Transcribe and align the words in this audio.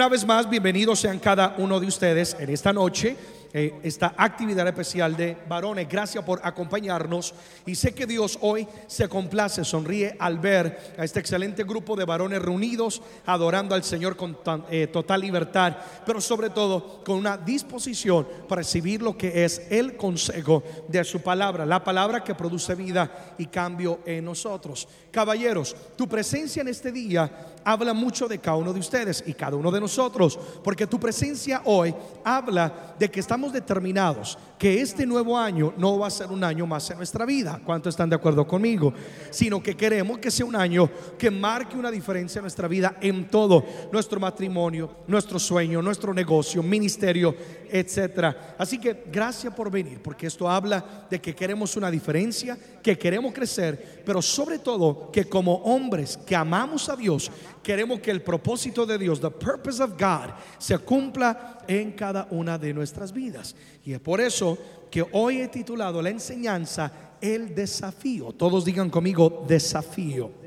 una 0.00 0.08
vez 0.08 0.24
más, 0.24 0.48
bienvenidos 0.48 1.00
sean 1.00 1.18
cada 1.18 1.56
uno 1.58 1.78
de 1.78 1.86
ustedes 1.86 2.34
en 2.40 2.48
esta 2.48 2.72
noche 2.72 3.18
eh, 3.52 3.80
esta 3.82 4.14
actividad 4.16 4.68
especial 4.68 5.16
de 5.16 5.36
varones. 5.48 5.88
Gracias 5.88 6.22
por 6.22 6.40
acompañarnos 6.44 7.34
y 7.66 7.74
sé 7.74 7.92
que 7.92 8.06
Dios 8.06 8.38
hoy 8.42 8.68
se 8.86 9.08
complace, 9.08 9.64
sonríe 9.64 10.14
al 10.20 10.38
ver 10.38 10.94
a 10.96 11.04
este 11.04 11.18
excelente 11.18 11.64
grupo 11.64 11.96
de 11.96 12.04
varones 12.04 12.40
reunidos, 12.40 13.02
adorando 13.26 13.74
al 13.74 13.82
Señor 13.82 14.14
con 14.16 14.38
eh, 14.70 14.86
total 14.86 15.22
libertad, 15.22 15.76
pero 16.06 16.20
sobre 16.20 16.50
todo 16.50 17.02
con 17.02 17.16
una 17.16 17.36
disposición 17.36 18.24
para 18.48 18.60
recibir 18.60 19.02
lo 19.02 19.18
que 19.18 19.44
es 19.44 19.62
el 19.68 19.96
consejo 19.96 20.62
de 20.86 21.02
su 21.02 21.20
palabra, 21.20 21.66
la 21.66 21.82
palabra 21.82 22.22
que 22.22 22.36
produce 22.36 22.76
vida 22.76 23.34
y 23.36 23.46
cambio 23.46 23.98
en 24.06 24.26
nosotros. 24.26 24.86
Caballeros, 25.10 25.74
tu 25.96 26.08
presencia 26.08 26.60
en 26.62 26.68
este 26.68 26.92
día 26.92 27.48
habla 27.64 27.92
mucho 27.92 28.28
de 28.28 28.38
cada 28.38 28.56
uno 28.56 28.72
de 28.72 28.80
ustedes 28.80 29.22
y 29.26 29.34
cada 29.34 29.56
uno 29.56 29.70
de 29.70 29.80
nosotros, 29.80 30.38
porque 30.62 30.86
tu 30.86 30.98
presencia 30.98 31.62
hoy 31.64 31.94
habla 32.24 32.94
de 32.98 33.10
que 33.10 33.20
estamos 33.20 33.52
determinados 33.52 34.38
que 34.58 34.82
este 34.82 35.06
nuevo 35.06 35.38
año 35.38 35.72
no 35.78 35.98
va 35.98 36.08
a 36.08 36.10
ser 36.10 36.28
un 36.28 36.44
año 36.44 36.66
más 36.66 36.90
en 36.90 36.98
nuestra 36.98 37.24
vida. 37.24 37.60
¿Cuántos 37.64 37.94
están 37.94 38.10
de 38.10 38.16
acuerdo 38.16 38.46
conmigo? 38.46 38.92
Sino 39.30 39.62
que 39.62 39.74
queremos 39.74 40.18
que 40.18 40.30
sea 40.30 40.44
un 40.44 40.54
año 40.54 40.90
que 41.18 41.30
marque 41.30 41.78
una 41.78 41.90
diferencia 41.90 42.40
en 42.40 42.44
nuestra 42.44 42.68
vida 42.68 42.96
en 43.00 43.28
todo, 43.28 43.64
nuestro 43.90 44.20
matrimonio, 44.20 44.90
nuestro 45.06 45.38
sueño, 45.38 45.80
nuestro 45.80 46.12
negocio, 46.12 46.62
ministerio, 46.62 47.34
etcétera. 47.70 48.54
Así 48.58 48.78
que 48.78 49.04
gracias 49.10 49.54
por 49.54 49.70
venir, 49.70 50.02
porque 50.02 50.26
esto 50.26 50.48
habla 50.48 51.06
de 51.08 51.20
que 51.20 51.34
queremos 51.34 51.76
una 51.76 51.90
diferencia, 51.90 52.58
que 52.82 52.98
queremos 52.98 53.32
crecer, 53.32 54.02
pero 54.04 54.20
sobre 54.20 54.58
todo 54.58 55.10
que 55.10 55.24
como 55.24 55.54
hombres 55.56 56.18
que 56.18 56.36
amamos 56.36 56.88
a 56.90 56.96
Dios, 56.96 57.30
queremos 57.62 58.00
que 58.00 58.10
el 58.10 58.22
propósito 58.22 58.86
de 58.86 58.98
Dios, 58.98 59.20
the 59.20 59.30
purpose 59.30 59.82
of 59.82 59.92
God, 59.92 60.34
se 60.58 60.78
cumpla 60.78 61.58
en 61.68 61.92
cada 61.92 62.26
una 62.30 62.58
de 62.58 62.72
nuestras 62.72 63.12
vidas. 63.12 63.54
Y 63.84 63.92
es 63.92 64.00
por 64.00 64.20
eso 64.20 64.58
que 64.90 65.06
hoy 65.12 65.40
he 65.40 65.48
titulado 65.48 66.02
la 66.02 66.10
enseñanza 66.10 66.92
El 67.20 67.54
desafío. 67.54 68.32
Todos 68.32 68.64
digan 68.64 68.90
conmigo 68.90 69.44
desafío. 69.46 70.39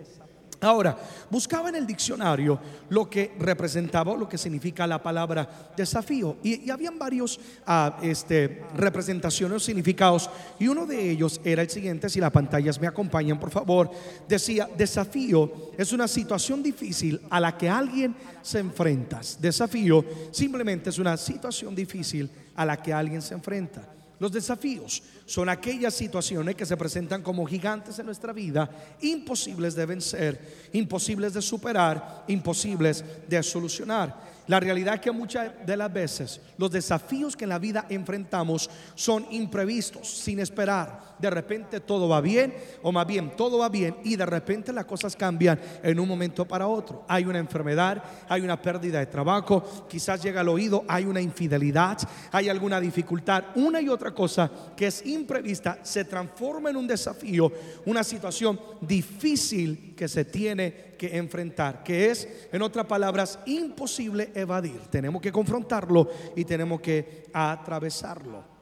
Ahora, 0.64 0.97
buscaba 1.30 1.69
en 1.69 1.75
el 1.75 1.86
diccionario 1.86 2.59
lo 2.89 3.09
que 3.09 3.33
representaba, 3.38 4.16
lo 4.16 4.30
que 4.30 4.38
significa 4.38 4.88
la 4.88 5.02
palabra 5.02 5.73
desafío. 5.75 6.38
Y, 6.44 6.70
habían 6.70 6.97
varios 6.97 7.39
ah, 7.66 7.97
este, 8.02 8.64
representaciones 8.75 9.58
o 9.58 9.59
significados. 9.59 10.30
Y 10.59 10.67
uno 10.67 10.86
de 10.86 11.11
ellos 11.11 11.42
era 11.44 11.61
el 11.61 11.70
siguiente, 11.70 12.09
si 12.09 12.20
las 12.20 12.31
pantallas 12.31 12.80
me 12.80 12.88
acompañan, 12.88 13.39
por 13.39 13.52
favor. 13.52 13.92
Decía, 14.28 14.70
desafío 14.78 15.72
es 15.78 15.92
una 15.92 16.08
situación 16.08 16.64
difícil 16.64 17.22
a 17.30 17.39
la 17.39 17.58
que 17.58 17.70
alguien 17.70 18.16
se 18.42 18.59
enfrenta. 18.59 19.22
Desafío 19.39 20.05
simplemente 20.31 20.89
es 20.89 20.98
una 20.98 21.17
situación 21.17 21.75
difícil 21.75 22.30
a 22.55 22.66
la 22.66 22.81
que 22.81 22.94
alguien 22.94 23.22
se 23.22 23.33
enfrenta. 23.33 23.89
Los 24.23 24.31
desafíos 24.31 25.03
son 25.25 25.49
aquellas 25.49 25.93
situaciones 25.93 26.55
que 26.55 26.66
se 26.66 26.77
presentan 26.77 27.21
como 27.21 27.45
gigantes 27.45 27.99
en 27.99 28.05
nuestra 28.05 28.31
vida, 28.31 28.69
imposibles 29.02 29.75
de 29.75 29.85
vencer, 29.85 30.69
imposibles 30.71 31.33
de 31.33 31.41
superar, 31.41 32.23
imposibles 32.30 33.03
de 33.27 33.43
solucionar. 33.43 34.31
La 34.47 34.59
realidad 34.59 34.95
es 34.95 34.99
que 35.02 35.11
muchas 35.11 35.52
de 35.65 35.77
las 35.77 35.91
veces 35.91 36.41
los 36.57 36.69
desafíos 36.69 37.35
que 37.35 37.45
en 37.45 37.49
la 37.49 37.59
vida 37.59 37.85
enfrentamos 37.89 38.69
son 38.93 39.25
imprevistos, 39.31 40.09
sin 40.09 40.39
esperar. 40.39 41.13
De 41.17 41.30
repente 41.30 41.80
todo 41.80 42.09
va 42.09 42.19
bien, 42.19 42.53
o 42.81 42.91
más 42.91 43.08
bien 43.08 43.37
todo 43.37 43.59
va 43.59 43.69
bien, 43.69 43.95
y 44.03 44.17
de 44.17 44.25
repente 44.25 44.73
las 44.73 44.83
cosas 44.83 45.15
cambian 45.15 45.58
en 45.81 45.98
un 45.98 46.08
momento 46.09 46.45
para 46.45 46.67
otro. 46.67 47.05
Hay 47.08 47.23
una 47.23 47.39
enfermedad, 47.39 48.03
hay 48.27 48.42
una 48.42 48.61
pérdida 48.61 48.99
de 48.99 49.05
trabajo, 49.05 49.86
quizás 49.89 50.21
llega 50.21 50.42
al 50.42 50.49
oído, 50.49 50.83
hay 50.89 51.05
una 51.05 51.21
infidelidad, 51.21 51.98
hay 52.30 52.49
alguna 52.49 52.81
dificultad, 52.81 53.45
una 53.55 53.80
y 53.80 53.87
otra 53.87 54.12
cosa 54.13 54.49
que 54.75 54.87
es 54.87 55.05
imprevista 55.05 55.79
se 55.83 56.05
transforma 56.05 56.69
en 56.69 56.77
un 56.77 56.87
desafío, 56.87 57.51
una 57.85 58.03
situación 58.03 58.59
difícil 58.81 59.93
que 59.95 60.07
se 60.07 60.25
tiene 60.25 60.93
que 60.97 61.17
enfrentar, 61.17 61.83
que 61.83 62.09
es, 62.09 62.27
en 62.51 62.61
otras 62.61 62.85
palabras, 62.85 63.39
imposible 63.45 64.31
evadir. 64.33 64.79
Tenemos 64.89 65.21
que 65.21 65.31
confrontarlo 65.31 66.09
y 66.35 66.45
tenemos 66.45 66.81
que 66.81 67.25
atravesarlo. 67.33 68.53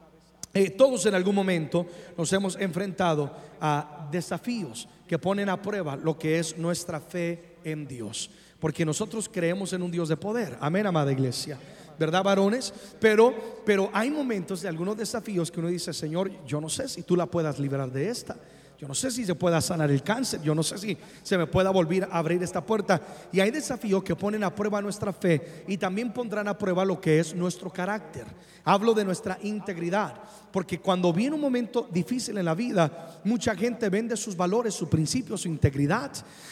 Eh, 0.53 0.71
todos 0.71 1.05
en 1.05 1.15
algún 1.15 1.35
momento 1.35 1.85
nos 2.17 2.31
hemos 2.33 2.57
enfrentado 2.57 3.31
a 3.61 4.09
desafíos 4.11 4.87
que 5.07 5.17
ponen 5.17 5.49
a 5.49 5.61
prueba 5.61 5.95
lo 5.95 6.17
que 6.17 6.39
es 6.39 6.57
nuestra 6.57 6.99
fe 6.99 7.57
en 7.63 7.87
Dios. 7.87 8.29
Porque 8.59 8.85
nosotros 8.85 9.29
creemos 9.31 9.73
en 9.73 9.81
un 9.81 9.91
Dios 9.91 10.09
de 10.09 10.17
poder. 10.17 10.57
Amén, 10.59 10.85
amada 10.85 11.11
iglesia. 11.11 11.57
¿Verdad, 12.01 12.23
varones? 12.23 12.73
Pero, 12.99 13.61
pero 13.63 13.89
hay 13.93 14.09
momentos 14.09 14.61
de 14.61 14.67
algunos 14.67 14.97
desafíos 14.97 15.51
que 15.51 15.59
uno 15.59 15.69
dice, 15.69 15.93
Señor, 15.93 16.31
yo 16.45 16.59
no 16.59 16.67
sé 16.67 16.87
si 16.87 17.03
tú 17.03 17.15
la 17.15 17.27
puedas 17.27 17.59
liberar 17.59 17.91
de 17.91 18.09
esta. 18.09 18.35
Yo 18.79 18.87
no 18.87 18.95
sé 18.95 19.11
si 19.11 19.23
se 19.23 19.35
pueda 19.35 19.61
sanar 19.61 19.91
el 19.91 20.01
cáncer, 20.01 20.41
yo 20.41 20.55
no 20.55 20.63
sé 20.63 20.75
si 20.79 20.97
se 21.21 21.37
me 21.37 21.45
pueda 21.45 21.69
volver 21.69 22.05
a 22.05 22.17
abrir 22.17 22.41
esta 22.41 22.65
puerta. 22.65 22.99
Y 23.31 23.39
hay 23.39 23.51
desafíos 23.51 24.03
que 24.03 24.15
ponen 24.15 24.43
a 24.43 24.55
prueba 24.55 24.81
nuestra 24.81 25.13
fe 25.13 25.63
y 25.67 25.77
también 25.77 26.11
pondrán 26.11 26.47
a 26.47 26.57
prueba 26.57 26.83
lo 26.83 26.99
que 26.99 27.19
es 27.19 27.35
nuestro 27.35 27.69
carácter. 27.69 28.25
Hablo 28.63 28.95
de 28.95 29.05
nuestra 29.05 29.37
integridad, 29.43 30.15
porque 30.51 30.79
cuando 30.79 31.13
viene 31.13 31.35
un 31.35 31.41
momento 31.41 31.87
difícil 31.91 32.37
en 32.37 32.45
la 32.45 32.55
vida, 32.55 33.19
mucha 33.23 33.55
gente 33.55 33.89
vende 33.89 34.17
sus 34.17 34.35
valores, 34.35 34.73
sus 34.73 34.89
principios, 34.89 35.41
su 35.41 35.47
integridad. 35.47 36.11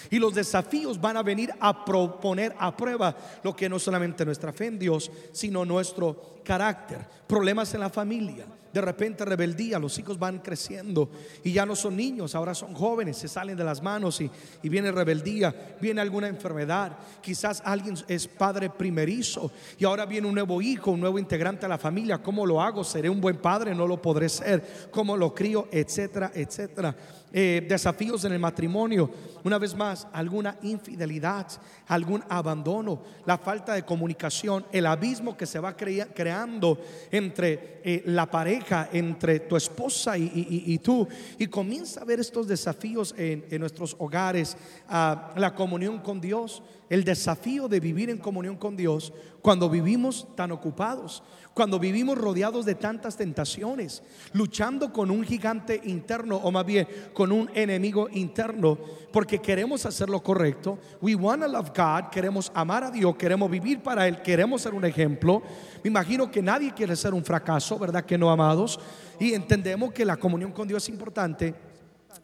Y 0.09 0.19
los 0.19 0.33
desafíos 0.33 0.99
van 0.99 1.17
a 1.17 1.23
venir 1.23 1.53
a 1.59 1.83
proponer 1.83 2.55
a 2.57 2.75
prueba 2.75 3.15
lo 3.43 3.55
que 3.55 3.69
no 3.69 3.79
solamente 3.79 4.25
nuestra 4.25 4.53
fe 4.53 4.67
en 4.67 4.79
Dios, 4.79 5.11
sino 5.31 5.65
nuestro 5.65 6.39
carácter. 6.43 7.05
Problemas 7.27 7.73
en 7.73 7.81
la 7.81 7.89
familia 7.89 8.45
de 8.73 8.81
repente 8.81 9.25
rebeldía, 9.25 9.79
los 9.79 9.97
hijos 9.97 10.19
van 10.19 10.39
creciendo 10.39 11.09
y 11.43 11.51
ya 11.51 11.65
no 11.65 11.75
son 11.75 11.95
niños, 11.95 12.35
ahora 12.35 12.53
son 12.53 12.73
jóvenes, 12.73 13.17
se 13.17 13.27
salen 13.27 13.57
de 13.57 13.63
las 13.63 13.81
manos 13.81 14.21
y, 14.21 14.29
viene 14.63 14.91
rebeldía, 14.91 15.77
viene 15.81 16.01
alguna 16.01 16.27
enfermedad, 16.27 16.97
quizás 17.21 17.61
alguien 17.65 17.95
es 18.07 18.27
padre 18.27 18.69
primerizo 18.69 19.51
y 19.77 19.85
ahora 19.85 20.05
viene 20.05 20.27
un 20.27 20.35
nuevo 20.35 20.61
hijo, 20.61 20.91
un 20.91 20.99
nuevo 20.99 21.17
integrante 21.17 21.65
a 21.65 21.69
la 21.69 21.77
familia, 21.77 22.19
¿cómo 22.19 22.45
lo 22.45 22.61
hago? 22.61 22.83
¿Seré 22.83 23.09
un 23.09 23.19
buen 23.19 23.37
padre? 23.37 23.73
No 23.73 23.87
lo 23.89 24.01
podré 24.01 24.29
ser, 24.29 24.89
¿cómo 24.89 25.17
lo 25.17 25.35
crío? 25.35 25.67
Etcétera, 25.71 26.31
etcétera. 26.33 26.95
Eh, 27.31 27.63
desafíos 27.69 28.25
en 28.25 28.33
el 28.33 28.39
matrimonio, 28.39 29.11
una 29.43 29.59
vez 29.59 29.75
más, 29.75 30.07
alguna 30.13 30.57
infidelidad, 30.63 31.45
algún 31.85 32.23
abandono, 32.27 33.03
la 33.25 33.37
falta 33.37 33.73
de 33.73 33.83
comunicación, 33.83 34.65
el 34.71 34.87
abismo 34.87 35.37
que 35.37 35.45
se 35.45 35.59
va 35.59 35.75
creando 35.77 36.79
entre 37.11 37.81
eh, 37.83 38.03
la 38.07 38.31
pareja, 38.31 38.89
entre 38.91 39.41
tu 39.41 39.55
esposa 39.55 40.17
y, 40.17 40.79
tú, 40.79 41.07
y 41.37 41.45
comienza 41.47 42.01
a 42.01 42.05
ver 42.05 42.19
estos 42.19 42.47
desafíos 42.47 43.13
en, 43.15 43.59
nuestros 43.59 43.95
hogares, 43.99 44.57
la 44.89 45.53
comunión 45.55 45.99
con 45.99 46.19
Dios, 46.19 46.63
el 46.89 47.03
desafío 47.03 47.67
de 47.67 47.79
vivir 47.79 48.09
en 48.09 48.17
comunión 48.17 48.55
con 48.57 48.75
Dios 48.75 49.13
cuando 49.41 49.69
vivimos 49.69 50.27
tan 50.35 50.51
ocupados 50.51 51.23
cuando 51.59 51.77
vivimos 51.77 52.17
rodeados 52.17 52.65
de 52.65 52.75
tantas 52.75 53.17
tentaciones, 53.17 54.01
luchando 54.31 54.93
con 54.93 55.11
un 55.11 55.25
gigante 55.25 55.81
interno 55.83 56.37
o 56.37 56.51
más 56.51 56.65
bien 56.65 56.87
con 57.13 57.33
un 57.33 57.51
enemigo 57.53 58.07
interno, 58.13 58.77
porque 59.11 59.39
queremos 59.39 59.85
hacer 59.85 60.09
lo 60.09 60.23
correcto. 60.23 60.79
We 61.01 61.15
want 61.15 61.41
to 61.41 61.49
love 61.49 61.71
God, 61.75 62.11
queremos 62.11 62.49
amar 62.55 62.85
a 62.85 62.91
Dios, 62.91 63.13
queremos 63.17 63.51
vivir 63.51 63.81
para 63.81 64.07
Él, 64.07 64.21
queremos 64.21 64.61
ser 64.61 64.73
un 64.73 64.85
ejemplo. 64.85 65.41
Me 65.83 65.89
imagino 65.89 66.31
que 66.31 66.41
nadie 66.41 66.73
quiere 66.73 66.95
ser 66.95 67.13
un 67.13 67.25
fracaso, 67.25 67.77
¿verdad? 67.77 68.05
Que 68.05 68.17
no, 68.17 68.29
amados. 68.31 68.79
Y 69.19 69.33
entendemos 69.33 69.91
que 69.91 70.05
la 70.05 70.15
comunión 70.15 70.53
con 70.53 70.65
Dios 70.65 70.83
es 70.83 70.87
importante 70.87 71.53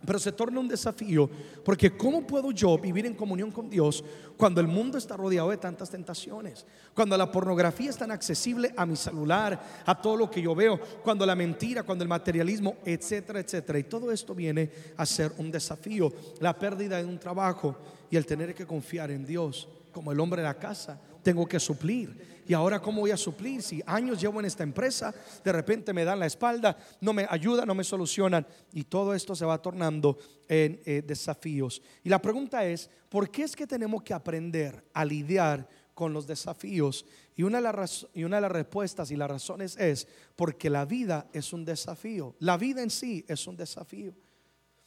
pero 0.06 0.20
se 0.20 0.32
torna 0.32 0.60
un 0.60 0.68
desafío 0.68 1.30
porque 1.64 1.96
¿cómo 1.96 2.26
puedo 2.26 2.52
yo 2.52 2.78
vivir 2.78 3.06
en 3.06 3.14
comunión 3.14 3.52
con 3.52 3.70
Dios 3.70 4.04
cuando 4.38 4.62
el 4.62 4.68
mundo 4.68 4.98
está 4.98 5.18
rodeado 5.18 5.50
de 5.50 5.58
tantas 5.58 5.90
tentaciones? 5.90 6.66
Cuando 6.94 7.18
la 7.18 7.32
pornografía 7.32 7.90
es 7.90 7.98
tan 7.98 8.12
accesible 8.12 8.74
a 8.78 8.86
mi 8.86 8.96
celular, 8.96 9.60
a 9.86 10.02
todo 10.02 10.18
lo 10.18 10.30
que 10.30 10.42
yo 10.42 10.56
veo, 10.56 10.80
cuando 11.04 11.26
la 11.26 11.36
mentira, 11.36 11.84
cuando 11.84 12.04
el 12.04 12.10
materialismo, 12.10 12.78
etcétera, 12.86 13.40
etcétera. 13.40 13.80
Y 13.80 13.84
todo 13.84 14.12
esto 14.12 14.36
viene 14.36 14.70
a 14.98 15.06
ser 15.06 15.32
un 15.38 15.52
desafío, 15.52 16.12
la 16.40 16.58
pérdida 16.58 16.98
de 16.98 17.06
un 17.06 17.20
trabajo 17.20 17.76
y 18.10 18.16
el 18.16 18.26
tener 18.26 18.54
que 18.54 18.66
confiar 18.66 19.12
en 19.12 19.26
Dios 19.26 19.68
como 19.92 20.12
el 20.12 20.20
hombre 20.20 20.42
de 20.42 20.48
la 20.48 20.60
casa, 20.60 21.00
tengo 21.24 21.48
que 21.48 21.60
suplir. 21.60 22.35
Y 22.48 22.54
ahora, 22.54 22.80
¿cómo 22.80 23.02
voy 23.02 23.12
a 23.12 23.18
suplir? 23.18 23.62
Si 23.62 23.82
años 23.86 24.22
llevo 24.22 24.40
en 24.40 24.46
esta 24.46 24.64
empresa, 24.64 25.14
de 25.44 25.52
repente 25.52 25.94
me 25.94 26.06
dan 26.06 26.20
la 26.20 26.28
espalda, 26.28 26.78
no 27.02 27.12
me 27.12 27.26
ayudan, 27.30 27.68
no 27.68 27.74
me 27.74 27.84
solucionan. 27.84 28.46
Y 28.72 28.84
todo 28.84 29.14
esto 29.16 29.36
se 29.36 29.46
va 29.46 29.62
tornando 29.62 30.18
en 30.48 30.80
eh, 30.86 31.02
desafíos. 31.06 31.82
Y 32.04 32.10
la 32.10 32.22
pregunta 32.22 32.64
es, 32.64 32.90
¿por 33.10 33.32
qué 33.32 33.44
es 33.44 33.56
que 33.56 33.66
tenemos 33.66 34.04
que 34.04 34.14
aprender 34.14 34.86
a 34.94 35.04
lidiar 35.04 35.68
con 35.96 36.14
los 36.14 36.28
desafíos? 36.28 37.06
Y 37.36 37.44
una, 37.44 37.58
de 37.58 37.64
las, 37.64 38.08
y 38.14 38.24
una 38.24 38.38
de 38.38 38.42
las 38.42 38.52
respuestas 38.52 39.10
y 39.10 39.16
las 39.16 39.30
razones 39.30 39.76
es 39.78 40.08
porque 40.36 40.70
la 40.70 40.86
vida 40.86 41.28
es 41.34 41.52
un 41.52 41.66
desafío. 41.66 42.36
La 42.40 42.58
vida 42.58 42.84
en 42.84 42.92
sí 42.92 43.26
es 43.28 43.48
un 43.48 43.58
desafío. 43.58 44.14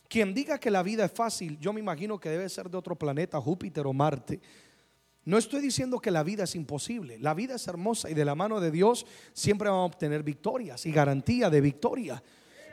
Quien 0.09 0.33
diga 0.33 0.59
que 0.59 0.71
la 0.71 0.83
vida 0.83 1.05
es 1.05 1.13
fácil, 1.13 1.59
yo 1.59 1.73
me 1.73 1.81
imagino 1.81 2.19
que 2.19 2.31
debe 2.31 2.49
ser 2.49 2.71
de 2.71 2.79
otro 2.79 2.97
planeta, 2.97 3.39
Júpiter 3.41 3.87
o 3.87 3.93
Marte. 3.93 4.41
No 5.29 5.37
estoy 5.37 5.61
diciendo 5.61 6.01
que 6.01 6.11
la 6.11 6.23
vida 6.23 6.45
es 6.45 6.55
imposible. 6.55 7.19
La 7.19 7.35
vida 7.35 7.57
es 7.57 7.69
hermosa 7.69 8.09
y 8.09 8.15
de 8.15 8.25
la 8.25 8.35
mano 8.35 8.61
de 8.61 8.71
Dios 8.71 9.05
siempre 9.35 9.69
vamos 9.69 9.83
a 9.83 9.95
obtener 9.95 10.23
victorias 10.23 10.87
y 10.87 10.91
garantía 10.91 11.51
de 11.51 11.61
victoria. 11.61 12.23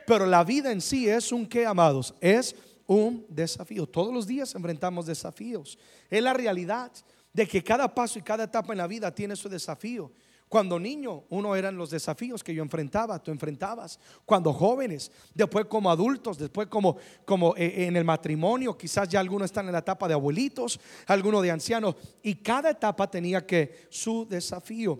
Pero 0.06 0.24
la 0.24 0.42
vida 0.42 0.72
en 0.72 0.80
sí 0.80 1.06
es 1.06 1.32
un 1.32 1.46
qué, 1.46 1.66
amados, 1.66 2.14
es 2.18 2.56
un 2.86 3.26
desafío. 3.28 3.86
Todos 3.86 4.10
los 4.10 4.26
días 4.26 4.54
enfrentamos 4.54 5.04
desafíos. 5.04 5.78
Es 6.08 6.22
la 6.22 6.32
realidad 6.32 6.90
de 7.30 7.46
que 7.46 7.62
cada 7.62 7.94
paso 7.94 8.18
y 8.18 8.22
cada 8.22 8.44
etapa 8.44 8.72
en 8.72 8.78
la 8.78 8.86
vida 8.86 9.14
tiene 9.14 9.36
su 9.36 9.50
desafío. 9.50 10.10
Cuando 10.56 10.78
niño, 10.78 11.24
uno 11.28 11.54
eran 11.54 11.76
los 11.76 11.90
desafíos 11.90 12.42
que 12.42 12.54
yo 12.54 12.62
enfrentaba, 12.62 13.22
tú 13.22 13.30
enfrentabas. 13.30 14.00
Cuando 14.24 14.54
jóvenes, 14.54 15.12
después 15.34 15.66
como 15.66 15.90
adultos, 15.90 16.38
después 16.38 16.68
como, 16.68 16.96
como 17.26 17.54
eh, 17.58 17.84
en 17.84 17.94
el 17.94 18.06
matrimonio, 18.06 18.74
quizás 18.74 19.06
ya 19.06 19.20
algunos 19.20 19.44
están 19.44 19.66
en 19.66 19.72
la 19.72 19.80
etapa 19.80 20.08
de 20.08 20.14
abuelitos, 20.14 20.80
algunos 21.08 21.42
de 21.42 21.50
ancianos, 21.50 21.96
y 22.22 22.36
cada 22.36 22.70
etapa 22.70 23.10
tenía 23.10 23.44
que 23.44 23.86
su 23.90 24.26
desafío. 24.26 24.98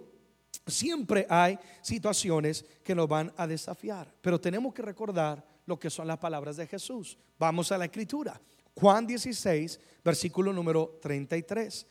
Siempre 0.66 1.26
hay 1.30 1.58
situaciones 1.80 2.62
que 2.84 2.94
nos 2.94 3.08
van 3.08 3.32
a 3.38 3.46
desafiar, 3.46 4.12
pero 4.20 4.38
tenemos 4.38 4.74
que 4.74 4.82
recordar 4.82 5.42
lo 5.64 5.78
que 5.78 5.88
son 5.88 6.06
las 6.06 6.18
palabras 6.18 6.58
de 6.58 6.66
Jesús. 6.66 7.16
Vamos 7.38 7.72
a 7.72 7.78
la 7.78 7.86
escritura. 7.86 8.38
Juan 8.74 9.06
16, 9.06 9.80
versículo 10.04 10.52
número 10.52 10.98
33. 11.00 11.86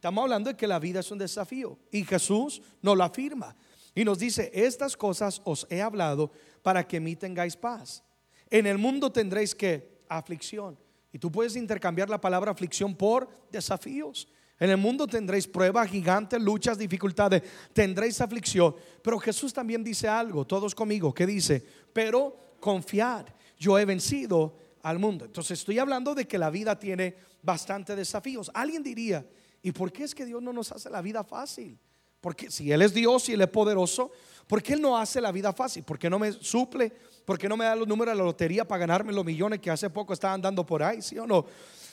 Estamos 0.00 0.22
hablando 0.22 0.48
de 0.48 0.56
que 0.56 0.66
la 0.66 0.78
vida 0.78 1.00
es 1.00 1.10
un 1.10 1.18
desafío 1.18 1.78
y 1.92 2.04
Jesús 2.06 2.62
nos 2.80 2.96
lo 2.96 3.04
afirma 3.04 3.54
y 3.94 4.02
nos 4.02 4.18
dice, 4.18 4.50
estas 4.54 4.96
cosas 4.96 5.42
os 5.44 5.66
he 5.68 5.82
hablado 5.82 6.32
para 6.62 6.88
que 6.88 6.98
mí 6.98 7.16
tengáis 7.16 7.54
paz. 7.54 8.02
En 8.48 8.66
el 8.66 8.78
mundo 8.78 9.12
tendréis 9.12 9.54
que 9.54 10.00
aflicción. 10.08 10.78
Y 11.12 11.18
tú 11.18 11.30
puedes 11.30 11.54
intercambiar 11.54 12.08
la 12.08 12.18
palabra 12.18 12.50
aflicción 12.50 12.96
por 12.96 13.28
desafíos. 13.52 14.26
En 14.58 14.70
el 14.70 14.78
mundo 14.78 15.06
tendréis 15.06 15.46
pruebas 15.46 15.90
gigantes, 15.90 16.40
luchas, 16.40 16.78
dificultades, 16.78 17.42
tendréis 17.74 18.22
aflicción. 18.22 18.74
Pero 19.02 19.18
Jesús 19.18 19.52
también 19.52 19.84
dice 19.84 20.08
algo, 20.08 20.46
todos 20.46 20.74
conmigo, 20.74 21.12
que 21.12 21.26
dice, 21.26 21.62
pero 21.92 22.54
confiad, 22.58 23.26
yo 23.58 23.78
he 23.78 23.84
vencido 23.84 24.56
al 24.82 24.98
mundo. 24.98 25.26
Entonces 25.26 25.58
estoy 25.58 25.78
hablando 25.78 26.14
de 26.14 26.26
que 26.26 26.38
la 26.38 26.48
vida 26.48 26.78
tiene 26.78 27.16
bastante 27.42 27.94
desafíos. 27.94 28.50
Alguien 28.54 28.82
diría, 28.82 29.26
¿Y 29.62 29.72
por 29.72 29.92
qué 29.92 30.04
es 30.04 30.14
que 30.14 30.24
Dios 30.24 30.42
no 30.42 30.52
nos 30.52 30.72
hace 30.72 30.88
la 30.88 31.02
vida 31.02 31.22
fácil? 31.22 31.78
Porque 32.20 32.50
si 32.50 32.70
Él 32.70 32.82
es 32.82 32.92
Dios 32.92 33.28
y 33.28 33.32
Él 33.32 33.40
es 33.40 33.48
poderoso, 33.48 34.10
¿por 34.46 34.62
qué 34.62 34.74
Él 34.74 34.82
no 34.82 34.96
hace 34.96 35.20
la 35.20 35.32
vida 35.32 35.52
fácil? 35.52 35.84
¿Por 35.84 35.98
qué 35.98 36.10
no 36.10 36.18
me 36.18 36.32
suple? 36.32 36.92
¿Por 37.24 37.38
qué 37.38 37.48
no 37.48 37.56
me 37.56 37.64
da 37.64 37.74
los 37.74 37.88
números 37.88 38.12
de 38.12 38.18
la 38.18 38.24
lotería 38.24 38.66
para 38.66 38.80
ganarme 38.80 39.12
los 39.12 39.24
millones 39.24 39.60
que 39.60 39.70
hace 39.70 39.88
poco 39.90 40.12
estaban 40.12 40.40
dando 40.40 40.64
por 40.64 40.82
ahí? 40.82 41.00
¿Sí 41.02 41.18
o 41.18 41.26
no? 41.26 41.46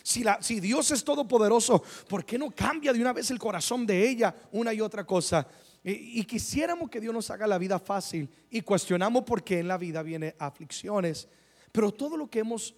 Si, 0.04 0.60
Dios 0.62 0.90
es 0.92 1.04
todopoderoso, 1.04 1.84
¿por 2.08 2.26
qué 2.26 2.38
no 2.38 2.50
cambia 2.52 2.94
de 2.94 3.02
una 3.02 3.12
vez 3.12 3.30
el 3.30 3.40
corazón 3.40 3.86
de 3.86 4.08
ella 4.08 4.34
una 4.54 4.74
y 4.74 4.80
otra 4.80 5.06
cosa? 5.06 5.46
Y, 5.84 6.22
y 6.22 6.24
quisiéramos 6.24 6.90
que 6.90 7.02
Dios 7.02 7.14
nos 7.14 7.30
haga 7.30 7.46
la 7.46 7.58
vida 7.58 7.78
fácil 7.78 8.30
y 8.50 8.62
cuestionamos 8.62 9.24
por 9.24 9.44
qué 9.44 9.60
en 9.60 9.68
la 9.68 9.78
vida 9.78 10.02
viene 10.04 10.34
aflicciones. 10.40 11.28
Pero 11.74 11.92
todo 11.92 12.16
lo 12.16 12.30
que 12.30 12.40
hemos 12.40 12.74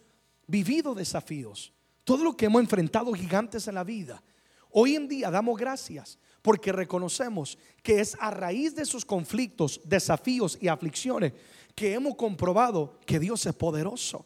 vivido 0.48 0.96
desafíos, 0.96 1.72
todo 2.04 2.24
lo 2.24 2.36
que 2.36 2.48
hemos 2.48 2.62
enfrentado 2.62 3.14
gigantes 3.14 3.68
en 3.68 3.76
la 3.76 3.84
vida, 3.84 4.24
Hoy 4.72 4.96
en 4.96 5.08
día 5.08 5.32
damos 5.32 5.58
gracias 5.58 6.20
porque 6.42 6.72
reconocemos 6.72 7.58
que 7.84 8.00
es 8.00 8.16
a 8.20 8.32
raíz 8.32 8.76
de 8.76 8.84
esos 8.84 9.04
conflictos, 9.04 9.82
desafíos 9.84 10.58
y 10.62 10.68
aflicciones 10.68 11.34
que 11.76 11.94
hemos 11.94 12.16
comprobado 12.16 13.00
que 13.06 13.20
Dios 13.20 13.46
es 13.46 13.54
poderoso 13.54 14.26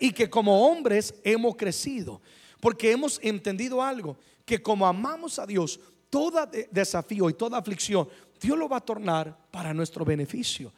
y 0.00 0.12
que 0.12 0.28
como 0.28 0.68
hombres 0.68 1.14
hemos 1.24 1.56
crecido, 1.56 2.20
porque 2.60 2.90
hemos 2.90 3.20
entendido 3.22 3.82
algo, 3.82 4.16
que 4.44 4.62
como 4.62 4.86
amamos 4.86 5.38
a 5.38 5.46
Dios, 5.46 5.78
todo 6.10 6.48
desafío 6.70 7.30
y 7.30 7.34
toda 7.34 7.58
aflicción, 7.58 8.08
Dios 8.40 8.58
lo 8.58 8.68
va 8.68 8.78
a 8.78 8.84
tornar 8.84 9.36
para 9.50 9.72
nuestro 9.72 10.04
beneficio. 10.04 10.72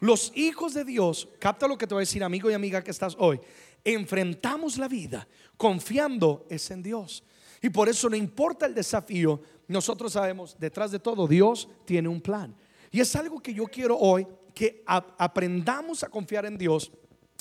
Los 0.00 0.32
hijos 0.34 0.72
de 0.72 0.84
Dios, 0.84 1.28
capta 1.38 1.68
lo 1.68 1.76
que 1.76 1.86
te 1.86 1.94
voy 1.94 2.00
a 2.00 2.06
decir, 2.08 2.24
amigo 2.24 2.50
y 2.50 2.54
amiga 2.54 2.82
que 2.82 2.90
estás 2.90 3.14
hoy, 3.18 3.38
enfrentamos 3.84 4.78
la 4.78 4.88
vida 4.88 5.28
confiando 5.56 6.46
es 6.48 6.70
en 6.70 6.82
Dios. 6.82 7.22
Y 7.62 7.70
por 7.70 7.88
eso 7.88 8.08
no 8.08 8.16
importa 8.16 8.66
el 8.66 8.74
desafío, 8.74 9.40
nosotros 9.68 10.12
sabemos, 10.12 10.56
detrás 10.58 10.90
de 10.90 10.98
todo, 10.98 11.28
Dios 11.28 11.68
tiene 11.84 12.08
un 12.08 12.20
plan. 12.20 12.54
Y 12.90 13.00
es 13.00 13.14
algo 13.14 13.40
que 13.40 13.54
yo 13.54 13.66
quiero 13.66 13.96
hoy, 13.98 14.26
que 14.54 14.82
aprendamos 14.86 16.02
a 16.02 16.08
confiar 16.08 16.44
en 16.46 16.58
Dios 16.58 16.90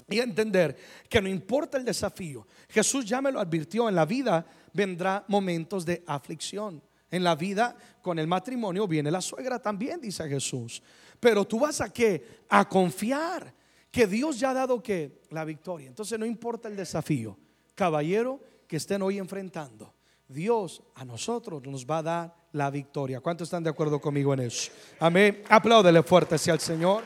y 0.09 0.19
a 0.19 0.23
entender 0.23 0.75
que 1.09 1.21
no 1.21 1.29
importa 1.29 1.77
el 1.77 1.85
desafío. 1.85 2.45
Jesús 2.69 3.05
ya 3.05 3.21
me 3.21 3.31
lo 3.31 3.39
advirtió, 3.39 3.89
en 3.89 3.95
la 3.95 4.05
vida 4.05 4.45
vendrá 4.73 5.25
momentos 5.27 5.85
de 5.85 6.03
aflicción. 6.05 6.81
En 7.11 7.23
la 7.23 7.35
vida 7.35 7.75
con 8.01 8.19
el 8.19 8.27
matrimonio 8.27 8.87
viene 8.87 9.09
la 9.09 9.21
suegra 9.21 9.59
también, 9.59 9.99
dice 9.99 10.27
Jesús. 10.27 10.83
Pero 11.19 11.45
tú 11.45 11.59
vas 11.59 11.81
a 11.81 11.91
qué? 11.91 12.43
A 12.49 12.67
confiar 12.69 13.53
que 13.89 14.05
Dios 14.05 14.39
ya 14.39 14.51
ha 14.51 14.53
dado 14.53 14.83
que 14.83 15.21
la 15.31 15.43
victoria. 15.45 15.87
Entonces 15.87 16.19
no 16.19 16.25
importa 16.25 16.67
el 16.67 16.75
desafío, 16.75 17.37
caballero, 17.73 18.39
que 18.67 18.77
estén 18.77 19.01
hoy 19.01 19.17
enfrentando. 19.17 19.93
Dios 20.29 20.83
a 20.93 21.03
nosotros 21.03 21.63
nos 21.65 21.85
va 21.85 21.97
a 21.97 22.03
dar 22.03 22.35
la 22.51 22.69
victoria. 22.69 23.19
¿Cuántos 23.19 23.47
están 23.47 23.63
de 23.63 23.71
acuerdo 23.71 23.99
conmigo 23.99 24.33
en 24.35 24.41
eso? 24.41 24.71
Amén. 24.99 25.43
Apláudele 25.49 26.03
fuerte 26.03 26.35
hacia 26.35 26.53
el 26.53 26.59
Señor. 26.59 27.03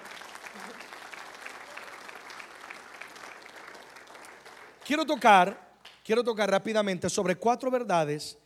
Quiero 4.86 5.06
tocar, 5.06 5.80
quiero 6.04 6.22
tocar 6.22 6.52
rápidamente 6.52 7.10
sobre 7.10 7.38
cuatro 7.38 7.72
verdades 7.72 8.38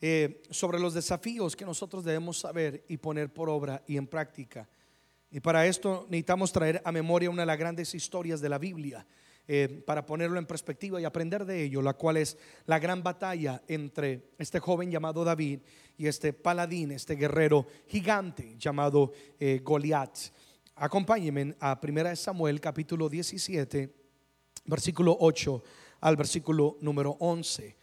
eh, 0.00 0.42
sobre 0.50 0.80
los 0.80 0.94
desafíos 0.94 1.54
que 1.54 1.64
nosotros 1.64 2.02
debemos 2.02 2.38
saber 2.38 2.84
y 2.88 2.96
poner 2.96 3.32
por 3.32 3.48
obra 3.48 3.84
y 3.86 3.96
en 3.98 4.06
práctica. 4.06 4.68
Y 5.30 5.40
para 5.40 5.66
esto 5.66 6.06
necesitamos 6.08 6.50
traer 6.50 6.82
a 6.84 6.90
memoria 6.90 7.30
una 7.30 7.42
de 7.42 7.46
las 7.46 7.58
grandes 7.58 7.94
historias 7.94 8.40
de 8.40 8.48
la 8.48 8.58
Biblia. 8.58 9.06
Eh, 9.48 9.82
para 9.84 10.06
ponerlo 10.06 10.38
en 10.38 10.46
perspectiva 10.46 11.00
y 11.00 11.04
aprender 11.04 11.44
de 11.44 11.64
ello, 11.64 11.82
la 11.82 11.94
cual 11.94 12.16
es 12.16 12.38
la 12.66 12.78
gran 12.78 13.02
batalla 13.02 13.60
entre 13.66 14.30
este 14.38 14.60
joven 14.60 14.88
llamado 14.88 15.24
David 15.24 15.58
y 15.98 16.06
este 16.06 16.32
paladín, 16.32 16.92
este 16.92 17.16
guerrero 17.16 17.66
gigante 17.88 18.54
llamado 18.56 19.10
eh, 19.40 19.60
Goliat. 19.64 20.16
Acompáñenme 20.76 21.56
a 21.58 21.78
1 21.82 22.14
Samuel 22.14 22.60
capítulo 22.60 23.08
17, 23.08 23.92
versículo 24.66 25.16
8 25.18 25.62
al 26.02 26.16
versículo 26.16 26.78
número 26.80 27.16
11. 27.18 27.76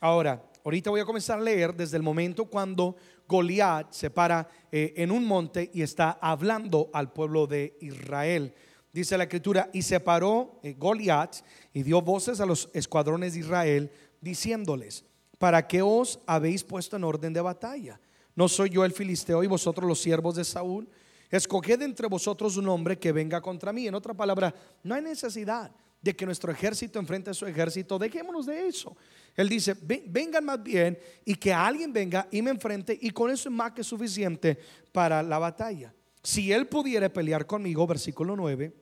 Ahora, 0.00 0.42
ahorita 0.64 0.88
voy 0.88 1.00
a 1.00 1.04
comenzar 1.04 1.38
a 1.38 1.42
leer 1.42 1.74
desde 1.74 1.98
el 1.98 2.02
momento 2.02 2.46
cuando 2.46 2.96
Goliat 3.28 3.92
se 3.92 4.08
para 4.08 4.48
eh, 4.70 4.94
en 4.96 5.10
un 5.10 5.26
monte 5.26 5.70
y 5.74 5.82
está 5.82 6.18
hablando 6.22 6.88
al 6.94 7.12
pueblo 7.12 7.46
de 7.46 7.76
Israel. 7.82 8.54
Dice 8.92 9.16
la 9.16 9.24
escritura, 9.24 9.70
y 9.72 9.80
se 9.80 10.00
paró 10.00 10.60
eh, 10.62 10.74
Goliat 10.78 11.36
y 11.72 11.82
dio 11.82 12.02
voces 12.02 12.40
a 12.40 12.46
los 12.46 12.68
escuadrones 12.74 13.32
de 13.32 13.40
Israel, 13.40 13.90
diciéndoles, 14.20 15.04
¿para 15.38 15.66
qué 15.66 15.80
os 15.80 16.20
habéis 16.26 16.62
puesto 16.62 16.96
en 16.96 17.04
orden 17.04 17.32
de 17.32 17.40
batalla? 17.40 17.98
¿No 18.34 18.48
soy 18.48 18.68
yo 18.68 18.84
el 18.84 18.92
filisteo 18.92 19.42
y 19.42 19.46
vosotros 19.46 19.88
los 19.88 20.00
siervos 20.00 20.36
de 20.36 20.44
Saúl? 20.44 20.88
Escoged 21.30 21.80
entre 21.80 22.06
vosotros 22.06 22.58
un 22.58 22.68
hombre 22.68 22.98
que 22.98 23.12
venga 23.12 23.40
contra 23.40 23.72
mí. 23.72 23.86
En 23.86 23.94
otra 23.94 24.12
palabra, 24.12 24.54
no 24.82 24.94
hay 24.94 25.00
necesidad 25.00 25.70
de 26.02 26.14
que 26.14 26.26
nuestro 26.26 26.52
ejército 26.52 26.98
enfrente 26.98 27.30
a 27.30 27.34
su 27.34 27.46
ejército. 27.46 27.98
Dejémonos 27.98 28.44
de 28.44 28.66
eso. 28.66 28.94
Él 29.34 29.48
dice, 29.48 29.74
vengan 29.80 30.44
más 30.44 30.62
bien 30.62 30.98
y 31.24 31.34
que 31.36 31.52
alguien 31.52 31.92
venga 31.92 32.28
y 32.30 32.42
me 32.42 32.50
enfrente 32.50 32.98
y 33.00 33.10
con 33.10 33.30
eso 33.30 33.48
es 33.48 33.54
más 33.54 33.72
que 33.72 33.82
suficiente 33.82 34.58
para 34.92 35.22
la 35.22 35.38
batalla. 35.38 35.94
Si 36.22 36.52
él 36.52 36.68
pudiera 36.68 37.10
pelear 37.10 37.46
conmigo, 37.46 37.86
versículo 37.86 38.36
9, 38.36 38.81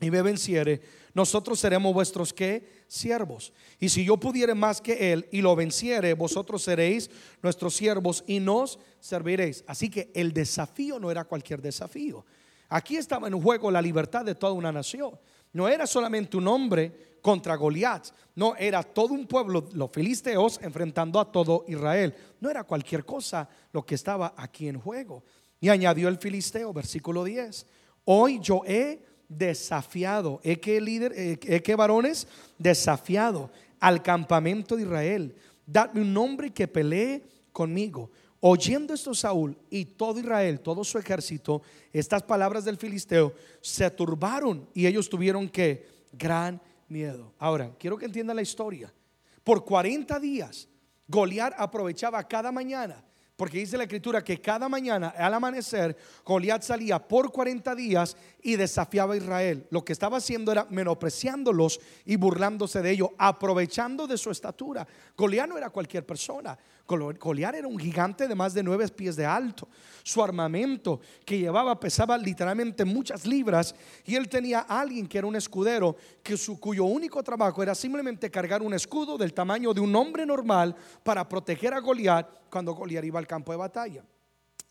y 0.00 0.10
me 0.10 0.22
venciere, 0.22 0.80
nosotros 1.14 1.58
seremos 1.58 1.92
vuestros 1.92 2.32
que 2.32 2.84
siervos. 2.88 3.52
Y 3.78 3.88
si 3.88 4.04
yo 4.04 4.16
pudiere 4.16 4.54
más 4.54 4.80
que 4.80 5.12
él 5.12 5.28
y 5.30 5.40
lo 5.40 5.54
venciere, 5.54 6.14
vosotros 6.14 6.62
seréis 6.62 7.10
nuestros 7.42 7.74
siervos 7.74 8.24
y 8.26 8.40
nos 8.40 8.78
serviréis. 9.00 9.64
Así 9.66 9.90
que 9.90 10.10
el 10.14 10.32
desafío 10.32 10.98
no 10.98 11.10
era 11.10 11.24
cualquier 11.24 11.60
desafío. 11.60 12.24
Aquí 12.68 12.96
estaba 12.96 13.28
en 13.28 13.40
juego 13.40 13.70
la 13.70 13.82
libertad 13.82 14.24
de 14.24 14.34
toda 14.34 14.52
una 14.52 14.72
nación. 14.72 15.18
No 15.52 15.68
era 15.68 15.86
solamente 15.86 16.36
un 16.36 16.46
hombre 16.46 17.18
contra 17.20 17.56
Goliat, 17.56 18.06
no 18.36 18.54
era 18.56 18.82
todo 18.82 19.12
un 19.12 19.26
pueblo, 19.26 19.68
los 19.72 19.90
filisteos 19.90 20.60
enfrentando 20.62 21.18
a 21.18 21.30
todo 21.30 21.64
Israel. 21.66 22.14
No 22.40 22.48
era 22.48 22.64
cualquier 22.64 23.04
cosa 23.04 23.48
lo 23.72 23.84
que 23.84 23.96
estaba 23.96 24.34
aquí 24.36 24.68
en 24.68 24.80
juego. 24.80 25.24
Y 25.60 25.68
añadió 25.68 26.08
el 26.08 26.18
filisteo, 26.18 26.72
versículo 26.72 27.24
10, 27.24 27.66
hoy 28.04 28.38
yo 28.40 28.62
he 28.64 29.09
desafiado, 29.30 30.40
he 30.42 30.60
que 30.60 30.80
líder, 30.80 31.14
he 31.16 31.62
que 31.62 31.74
varones 31.76 32.26
desafiado 32.58 33.50
al 33.78 34.02
campamento 34.02 34.76
de 34.76 34.82
Israel. 34.82 35.34
Dadme 35.64 36.02
un 36.02 36.16
hombre 36.16 36.50
que 36.50 36.68
pelee 36.68 37.22
conmigo. 37.52 38.10
Oyendo 38.40 38.92
esto 38.92 39.14
Saúl 39.14 39.56
y 39.70 39.84
todo 39.84 40.18
Israel, 40.18 40.60
todo 40.60 40.82
su 40.82 40.98
ejército, 40.98 41.62
estas 41.92 42.22
palabras 42.22 42.64
del 42.64 42.76
filisteo, 42.76 43.34
se 43.60 43.88
turbaron 43.90 44.68
y 44.74 44.86
ellos 44.86 45.08
tuvieron 45.08 45.48
que 45.48 45.86
gran 46.12 46.60
miedo. 46.88 47.32
Ahora, 47.38 47.70
quiero 47.78 47.96
que 47.96 48.06
entiendan 48.06 48.36
la 48.36 48.42
historia. 48.42 48.92
Por 49.44 49.64
40 49.64 50.18
días 50.20 50.68
Goliat 51.06 51.54
aprovechaba 51.56 52.26
cada 52.26 52.52
mañana 52.52 53.04
porque 53.40 53.56
dice 53.56 53.78
la 53.78 53.84
escritura 53.84 54.22
que 54.22 54.38
cada 54.38 54.68
mañana 54.68 55.14
al 55.16 55.32
amanecer 55.32 55.96
Goliat 56.26 56.60
salía 56.60 56.98
por 56.98 57.32
40 57.32 57.74
días 57.74 58.14
y 58.42 58.56
desafiaba 58.56 59.14
a 59.14 59.16
Israel. 59.16 59.66
Lo 59.70 59.82
que 59.82 59.94
estaba 59.94 60.18
haciendo 60.18 60.52
era 60.52 60.66
menospreciándolos 60.68 61.80
y 62.04 62.16
burlándose 62.16 62.82
de 62.82 62.90
ellos, 62.90 63.08
aprovechando 63.16 64.06
de 64.06 64.18
su 64.18 64.30
estatura. 64.30 64.86
Goliat 65.16 65.48
no 65.48 65.56
era 65.56 65.70
cualquier 65.70 66.04
persona. 66.04 66.58
Goliat 66.96 67.54
era 67.54 67.68
un 67.68 67.78
gigante 67.78 68.26
de 68.26 68.34
más 68.34 68.54
de 68.54 68.62
nueve 68.62 68.88
pies 68.88 69.16
de 69.16 69.24
alto. 69.24 69.68
Su 70.02 70.22
armamento 70.22 71.00
que 71.24 71.38
llevaba 71.38 71.78
pesaba 71.78 72.18
literalmente 72.18 72.84
muchas 72.84 73.26
libras 73.26 73.74
y 74.04 74.14
él 74.14 74.28
tenía 74.28 74.66
a 74.68 74.80
alguien 74.80 75.06
que 75.06 75.18
era 75.18 75.26
un 75.26 75.36
escudero 75.36 75.96
que 76.22 76.36
su, 76.36 76.58
cuyo 76.58 76.84
único 76.84 77.22
trabajo 77.22 77.62
era 77.62 77.74
simplemente 77.74 78.30
cargar 78.30 78.62
un 78.62 78.74
escudo 78.74 79.16
del 79.16 79.32
tamaño 79.32 79.72
de 79.72 79.80
un 79.80 79.94
hombre 79.94 80.26
normal 80.26 80.74
para 81.02 81.28
proteger 81.28 81.74
a 81.74 81.80
Goliat 81.80 82.50
cuando 82.50 82.74
Goliat 82.74 83.04
iba 83.04 83.18
al 83.18 83.26
campo 83.26 83.52
de 83.52 83.58
batalla. 83.58 84.04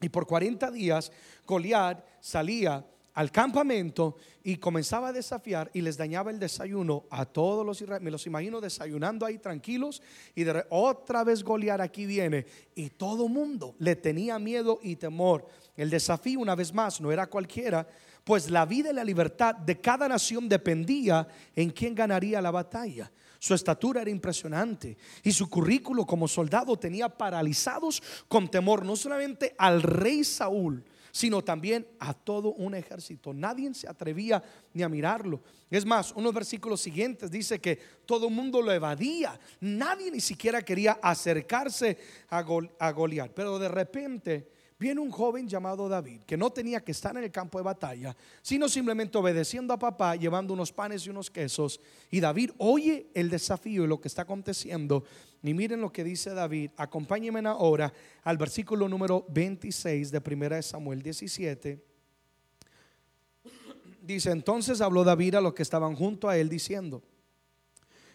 Y 0.01 0.09
por 0.09 0.25
40 0.25 0.71
días 0.71 1.11
Goliat 1.45 2.03
salía 2.19 2.85
al 3.19 3.33
campamento 3.33 4.15
y 4.45 4.55
comenzaba 4.55 5.09
a 5.09 5.11
desafiar 5.11 5.69
y 5.73 5.81
les 5.81 5.97
dañaba 5.97 6.31
el 6.31 6.39
desayuno 6.39 7.03
a 7.09 7.25
todos 7.25 7.65
los 7.65 7.81
israelíes. 7.81 8.05
Me 8.05 8.11
los 8.11 8.25
imagino 8.25 8.61
desayunando 8.61 9.25
ahí 9.25 9.39
tranquilos 9.39 10.01
y 10.35 10.45
de 10.45 10.65
otra 10.69 11.25
vez 11.25 11.43
Goliat 11.43 11.81
aquí 11.81 12.05
viene 12.05 12.45
y 12.75 12.91
todo 12.91 13.27
mundo 13.27 13.75
le 13.79 13.97
tenía 13.97 14.39
miedo 14.39 14.79
y 14.81 14.95
temor. 14.95 15.45
El 15.75 15.89
desafío 15.89 16.39
una 16.39 16.55
vez 16.55 16.73
más 16.73 17.01
no 17.01 17.11
era 17.11 17.27
cualquiera, 17.27 17.85
pues 18.23 18.49
la 18.49 18.65
vida 18.65 18.91
y 18.91 18.93
la 18.93 19.03
libertad 19.03 19.53
de 19.53 19.81
cada 19.81 20.07
nación 20.07 20.47
dependía 20.47 21.27
en 21.57 21.71
quién 21.71 21.95
ganaría 21.95 22.41
la 22.41 22.51
batalla. 22.51 23.11
Su 23.37 23.53
estatura 23.53 24.01
era 24.01 24.11
impresionante 24.11 24.97
y 25.23 25.33
su 25.33 25.49
currículo 25.49 26.05
como 26.05 26.25
soldado 26.25 26.79
tenía 26.79 27.09
paralizados 27.09 28.01
con 28.29 28.49
temor 28.49 28.85
no 28.85 28.95
solamente 28.95 29.55
al 29.57 29.81
rey 29.81 30.23
Saúl, 30.23 30.85
sino 31.11 31.43
también 31.43 31.87
a 31.99 32.13
todo 32.13 32.53
un 32.53 32.75
ejército. 32.75 33.33
Nadie 33.33 33.73
se 33.73 33.87
atrevía 33.87 34.43
ni 34.73 34.83
a 34.83 34.89
mirarlo. 34.89 35.41
Es 35.69 35.85
más, 35.85 36.11
unos 36.13 36.33
versículos 36.33 36.81
siguientes 36.81 37.29
dice 37.29 37.59
que 37.59 37.77
todo 38.05 38.27
el 38.27 38.33
mundo 38.33 38.61
lo 38.61 38.71
evadía. 38.71 39.39
Nadie 39.59 40.11
ni 40.11 40.19
siquiera 40.19 40.61
quería 40.61 40.99
acercarse 41.01 41.97
a, 42.29 42.41
Goliat. 42.91 43.31
Pero 43.33 43.59
de 43.59 43.69
repente 43.69 44.58
viene 44.79 45.01
un 45.01 45.11
joven 45.11 45.47
llamado 45.47 45.89
David, 45.89 46.21
que 46.23 46.37
no 46.37 46.49
tenía 46.51 46.79
que 46.79 46.93
estar 46.93 47.15
en 47.17 47.23
el 47.25 47.31
campo 47.31 47.57
de 47.57 47.65
batalla, 47.65 48.15
sino 48.41 48.69
simplemente 48.69 49.17
obedeciendo 49.17 49.73
a 49.73 49.79
papá, 49.79 50.15
llevando 50.15 50.53
unos 50.53 50.71
panes 50.71 51.05
y 51.05 51.09
unos 51.09 51.29
quesos. 51.29 51.81
Y 52.09 52.21
David 52.21 52.51
oye 52.57 53.07
el 53.13 53.29
desafío 53.29 53.83
y 53.83 53.87
lo 53.87 53.99
que 53.99 54.07
está 54.07 54.21
aconteciendo. 54.21 55.03
Y 55.43 55.53
miren 55.53 55.81
lo 55.81 55.91
que 55.91 56.03
dice 56.05 56.33
David. 56.33 56.71
Acompáñenme 56.77 57.47
ahora 57.47 57.93
al 58.23 58.37
versículo 58.37 58.87
número 58.87 59.25
26 59.29 60.11
de 60.11 60.21
1 60.25 60.61
Samuel 60.61 61.01
17. 61.01 61.85
Dice, 64.01 64.31
entonces 64.31 64.79
habló 64.79 65.03
David 65.03 65.35
a 65.35 65.41
los 65.41 65.53
que 65.53 65.61
estaban 65.61 65.93
junto 65.93 66.29
a 66.29 66.37
él 66.37 66.47
diciendo, 66.47 67.03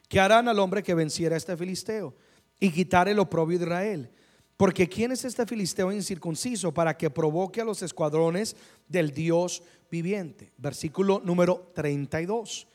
¿qué 0.08 0.18
harán 0.18 0.48
al 0.48 0.58
hombre 0.58 0.82
que 0.82 0.94
venciera 0.94 1.36
a 1.36 1.38
este 1.38 1.56
filisteo 1.56 2.16
y 2.58 2.70
quitare 2.70 3.10
el 3.10 3.18
oprobio 3.18 3.58
de 3.58 3.64
Israel? 3.64 4.10
Porque 4.56 4.88
¿quién 4.88 5.12
es 5.12 5.24
este 5.24 5.46
filisteo 5.46 5.90
incircunciso 5.90 6.72
para 6.72 6.96
que 6.96 7.10
provoque 7.10 7.60
a 7.60 7.64
los 7.64 7.82
escuadrones 7.82 8.56
del 8.88 9.10
Dios 9.10 9.62
viviente? 9.90 10.52
Versículo 10.56 11.20
número 11.24 11.72
32. 11.74 12.68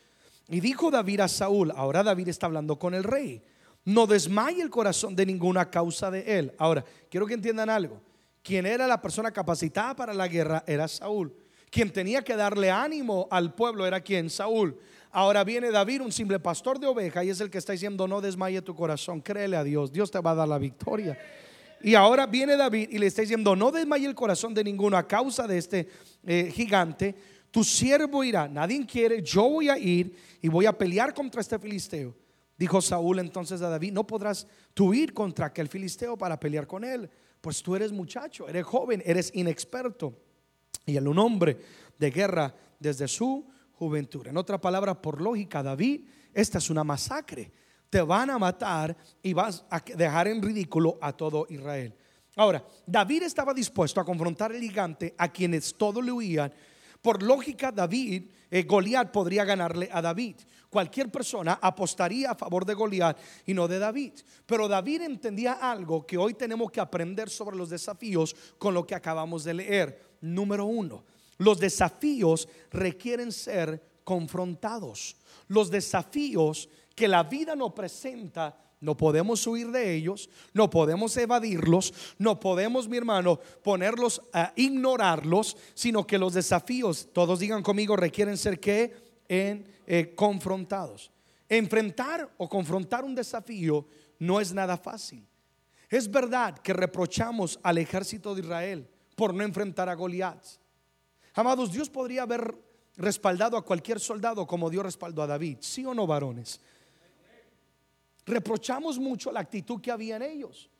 Y 0.48 0.60
dijo 0.60 0.90
David 0.90 1.20
a 1.20 1.28
Saúl, 1.28 1.70
ahora 1.70 2.02
David 2.02 2.28
está 2.28 2.46
hablando 2.46 2.78
con 2.78 2.92
el 2.94 3.04
rey, 3.04 3.42
no 3.84 4.06
desmaye 4.06 4.60
el 4.60 4.68
corazón 4.68 5.16
de 5.16 5.24
ninguna 5.24 5.70
causa 5.70 6.10
de 6.10 6.38
él. 6.38 6.52
Ahora, 6.58 6.84
quiero 7.08 7.26
que 7.26 7.34
entiendan 7.34 7.70
algo. 7.70 8.00
Quien 8.42 8.66
era 8.66 8.86
la 8.86 9.00
persona 9.00 9.30
capacitada 9.30 9.94
para 9.94 10.12
la 10.12 10.28
guerra 10.28 10.64
era 10.66 10.88
Saúl. 10.88 11.32
Quien 11.70 11.92
tenía 11.92 12.22
que 12.22 12.36
darle 12.36 12.70
ánimo 12.70 13.28
al 13.30 13.54
pueblo 13.54 13.86
era 13.86 14.00
quien, 14.00 14.28
Saúl. 14.28 14.76
Ahora 15.12 15.44
viene 15.44 15.70
David, 15.70 16.02
un 16.02 16.12
simple 16.12 16.38
pastor 16.40 16.78
de 16.78 16.86
oveja, 16.86 17.24
y 17.24 17.30
es 17.30 17.40
el 17.40 17.50
que 17.50 17.58
está 17.58 17.72
diciendo, 17.72 18.06
no 18.06 18.20
desmaye 18.20 18.60
tu 18.62 18.74
corazón, 18.74 19.20
créele 19.20 19.56
a 19.56 19.64
Dios, 19.64 19.92
Dios 19.92 20.10
te 20.10 20.20
va 20.20 20.32
a 20.32 20.34
dar 20.36 20.48
la 20.48 20.58
victoria. 20.58 21.18
Y 21.82 21.94
ahora 21.94 22.26
viene 22.26 22.56
David 22.56 22.88
y 22.90 22.98
le 22.98 23.06
está 23.06 23.22
diciendo, 23.22 23.56
no 23.56 23.70
desmaye 23.70 24.06
el 24.06 24.14
corazón 24.14 24.52
de 24.54 24.64
ninguno 24.64 24.96
a 24.96 25.06
causa 25.06 25.46
de 25.46 25.58
este 25.58 25.88
eh, 26.24 26.50
gigante. 26.54 27.14
Tu 27.50 27.64
siervo 27.64 28.22
irá, 28.22 28.46
nadie 28.48 28.86
quiere, 28.86 29.22
yo 29.22 29.48
voy 29.48 29.68
a 29.68 29.78
ir 29.78 30.14
y 30.40 30.48
voy 30.48 30.66
a 30.66 30.76
pelear 30.76 31.14
contra 31.14 31.40
este 31.40 31.58
filisteo. 31.58 32.14
Dijo 32.56 32.80
Saúl 32.82 33.18
entonces 33.18 33.62
a 33.62 33.70
David, 33.70 33.92
no 33.92 34.06
podrás 34.06 34.46
tú 34.74 34.92
ir 34.92 35.14
contra 35.14 35.46
aquel 35.46 35.68
filisteo 35.68 36.16
para 36.16 36.38
pelear 36.38 36.66
con 36.66 36.84
él, 36.84 37.08
pues 37.40 37.62
tú 37.62 37.74
eres 37.74 37.90
muchacho, 37.90 38.48
eres 38.48 38.64
joven, 38.64 39.02
eres 39.04 39.30
inexperto. 39.34 40.14
Y 40.84 40.96
él 40.96 41.08
un 41.08 41.18
hombre 41.18 41.56
de 41.98 42.10
guerra 42.10 42.54
desde 42.78 43.08
su 43.08 43.48
juventud. 43.72 44.26
En 44.26 44.36
otra 44.36 44.60
palabra, 44.60 45.00
por 45.00 45.20
lógica, 45.20 45.62
David, 45.62 46.02
esta 46.34 46.58
es 46.58 46.68
una 46.68 46.84
masacre 46.84 47.50
te 47.90 48.00
van 48.00 48.30
a 48.30 48.38
matar 48.38 48.96
y 49.22 49.32
vas 49.32 49.64
a 49.68 49.80
dejar 49.80 50.28
en 50.28 50.40
ridículo 50.40 50.96
a 51.02 51.12
todo 51.12 51.46
Israel. 51.50 51.92
Ahora, 52.36 52.64
David 52.86 53.24
estaba 53.24 53.52
dispuesto 53.52 54.00
a 54.00 54.04
confrontar 54.04 54.52
el 54.52 54.62
gigante 54.62 55.14
a 55.18 55.30
quienes 55.30 55.74
todos 55.76 56.02
le 56.02 56.12
huían. 56.12 56.52
Por 57.02 57.22
lógica, 57.22 57.72
David, 57.72 58.30
eh, 58.50 58.62
Goliat 58.62 59.10
podría 59.10 59.44
ganarle 59.44 59.88
a 59.92 60.00
David. 60.00 60.36
Cualquier 60.68 61.10
persona 61.10 61.58
apostaría 61.60 62.30
a 62.30 62.34
favor 62.36 62.64
de 62.64 62.74
Goliat 62.74 63.18
y 63.46 63.54
no 63.54 63.66
de 63.66 63.80
David. 63.80 64.12
Pero 64.46 64.68
David 64.68 65.02
entendía 65.02 65.54
algo 65.54 66.06
que 66.06 66.16
hoy 66.16 66.34
tenemos 66.34 66.70
que 66.70 66.80
aprender 66.80 67.28
sobre 67.28 67.56
los 67.56 67.70
desafíos 67.70 68.36
con 68.58 68.72
lo 68.72 68.86
que 68.86 68.94
acabamos 68.94 69.42
de 69.42 69.54
leer. 69.54 70.10
Número 70.20 70.66
uno, 70.66 71.02
los 71.38 71.58
desafíos 71.58 72.48
requieren 72.70 73.32
ser 73.32 73.82
confrontados. 74.04 75.16
Los 75.48 75.70
desafíos 75.70 76.68
que 76.94 77.08
la 77.08 77.22
vida 77.22 77.56
nos 77.56 77.72
presenta, 77.72 78.56
no 78.80 78.96
podemos 78.96 79.46
huir 79.46 79.70
de 79.70 79.94
ellos, 79.94 80.30
no 80.54 80.70
podemos 80.70 81.16
evadirlos, 81.16 81.92
no 82.18 82.40
podemos, 82.40 82.88
mi 82.88 82.96
hermano, 82.96 83.38
ponerlos 83.62 84.22
a 84.32 84.52
ignorarlos, 84.56 85.56
sino 85.74 86.06
que 86.06 86.18
los 86.18 86.32
desafíos, 86.34 87.08
todos 87.12 87.40
digan 87.40 87.62
conmigo, 87.62 87.94
requieren 87.94 88.38
ser 88.38 88.58
que 88.58 89.22
en, 89.28 89.66
eh, 89.86 90.14
confrontados. 90.14 91.10
Enfrentar 91.48 92.30
o 92.38 92.48
confrontar 92.48 93.04
un 93.04 93.14
desafío 93.14 93.86
no 94.18 94.40
es 94.40 94.52
nada 94.52 94.78
fácil. 94.78 95.26
Es 95.88 96.10
verdad 96.10 96.58
que 96.58 96.72
reprochamos 96.72 97.58
al 97.62 97.78
ejército 97.78 98.34
de 98.34 98.42
Israel 98.42 98.88
por 99.14 99.34
no 99.34 99.42
enfrentar 99.42 99.88
a 99.88 99.94
Goliat. 99.94 100.42
Amados, 101.34 101.72
Dios 101.72 101.90
podría 101.90 102.22
haber 102.22 102.54
respaldado 102.96 103.56
a 103.56 103.64
cualquier 103.64 104.00
soldado 104.00 104.46
como 104.46 104.70
Dios 104.70 104.84
respaldó 104.84 105.22
a 105.22 105.26
David, 105.26 105.58
sí 105.60 105.84
o 105.84 105.92
no, 105.92 106.06
varones 106.06 106.60
reprochamos 108.26 108.98
mucho 108.98 109.32
la 109.32 109.40
actitud 109.40 109.80
que 109.80 109.90
había 109.90 110.16
en 110.16 110.22
ellos. 110.22 110.70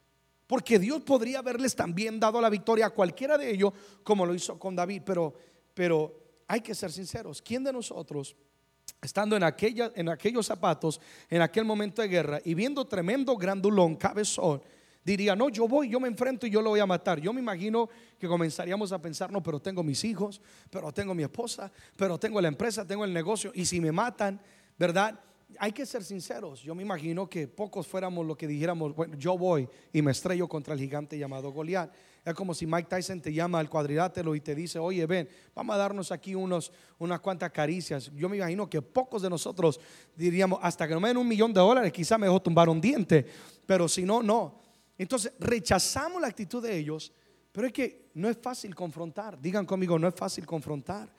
Porque 0.47 0.78
Dios 0.80 1.02
podría 1.02 1.38
haberles 1.38 1.76
también 1.76 2.18
dado 2.18 2.40
la 2.40 2.50
victoria 2.50 2.87
a 2.87 2.90
cualquiera 2.90 3.38
de 3.38 3.50
ellos, 3.50 3.73
como 4.02 4.26
lo 4.26 4.35
hizo 4.35 4.59
con 4.59 4.75
David. 4.75 5.02
Pero, 5.06 5.32
pero 5.75 6.12
hay 6.49 6.61
que 6.61 6.75
ser 6.75 6.90
sinceros. 6.90 7.40
¿Quién 7.40 7.62
de 7.62 7.73
nosotros, 7.73 8.35
estando 9.00 9.37
en, 9.37 9.44
aquella, 9.44 9.92
en 9.94 10.09
aquellos 10.09 10.47
zapatos, 10.47 11.00
en 11.28 11.40
aquel 11.40 11.64
momento 11.64 12.02
de 12.02 12.09
guerra, 12.09 12.40
y 12.44 12.54
viendo 12.54 12.85
tremendo 12.87 13.37
grandulón, 13.37 13.94
cabezón, 13.94 14.61
diría, 15.04 15.37
no, 15.37 15.49
yo 15.49 15.68
voy, 15.68 15.88
yo 15.88 16.00
me 16.00 16.09
enfrento 16.09 16.47
y 16.47 16.50
yo 16.50 16.61
lo 16.61 16.70
voy 16.70 16.80
a 16.80 16.87
matar. 16.87 17.20
Yo 17.20 17.32
me 17.32 17.40
imagino 17.40 17.88
que 18.18 18.26
comenzaríamos 18.26 18.90
a 18.90 19.00
pensar, 19.00 19.30
no, 19.30 19.42
pero 19.42 19.61
tengo 19.61 19.85
mis 19.85 20.02
hijos, 20.04 20.40
pero 20.68 20.92
tengo 20.92 21.14
mi 21.14 21.23
esposa, 21.23 21.70
pero 21.97 22.18
tengo 22.18 22.40
la 22.40 22.49
empresa, 22.49 22.85
tengo 22.85 23.04
el 23.04 23.12
negocio, 23.12 23.52
y 23.54 23.64
si 23.64 23.80
me 23.80 23.92
matan, 23.92 24.40
¿verdad? 24.76 25.18
Hay 25.59 25.73
que 25.73 25.87
ser 25.87 26.04
sinceros. 26.04 26.62
Yo 26.62 26.75
me 26.75 26.83
imagino 26.83 27.28
que 27.28 27.49
pocos 27.49 27.87
fuéramos 27.87 28.26
lo 28.26 28.37
que 28.37 28.47
dijéramos, 28.47 28.95
bueno, 28.95 29.16
yo 29.16 29.37
voy 29.37 29.69
y 29.92 30.02
me 30.02 30.12
estrello 30.12 30.49
contra 30.49 30.75
el 30.75 30.80
gigante 30.80 31.19
llamado 31.19 31.50
Goliat. 31.50 31.92
Es 32.25 32.35
como 32.35 32.52
si 32.54 32.66
Mike 32.66 32.88
Tyson 32.88 33.21
te 33.21 33.33
llama 33.33 33.59
al 33.59 33.71
cuadrilátero 33.71 34.35
y 34.35 34.40
te 34.40 34.54
dice, 34.54 34.78
oye, 34.78 35.07
ven, 35.07 35.28
vamos 35.54 35.75
a 35.75 35.78
darnos 35.78 36.12
aquí 36.12 36.35
unos, 36.35 36.71
unas 36.99 37.21
cuantas 37.21 37.50
caricias. 37.50 38.11
Yo 38.14 38.28
me 38.28 38.37
imagino 38.37 38.69
que 38.69 38.83
pocos 38.83 39.23
de 39.23 39.30
nosotros 39.30 39.80
diríamos, 40.14 40.59
hasta 40.62 40.87
que 40.87 40.95
no 40.95 41.00
me 41.00 41.09
den 41.09 41.16
un 41.16 41.26
millón 41.26 41.52
de 41.52 41.61
dólares, 41.61 41.92
quizá 41.92 42.19
mejor 42.19 42.40
tumbar 42.40 42.69
un 42.69 42.80
diente, 42.80 43.26
pero 43.64 43.88
si 43.88 44.02
no, 44.02 44.23
no. 44.23 44.61
Entonces 44.99 45.33
rechazamos 45.38 46.21
la 46.21 46.28
actitud 46.28 46.62
de 46.62 46.76
ellos, 46.76 47.11
pero 47.52 47.66
es 47.66 47.73
que 47.73 48.11
no 48.14 48.28
es 48.28 48.37
fácil 48.37 48.75
confrontar. 48.75 49.40
Digan 49.40 49.64
conmigo, 49.64 49.99
no 49.99 50.07
es 50.07 50.14
fácil 50.14 50.45
confrontar. 50.45 51.11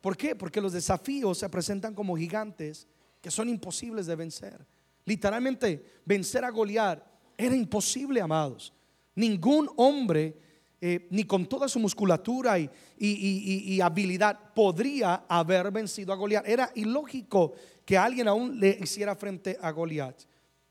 ¿Por 0.00 0.16
qué? 0.16 0.34
Porque 0.34 0.60
los 0.60 0.72
desafíos 0.72 1.38
se 1.38 1.48
presentan 1.48 1.94
como 1.94 2.16
gigantes 2.16 2.86
que 3.20 3.30
son 3.30 3.48
imposibles 3.48 4.06
de 4.06 4.16
vencer. 4.16 4.66
Literalmente, 5.04 5.84
vencer 6.04 6.44
a 6.44 6.50
Goliat 6.50 7.02
era 7.36 7.54
imposible, 7.54 8.20
amados. 8.20 8.72
Ningún 9.14 9.70
hombre, 9.76 10.36
eh, 10.80 11.08
ni 11.10 11.24
con 11.24 11.46
toda 11.46 11.68
su 11.68 11.78
musculatura 11.78 12.58
y, 12.58 13.80
habilidad, 13.80 14.52
podría 14.54 15.24
haber 15.28 15.70
vencido 15.70 16.12
a 16.12 16.16
Goliat. 16.16 16.46
Era 16.46 16.70
ilógico 16.74 17.52
que 17.84 17.98
alguien 17.98 18.28
aún 18.28 18.58
le 18.60 18.78
hiciera 18.80 19.14
frente 19.16 19.58
a 19.60 19.70
Goliat. 19.70 20.22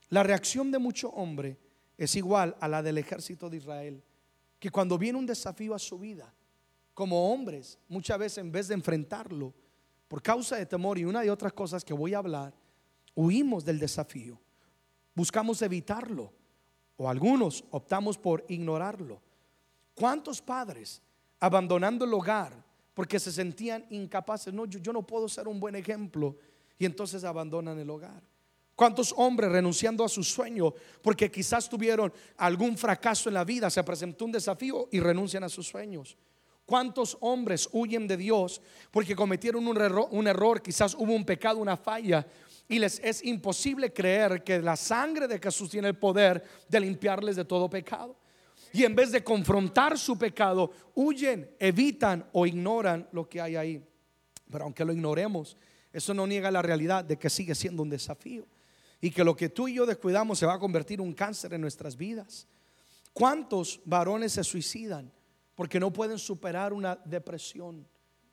La 0.08 0.22
reacción 0.22 0.70
de 0.70 0.78
mucho 0.78 1.10
hombre 1.10 1.58
es 1.96 2.16
igual 2.16 2.56
a 2.60 2.66
la 2.66 2.82
del 2.82 2.98
ejército 2.98 3.50
de 3.50 3.58
Israel, 3.58 4.02
que 4.58 4.70
cuando 4.70 4.98
viene 4.98 5.18
un 5.18 5.26
desafío 5.26 5.74
a 5.74 5.78
su 5.78 5.98
vida, 5.98 6.32
como 6.94 7.32
hombres, 7.32 7.78
muchas 7.88 8.18
veces 8.18 8.38
en 8.38 8.50
vez 8.50 8.68
de 8.68 8.74
enfrentarlo, 8.74 9.54
por 10.10 10.20
causa 10.20 10.56
de 10.56 10.66
temor 10.66 10.98
y 10.98 11.04
una 11.04 11.20
de 11.20 11.30
otras 11.30 11.52
cosas 11.52 11.84
que 11.84 11.94
voy 11.94 12.14
a 12.14 12.18
hablar, 12.18 12.52
huimos 13.14 13.64
del 13.64 13.78
desafío, 13.78 14.40
buscamos 15.14 15.62
evitarlo, 15.62 16.32
o 16.96 17.08
algunos 17.08 17.62
optamos 17.70 18.18
por 18.18 18.44
ignorarlo. 18.48 19.22
¿Cuántos 19.94 20.42
padres 20.42 21.00
abandonando 21.38 22.04
el 22.04 22.12
hogar 22.12 22.52
porque 22.92 23.20
se 23.20 23.30
sentían 23.30 23.86
incapaces? 23.90 24.52
No, 24.52 24.66
yo, 24.66 24.80
yo 24.80 24.92
no 24.92 25.06
puedo 25.06 25.28
ser 25.28 25.46
un 25.46 25.60
buen 25.60 25.76
ejemplo 25.76 26.36
y 26.76 26.86
entonces 26.86 27.22
abandonan 27.22 27.78
el 27.78 27.88
hogar. 27.88 28.20
¿Cuántos 28.74 29.14
hombres 29.16 29.52
renunciando 29.52 30.04
a 30.04 30.08
su 30.08 30.24
sueño 30.24 30.74
porque 31.02 31.30
quizás 31.30 31.68
tuvieron 31.68 32.12
algún 32.36 32.76
fracaso 32.76 33.28
en 33.28 33.34
la 33.34 33.44
vida, 33.44 33.70
se 33.70 33.84
presentó 33.84 34.24
un 34.24 34.32
desafío 34.32 34.88
y 34.90 34.98
renuncian 34.98 35.44
a 35.44 35.48
sus 35.48 35.68
sueños? 35.68 36.16
¿Cuántos 36.70 37.18
hombres 37.22 37.68
huyen 37.72 38.06
de 38.06 38.16
Dios 38.16 38.62
porque 38.92 39.16
cometieron 39.16 39.66
un 39.66 40.28
error, 40.28 40.62
quizás 40.62 40.94
hubo 40.94 41.12
un 41.12 41.24
pecado, 41.24 41.58
una 41.58 41.76
falla 41.76 42.24
y 42.68 42.78
les 42.78 43.00
es 43.00 43.24
imposible 43.24 43.92
creer 43.92 44.44
que 44.44 44.62
la 44.62 44.76
sangre 44.76 45.26
de 45.26 45.40
Jesús 45.40 45.68
tiene 45.68 45.88
el 45.88 45.98
poder 45.98 46.44
de 46.68 46.78
limpiarles 46.78 47.34
de 47.34 47.44
todo 47.44 47.68
pecado? 47.68 48.14
Y 48.72 48.84
en 48.84 48.94
vez 48.94 49.10
de 49.10 49.24
confrontar 49.24 49.98
su 49.98 50.16
pecado, 50.16 50.70
huyen, 50.94 51.50
evitan 51.58 52.24
o 52.30 52.46
ignoran 52.46 53.08
lo 53.10 53.28
que 53.28 53.40
hay 53.40 53.56
ahí. 53.56 53.84
Pero 54.48 54.62
aunque 54.62 54.84
lo 54.84 54.92
ignoremos, 54.92 55.56
eso 55.92 56.14
no 56.14 56.24
niega 56.24 56.52
la 56.52 56.62
realidad 56.62 57.04
de 57.04 57.18
que 57.18 57.28
sigue 57.28 57.56
siendo 57.56 57.82
un 57.82 57.90
desafío 57.90 58.46
y 59.00 59.10
que 59.10 59.24
lo 59.24 59.34
que 59.34 59.48
tú 59.48 59.66
y 59.66 59.74
yo 59.74 59.86
descuidamos 59.86 60.38
se 60.38 60.46
va 60.46 60.54
a 60.54 60.60
convertir 60.60 61.00
en 61.00 61.06
un 61.08 61.14
cáncer 61.14 61.52
en 61.52 61.62
nuestras 61.62 61.96
vidas. 61.96 62.46
¿Cuántos 63.12 63.80
varones 63.84 64.34
se 64.34 64.44
suicidan 64.44 65.10
porque 65.60 65.78
no 65.78 65.92
pueden 65.92 66.18
superar 66.18 66.72
una 66.72 66.96
depresión? 67.04 67.86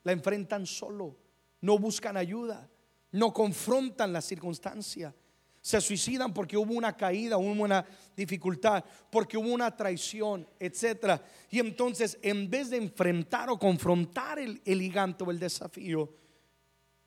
La 0.03 0.13
enfrentan 0.13 0.65
solo, 0.65 1.17
no 1.59 1.77
buscan 1.77 2.15
ayuda, 2.15 2.69
no 3.11 3.33
confrontan 3.33 4.13
la 4.13 4.21
circunstancia. 4.21 5.13
Se 5.59 5.81
suicidan 5.81 6.33
porque 6.33 6.55
hubo 6.55 6.73
una 6.73 6.95
caída, 6.95 7.37
hubo 7.37 7.51
una 7.61 7.85
dificultad, 8.15 8.81
porque 9.11 9.37
hubo 9.37 9.49
una 9.49 9.75
traición, 9.75 10.47
etc. 10.57 11.21
Y 11.49 11.59
entonces, 11.59 12.17
en 12.21 12.49
vez 12.49 12.69
de 12.69 12.77
enfrentar 12.77 13.49
o 13.49 13.59
confrontar 13.59 14.39
el, 14.39 14.61
el 14.63 14.79
gigante 14.79 15.25
o 15.25 15.29
el 15.29 15.37
desafío, 15.37 16.09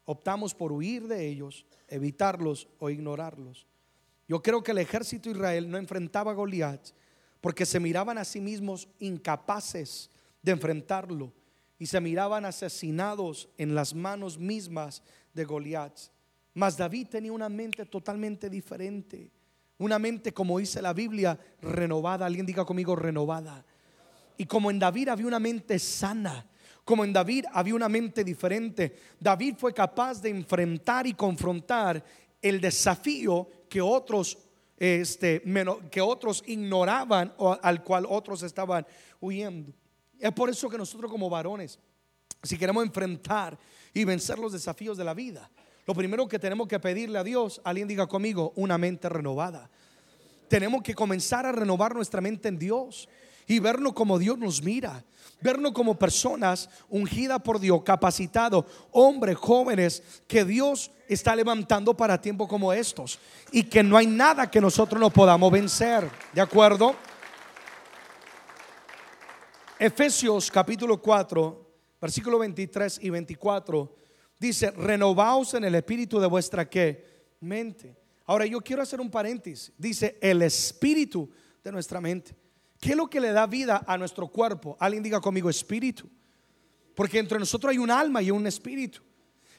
optamos 0.05 0.55
por 0.55 0.71
huir 0.71 1.09
de 1.09 1.29
ellos, 1.29 1.65
evitarlos 1.89 2.69
o 2.79 2.91
ignorarlos. 2.91 3.67
Yo 4.29 4.43
creo 4.43 4.63
que 4.63 4.73
el 4.73 4.79
ejército 4.79 5.31
de 5.31 5.37
Israel 5.37 5.71
no 5.71 5.79
enfrentaba 5.79 6.33
a 6.33 6.35
Goliat 6.35 6.91
porque 7.41 7.67
se 7.67 7.81
miraban 7.81 8.19
a 8.19 8.25
sí 8.25 8.41
mismos 8.41 8.89
incapaces 8.99 10.11
de 10.43 10.53
enfrentarlo 10.53 11.33
y 11.79 11.87
se 11.87 12.01
miraban 12.01 12.45
asesinados 12.45 13.49
en 13.57 13.75
las 13.75 13.95
manos 13.95 14.39
mismas 14.39 15.03
de 15.33 15.45
Goliat. 15.45 15.99
Mas 16.55 16.77
David 16.77 17.09
tenía 17.09 17.33
una 17.33 17.49
mente 17.49 17.87
totalmente 17.87 18.51
diferente, 18.51 19.31
una 19.79 19.99
mente 19.99 20.33
como 20.33 20.59
dice 20.59 20.83
la 20.83 20.93
Biblia, 20.93 21.39
renovada. 21.63 22.27
Alguien 22.27 22.45
diga 22.45 22.65
conmigo 22.65 22.95
renovada. 22.97 23.65
Y 24.37 24.45
como 24.45 24.71
en 24.71 24.79
David 24.79 25.09
había 25.09 25.27
una 25.27 25.39
mente 25.39 25.79
sana, 25.79 26.47
como 26.85 27.05
en 27.05 27.13
David 27.13 27.47
había 27.53 27.75
una 27.75 27.89
mente 27.89 28.25
diferente. 28.25 28.95
David 29.19 29.55
fue 29.57 29.73
capaz 29.73 30.21
de 30.21 30.31
enfrentar 30.31 31.07
y 31.07 31.15
confrontar 31.15 32.05
el 32.43 32.61
desafío 32.61 33.49
que 33.69 33.81
otros 33.81 34.37
este, 34.81 35.43
que 35.91 36.01
otros 36.01 36.43
ignoraban 36.47 37.35
o 37.37 37.57
al 37.63 37.85
cual 37.85 38.07
otros 38.09 38.43
estaban 38.43 38.87
huyendo. 39.21 39.73
Es 40.19 40.33
por 40.33 40.49
eso 40.49 40.71
que 40.71 40.79
nosotros 40.79 41.11
como 41.11 41.29
varones, 41.29 41.79
si 42.43 42.57
queremos 42.57 42.83
enfrentar 42.85 43.59
y 43.93 44.05
vencer 44.05 44.39
los 44.39 44.53
desafíos 44.53 44.97
de 44.97 45.05
la 45.05 45.13
vida, 45.13 45.51
lo 45.87 45.95
primero 45.95 46.27
que 46.27 46.39
tenemos 46.39 46.67
que 46.67 46.81
pedirle 46.81 47.19
a 47.19 47.25
Dios, 47.25 47.61
alguien 47.63 47.89
diga 47.89 48.07
conmigo, 48.07 48.53
una 48.57 48.79
mente 48.79 49.09
renovada. 49.09 49.71
Tenemos 50.49 50.83
que 50.83 50.95
comenzar 50.95 51.45
a 51.45 51.53
renovar 51.53 51.95
nuestra 51.95 52.21
mente 52.21 52.49
en 52.49 52.59
Dios 52.59 53.09
y 53.47 53.59
vernos 53.59 53.93
como 53.93 54.19
Dios 54.19 54.39
nos 54.39 54.63
mira, 54.63 55.05
vernos 55.41 55.73
como 55.73 55.99
personas 55.99 56.69
ungidas 56.89 57.41
por 57.43 57.59
Dios, 57.59 57.83
capacitados, 57.83 58.65
hombres 58.93 59.37
jóvenes 59.37 60.03
que 60.27 60.45
Dios 60.45 60.91
está 61.09 61.35
levantando 61.35 61.97
para 61.97 62.21
tiempos 62.21 62.49
como 62.49 62.73
estos 62.73 63.19
y 63.51 63.65
que 63.65 63.83
no 63.83 63.97
hay 63.97 64.07
nada 64.07 64.51
que 64.51 64.61
nosotros 64.61 65.01
no 65.01 65.11
podamos 65.11 65.51
vencer. 65.51 66.09
¿De 66.33 66.41
acuerdo? 66.41 66.95
Efesios 69.79 70.51
capítulo 70.51 71.01
4, 71.01 71.71
versículo 72.01 72.39
23 72.39 72.99
y 73.03 73.11
24 73.11 73.97
dice, 74.39 74.71
renovaos 74.73 75.55
en 75.55 75.65
el 75.65 75.75
espíritu 75.75 76.19
de 76.19 76.27
vuestra 76.27 76.69
¿qué? 76.69 77.35
mente. 77.41 77.97
Ahora 78.27 78.47
yo 78.47 78.61
quiero 78.61 78.83
hacer 78.83 79.01
un 79.01 79.11
paréntesis. 79.11 79.73
Dice 79.77 80.19
el 80.21 80.43
espíritu 80.43 81.31
de 81.63 81.73
nuestra 81.73 82.01
mente. 82.01 82.35
¿Qué 82.81 82.91
es 82.91 82.97
lo 82.97 83.09
que 83.09 83.21
le 83.21 83.31
da 83.33 83.47
vida 83.47 83.85
a 83.87 83.99
nuestro 83.99 84.27
cuerpo? 84.29 84.77
Alguien 84.81 85.03
diga 85.03 85.21
conmigo 85.21 85.51
espíritu. 85.51 86.09
Porque 86.95 87.19
entre 87.19 87.39
nosotros 87.39 87.71
hay 87.71 87.79
un 87.79 87.91
alma 87.91 88.23
y 88.23 88.31
un 88.31 88.47
espíritu. 88.47 89.03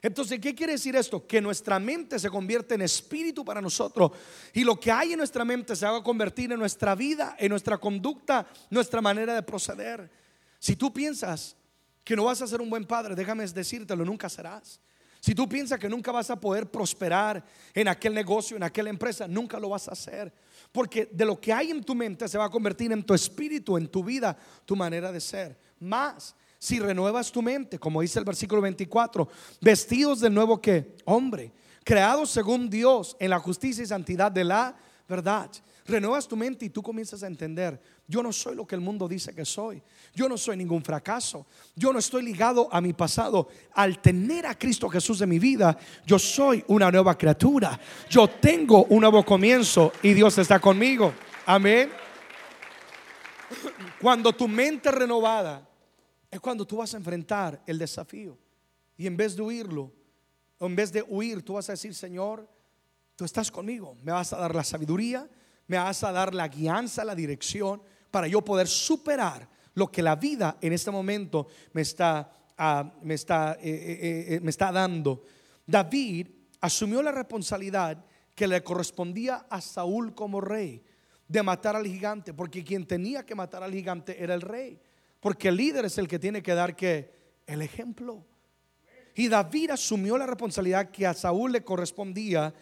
Entonces, 0.01 0.39
¿qué 0.39 0.55
quiere 0.55 0.73
decir 0.73 0.95
esto? 0.95 1.27
Que 1.27 1.39
nuestra 1.39 1.79
mente 1.79 2.17
se 2.17 2.29
convierte 2.31 2.73
en 2.73 2.81
espíritu 2.81 3.45
para 3.45 3.61
nosotros. 3.61 4.11
Y 4.53 4.63
lo 4.63 4.79
que 4.79 4.91
hay 4.91 5.11
en 5.11 5.19
nuestra 5.19 5.45
mente 5.45 5.75
se 5.75 5.85
va 5.85 5.97
a 5.97 6.03
convertir 6.03 6.51
en 6.51 6.57
nuestra 6.57 6.95
vida, 6.95 7.35
en 7.37 7.49
nuestra 7.49 7.77
conducta, 7.77 8.47
nuestra 8.71 8.99
manera 8.99 9.35
de 9.35 9.43
proceder. 9.43 10.09
Si 10.57 10.75
tú 10.75 10.91
piensas 10.91 11.55
que 12.03 12.15
no 12.15 12.25
vas 12.25 12.41
a 12.41 12.47
ser 12.47 12.61
un 12.61 12.69
buen 12.69 12.85
padre, 12.85 13.13
déjame 13.13 13.45
decírtelo, 13.45 14.03
nunca 14.03 14.27
serás. 14.27 14.79
Si 15.19 15.35
tú 15.35 15.47
piensas 15.47 15.77
que 15.77 15.87
nunca 15.87 16.11
vas 16.11 16.31
a 16.31 16.39
poder 16.39 16.69
prosperar 16.71 17.45
en 17.75 17.87
aquel 17.87 18.15
negocio, 18.15 18.57
en 18.57 18.63
aquella 18.63 18.89
empresa, 18.89 19.27
nunca 19.27 19.59
lo 19.59 19.69
vas 19.69 19.87
a 19.87 19.91
hacer. 19.91 20.33
Porque 20.71 21.09
de 21.11 21.25
lo 21.25 21.39
que 21.39 21.51
hay 21.51 21.71
en 21.71 21.83
tu 21.83 21.93
mente 21.93 22.27
se 22.27 22.37
va 22.37 22.45
a 22.45 22.49
convertir 22.49 22.91
en 22.91 23.03
tu 23.03 23.13
espíritu, 23.13 23.77
en 23.77 23.87
tu 23.87 24.03
vida, 24.03 24.37
tu 24.65 24.75
manera 24.75 25.11
de 25.11 25.19
ser. 25.19 25.57
Más, 25.79 26.35
si 26.57 26.79
renuevas 26.79 27.31
tu 27.31 27.41
mente, 27.41 27.79
como 27.79 28.01
dice 28.01 28.19
el 28.19 28.25
versículo 28.25 28.61
24, 28.61 29.27
vestidos 29.59 30.19
del 30.19 30.33
nuevo 30.33 30.61
que 30.61 30.95
hombre, 31.05 31.51
creados 31.83 32.29
según 32.29 32.69
Dios 32.69 33.17
en 33.19 33.31
la 33.31 33.39
justicia 33.39 33.83
y 33.83 33.87
santidad 33.87 34.31
de 34.31 34.43
la 34.43 34.75
verdad. 35.09 35.49
Renuevas 35.85 36.27
tu 36.27 36.37
mente 36.37 36.65
y 36.65 36.69
tú 36.69 36.83
comienzas 36.83 37.23
a 37.23 37.27
entender, 37.27 37.81
yo 38.07 38.21
no 38.21 38.31
soy 38.31 38.55
lo 38.55 38.67
que 38.67 38.75
el 38.75 38.81
mundo 38.81 39.07
dice 39.07 39.33
que 39.33 39.45
soy. 39.45 39.81
Yo 40.13 40.29
no 40.29 40.37
soy 40.37 40.57
ningún 40.57 40.83
fracaso. 40.83 41.47
Yo 41.75 41.91
no 41.91 41.99
estoy 41.99 42.23
ligado 42.23 42.67
a 42.71 42.81
mi 42.81 42.93
pasado. 42.93 43.47
Al 43.73 44.01
tener 44.01 44.45
a 44.45 44.57
Cristo 44.57 44.89
Jesús 44.89 45.21
en 45.21 45.29
mi 45.29 45.39
vida, 45.39 45.77
yo 46.05 46.19
soy 46.19 46.63
una 46.67 46.91
nueva 46.91 47.17
criatura. 47.17 47.79
Yo 48.09 48.27
tengo 48.27 48.83
un 48.85 49.01
nuevo 49.01 49.25
comienzo 49.25 49.91
y 50.03 50.13
Dios 50.13 50.37
está 50.37 50.59
conmigo. 50.59 51.13
Amén. 51.45 51.89
Cuando 53.99 54.33
tu 54.33 54.47
mente 54.47 54.91
renovada, 54.91 55.67
es 56.29 56.39
cuando 56.39 56.65
tú 56.65 56.77
vas 56.77 56.93
a 56.93 56.97
enfrentar 56.97 57.61
el 57.65 57.77
desafío. 57.77 58.37
Y 58.97 59.07
en 59.07 59.17
vez 59.17 59.35
de 59.35 59.41
huirlo, 59.41 59.91
en 60.59 60.75
vez 60.75 60.91
de 60.91 61.03
huir, 61.07 61.43
tú 61.43 61.53
vas 61.53 61.67
a 61.69 61.73
decir, 61.73 61.93
Señor, 61.93 62.47
tú 63.15 63.25
estás 63.25 63.51
conmigo. 63.51 63.95
Me 64.03 64.11
vas 64.11 64.31
a 64.31 64.37
dar 64.37 64.55
la 64.55 64.63
sabiduría, 64.63 65.27
me 65.71 65.77
vas 65.77 66.03
a 66.03 66.11
dar 66.11 66.35
la 66.35 66.49
guianza, 66.49 67.05
la 67.05 67.15
dirección 67.15 67.81
para 68.11 68.27
yo 68.27 68.43
poder 68.43 68.67
superar 68.67 69.47
lo 69.75 69.89
que 69.89 70.01
la 70.01 70.17
vida 70.17 70.57
en 70.59 70.73
este 70.73 70.91
momento 70.91 71.47
me 71.71 71.81
está, 71.81 72.29
ah, 72.57 72.91
me 73.01 73.13
está, 73.13 73.53
eh, 73.53 73.59
eh, 73.61 74.25
eh, 74.35 74.39
me 74.41 74.49
está 74.49 74.69
dando. 74.69 75.23
David 75.65 76.27
asumió 76.59 77.01
la 77.01 77.13
responsabilidad 77.13 78.03
que 78.35 78.47
le 78.47 78.61
correspondía 78.61 79.45
a 79.49 79.61
Saúl 79.61 80.13
como 80.13 80.41
rey 80.41 80.83
de 81.25 81.41
matar 81.41 81.77
al 81.77 81.87
gigante, 81.87 82.33
porque 82.33 82.65
quien 82.65 82.85
tenía 82.85 83.25
que 83.25 83.33
matar 83.33 83.63
al 83.63 83.71
gigante 83.71 84.21
era 84.21 84.33
el 84.33 84.41
rey, 84.41 84.77
porque 85.21 85.47
el 85.47 85.55
líder 85.55 85.85
es 85.85 85.97
el 85.97 86.09
que 86.09 86.19
tiene 86.19 86.43
que 86.43 86.53
dar 86.53 86.75
que 86.75 87.13
el 87.47 87.61
ejemplo. 87.61 88.25
Y 89.15 89.29
David 89.29 89.69
asumió 89.69 90.17
la 90.17 90.27
responsabilidad 90.27 90.91
que 90.91 91.07
a 91.07 91.13
Saúl 91.13 91.53
le 91.53 91.63
correspondía, 91.63 92.53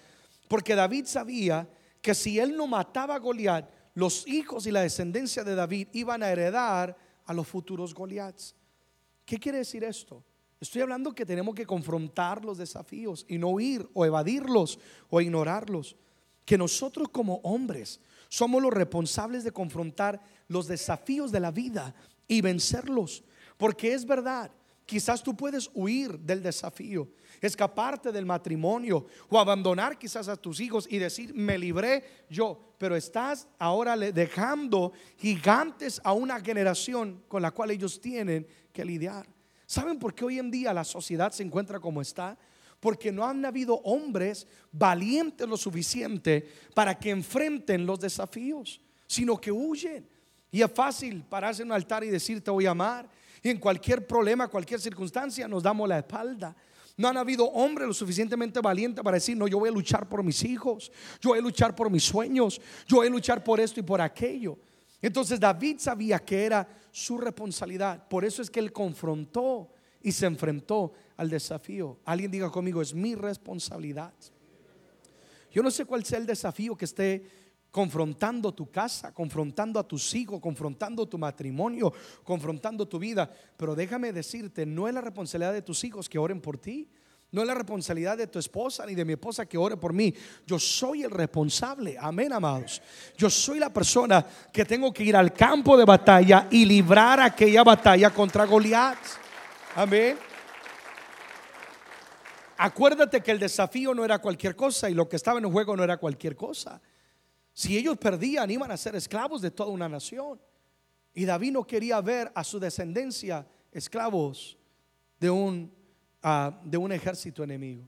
porque 0.48 0.76
David 0.76 1.06
sabía 1.08 1.68
que 2.02 2.16
si 2.16 2.40
él 2.40 2.56
no 2.56 2.68
mataba 2.68 3.16
a 3.16 3.20
Goliat, 3.20 3.70
los 3.94 4.28
hijos 4.28 4.66
y 4.66 4.72
la 4.72 4.82
descendencia 4.82 5.44
de 5.44 5.56
David 5.56 5.90
iban 5.94 6.24
a 6.24 6.30
heredar 6.30 6.96
a 7.26 7.34
los 7.34 7.48
futuros 7.48 7.94
Goliaths. 7.94 8.56
¿Qué 9.26 9.38
quiere 9.38 9.60
decir 9.60 9.84
esto? 9.84 10.24
Estoy 10.60 10.82
hablando 10.82 11.14
que 11.14 11.26
tenemos 11.26 11.56
que 11.56 11.66
confrontar 11.66 12.44
los 12.44 12.58
desafíos 12.58 13.26
y 13.28 13.38
no 13.38 13.50
huir 13.50 13.90
o 13.94 14.06
evadirlos 14.06 14.80
o 15.10 15.22
ignorarlos. 15.22 15.96
Que 16.46 16.58
nosotros 16.58 17.10
como 17.10 17.36
hombres 17.44 18.02
somos 18.28 18.62
los 18.62 18.74
responsables 18.74 19.44
de 19.44 19.52
confrontar 19.52 20.22
los 20.48 20.68
desafíos 20.68 21.32
de 21.32 21.40
la 21.40 21.52
vida 21.52 21.96
y 22.28 22.42
vencerlos. 22.42 23.24
Porque 23.58 23.94
es 23.94 24.06
verdad 24.06 24.52
Quizás 24.90 25.22
tú 25.22 25.38
puedes 25.38 25.70
huir 25.76 26.18
del 26.18 26.42
desafío, 26.42 27.10
escaparte 27.40 28.12
del 28.12 28.26
matrimonio 28.26 29.06
o 29.30 29.40
abandonar 29.40 30.00
quizás 30.00 30.28
a 30.28 30.36
tus 30.36 30.60
hijos 30.60 30.88
y 30.90 30.98
decir, 30.98 31.32
me 31.36 31.60
libré 31.60 32.04
yo, 32.28 32.74
pero 32.80 32.96
estás 32.96 33.48
ahora 33.60 33.96
dejando 33.96 34.92
gigantes 35.16 36.02
a 36.04 36.14
una 36.14 36.42
generación 36.42 37.22
con 37.28 37.44
la 37.44 37.52
cual 37.52 37.70
ellos 37.70 38.02
tienen 38.02 38.48
que 38.74 38.84
lidiar. 38.84 39.28
¿Saben 39.68 40.00
por 40.00 40.16
qué 40.16 40.26
hoy 40.26 40.40
en 40.40 40.50
día 40.50 40.74
la 40.74 40.84
sociedad 40.84 41.32
se 41.32 41.44
encuentra 41.44 41.80
como 41.80 42.02
está? 42.02 42.36
Porque 42.80 43.12
no 43.12 43.24
han 43.24 43.46
habido 43.46 43.76
hombres 43.84 44.48
valientes 44.72 45.48
lo 45.48 45.56
suficiente 45.56 46.52
para 46.74 46.98
que 46.98 47.12
enfrenten 47.12 47.86
los 47.86 48.00
desafíos, 48.00 48.82
sino 49.06 49.40
que 49.40 49.52
huyen. 49.52 50.10
Y 50.50 50.64
es 50.64 50.72
fácil 50.72 51.24
pararse 51.30 51.62
en 51.62 51.68
un 51.68 51.74
altar 51.74 52.04
y 52.04 52.10
decir 52.10 52.44
te 52.44 52.50
voy 52.50 52.66
a 52.66 52.72
amar. 52.72 53.08
Y 53.42 53.50
en 53.50 53.58
cualquier 53.58 54.06
problema, 54.06 54.48
cualquier 54.48 54.80
circunstancia, 54.80 55.48
nos 55.48 55.64
damos 55.64 55.88
la 55.88 56.00
espalda. 56.00 56.56
No 56.98 57.08
han 57.08 57.18
habido 57.18 57.46
hombres 57.46 57.88
lo 57.88 57.94
suficientemente 57.94 58.60
valientes 58.60 59.04
para 59.04 59.16
decir, 59.16 59.38
no, 59.38 59.48
yo 59.48 59.60
voy 59.60 59.70
a 59.70 59.72
luchar 59.72 60.10
por 60.10 60.22
mis 60.22 60.44
hijos, 60.44 60.92
yo 61.22 61.30
voy 61.30 61.40
a 61.40 61.42
luchar 61.42 61.74
por 61.74 61.90
mis 61.90 62.04
sueños, 62.04 62.60
yo 62.88 62.98
voy 62.98 63.08
a 63.08 63.10
luchar 63.10 63.44
por 63.44 63.60
esto 63.60 63.80
y 63.80 63.84
por 63.84 64.02
aquello. 64.02 64.58
Entonces 65.02 65.40
David 65.40 65.78
sabía 65.80 66.20
que 66.20 66.46
era 66.46 66.68
su 66.92 67.18
responsabilidad. 67.18 68.08
Por 68.10 68.26
eso 68.26 68.42
es 68.42 68.50
que 68.50 68.60
él 68.60 68.74
confrontó 68.74 69.70
y 70.02 70.12
se 70.12 70.26
enfrentó 70.26 70.92
al 71.16 71.30
desafío. 71.30 72.00
Alguien 72.06 72.32
diga 72.32 72.50
conmigo, 72.50 72.82
es 72.82 72.94
mi 72.94 73.16
responsabilidad. 73.16 74.14
Yo 75.52 75.64
no 75.64 75.72
sé 75.72 75.86
cuál 75.86 76.06
sea 76.06 76.20
el 76.20 76.26
desafío 76.26 76.76
que 76.76 76.86
esté 76.86 77.24
confrontando 77.72 78.52
tu 78.52 78.72
casa, 78.72 79.14
confrontando 79.14 79.80
a 79.80 79.88
tus 79.88 80.14
hijos, 80.16 80.40
confrontando 80.40 81.08
tu 81.08 81.18
matrimonio, 81.18 81.94
confrontando 82.24 82.88
tu 82.88 82.98
vida. 83.00 83.32
Pero 83.58 83.76
déjame 83.76 84.12
decirte, 84.12 84.66
no 84.66 84.88
es 84.88 84.94
la 84.94 85.02
responsabilidad 85.02 85.54
de 85.54 85.62
tus 85.62 85.84
hijos 85.84 86.10
que 86.10 86.18
oren 86.18 86.42
por 86.42 86.58
ti. 86.58 86.90
No 87.32 87.42
es 87.42 87.48
la 87.48 87.54
responsabilidad 87.54 88.18
de 88.18 88.26
tu 88.26 88.40
esposa 88.40 88.88
ni 88.88 88.96
de 88.96 89.06
mi 89.06 89.14
esposa 89.14 89.46
que 89.46 89.58
ore 89.58 89.78
por 89.78 89.94
mí. 89.94 90.14
Yo 90.48 90.58
soy 90.58 91.04
el 91.04 91.12
responsable. 91.12 91.96
Amén, 92.00 92.34
amados. 92.34 92.82
Yo 93.16 93.30
soy 93.30 93.60
la 93.60 93.72
persona 93.72 94.26
que 94.52 94.66
tengo 94.66 94.92
que 94.92 95.04
ir 95.04 95.16
al 95.16 95.32
campo 95.32 95.78
de 95.78 95.86
batalla 95.86 96.48
y 96.50 96.66
librar 96.66 97.20
aquella 97.20 97.64
batalla 97.64 98.10
contra 98.10 98.46
Goliat. 98.46 98.98
Amén. 99.76 100.18
Acuérdate 102.58 103.22
que 103.22 103.32
el 103.32 103.40
desafío 103.40 103.94
no 103.94 104.04
era 104.04 104.18
cualquier 104.18 104.56
cosa 104.56 104.90
y 104.90 104.96
lo 104.96 105.08
que 105.08 105.16
estaba 105.16 105.38
en 105.38 105.46
el 105.46 105.52
juego 105.52 105.78
no 105.78 105.84
era 105.84 105.98
cualquier 105.98 106.36
cosa. 106.36 106.82
Si 107.60 107.78
ellos 107.78 107.98
perdían, 107.98 108.50
iban 108.50 108.72
a 108.72 108.78
ser 108.78 108.96
esclavos 108.96 109.42
de 109.42 109.52
toda 109.52 109.70
una 109.70 109.90
nación. 109.90 110.40
Y 111.14 111.26
David 111.26 111.52
no 111.52 111.68
quería 111.68 112.00
ver 112.00 112.32
a 112.34 112.42
su 112.42 112.58
descendencia 112.58 113.46
esclavos 113.70 114.58
de 115.20 115.30
un, 115.30 115.70
ah, 116.24 116.58
de 116.64 116.78
un 116.78 116.90
ejército 116.94 117.44
enemigo. 117.44 117.86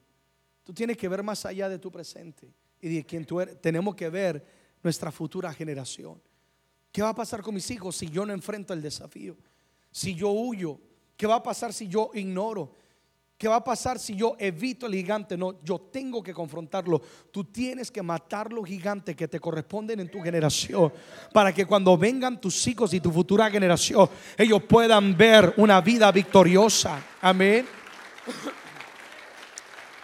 Tú 0.61 0.73
tienes 0.73 0.97
que 0.97 1.07
ver 1.07 1.23
más 1.23 1.45
allá 1.45 1.69
de 1.69 1.79
tu 1.79 1.89
presente 1.89 2.53
y 2.81 2.95
de 2.95 3.05
quien 3.05 3.23
tú 3.23 3.39
eres. 3.39 3.61
Tenemos 3.61 3.95
que 3.95 4.09
ver 4.09 4.45
nuestra 4.83 5.09
futura 5.09 5.53
generación. 5.53 6.21
¿Qué 6.91 7.01
va 7.01 7.07
a 7.07 7.15
pasar 7.15 7.41
con 7.41 7.55
mis 7.55 7.71
hijos 7.71 7.95
si 7.95 8.09
yo 8.09 8.25
no 8.25 8.33
enfrento 8.33 8.73
el 8.73 8.81
desafío? 8.81 9.37
Si 9.89 10.13
yo 10.13 10.31
huyo, 10.31 10.81
¿qué 11.15 11.25
va 11.27 11.35
a 11.35 11.43
pasar 11.43 11.71
si 11.71 11.87
yo 11.87 12.11
ignoro? 12.13 12.75
¿Qué 13.41 13.47
va 13.47 13.55
a 13.55 13.63
pasar 13.63 13.97
si 13.97 14.15
yo 14.15 14.35
evito 14.37 14.85
el 14.85 14.93
gigante? 14.93 15.35
No, 15.35 15.63
yo 15.63 15.79
tengo 15.79 16.21
que 16.21 16.31
confrontarlo. 16.31 17.01
Tú 17.31 17.45
tienes 17.45 17.89
que 17.89 18.03
matar 18.03 18.53
los 18.53 18.67
gigantes 18.67 19.15
que 19.15 19.27
te 19.27 19.39
corresponden 19.39 19.99
en 19.99 20.11
tu 20.11 20.21
generación 20.21 20.93
para 21.33 21.51
que 21.51 21.65
cuando 21.65 21.97
vengan 21.97 22.39
tus 22.39 22.67
hijos 22.67 22.93
y 22.93 22.99
tu 22.99 23.11
futura 23.11 23.49
generación, 23.49 24.07
ellos 24.37 24.61
puedan 24.69 25.17
ver 25.17 25.55
una 25.57 25.81
vida 25.81 26.11
victoriosa. 26.11 27.03
Amén. 27.19 27.65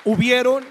Hubieron, 0.03 0.65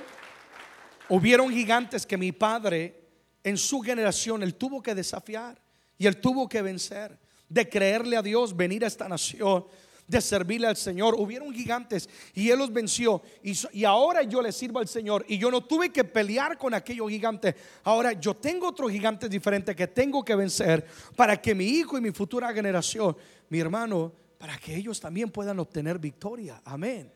hubieron 1.08 1.52
gigantes 1.52 2.04
que 2.04 2.16
mi 2.16 2.32
padre 2.32 3.00
en 3.44 3.56
su 3.58 3.80
generación, 3.80 4.42
él 4.42 4.56
tuvo 4.56 4.82
que 4.82 4.92
desafiar 4.92 5.56
y 5.96 6.08
él 6.08 6.20
tuvo 6.20 6.48
que 6.48 6.62
vencer, 6.62 7.16
de 7.48 7.68
creerle 7.68 8.16
a 8.16 8.22
Dios, 8.22 8.56
venir 8.56 8.82
a 8.82 8.88
esta 8.88 9.08
nación 9.08 9.66
de 10.06 10.20
servirle 10.20 10.66
al 10.66 10.76
Señor. 10.76 11.14
Hubieron 11.18 11.52
gigantes 11.52 12.08
y 12.34 12.50
Él 12.50 12.58
los 12.58 12.72
venció. 12.72 13.22
Y, 13.42 13.84
ahora 13.84 14.22
yo 14.22 14.40
le 14.40 14.52
sirvo 14.52 14.78
al 14.78 14.88
Señor. 14.88 15.24
Y 15.28 15.38
yo 15.38 15.50
no 15.50 15.64
tuve 15.64 15.90
que 15.90 16.04
pelear 16.04 16.56
con 16.58 16.74
aquellos 16.74 17.08
gigantes. 17.08 17.54
Ahora 17.84 18.12
yo 18.12 18.34
tengo 18.34 18.68
otros 18.68 18.90
gigantes 18.90 19.30
diferentes 19.30 19.74
que 19.74 19.86
tengo 19.86 20.24
que 20.24 20.34
vencer 20.34 20.86
para 21.14 21.40
que 21.40 21.54
mi 21.54 21.66
hijo 21.66 21.98
y 21.98 22.00
mi 22.00 22.12
futura 22.12 22.52
generación, 22.52 23.16
mi 23.48 23.58
hermano, 23.58 24.12
para 24.38 24.58
que 24.58 24.76
ellos 24.76 25.00
también 25.00 25.30
puedan 25.30 25.58
obtener 25.58 25.98
victoria. 25.98 26.60
Amén. 26.64 27.12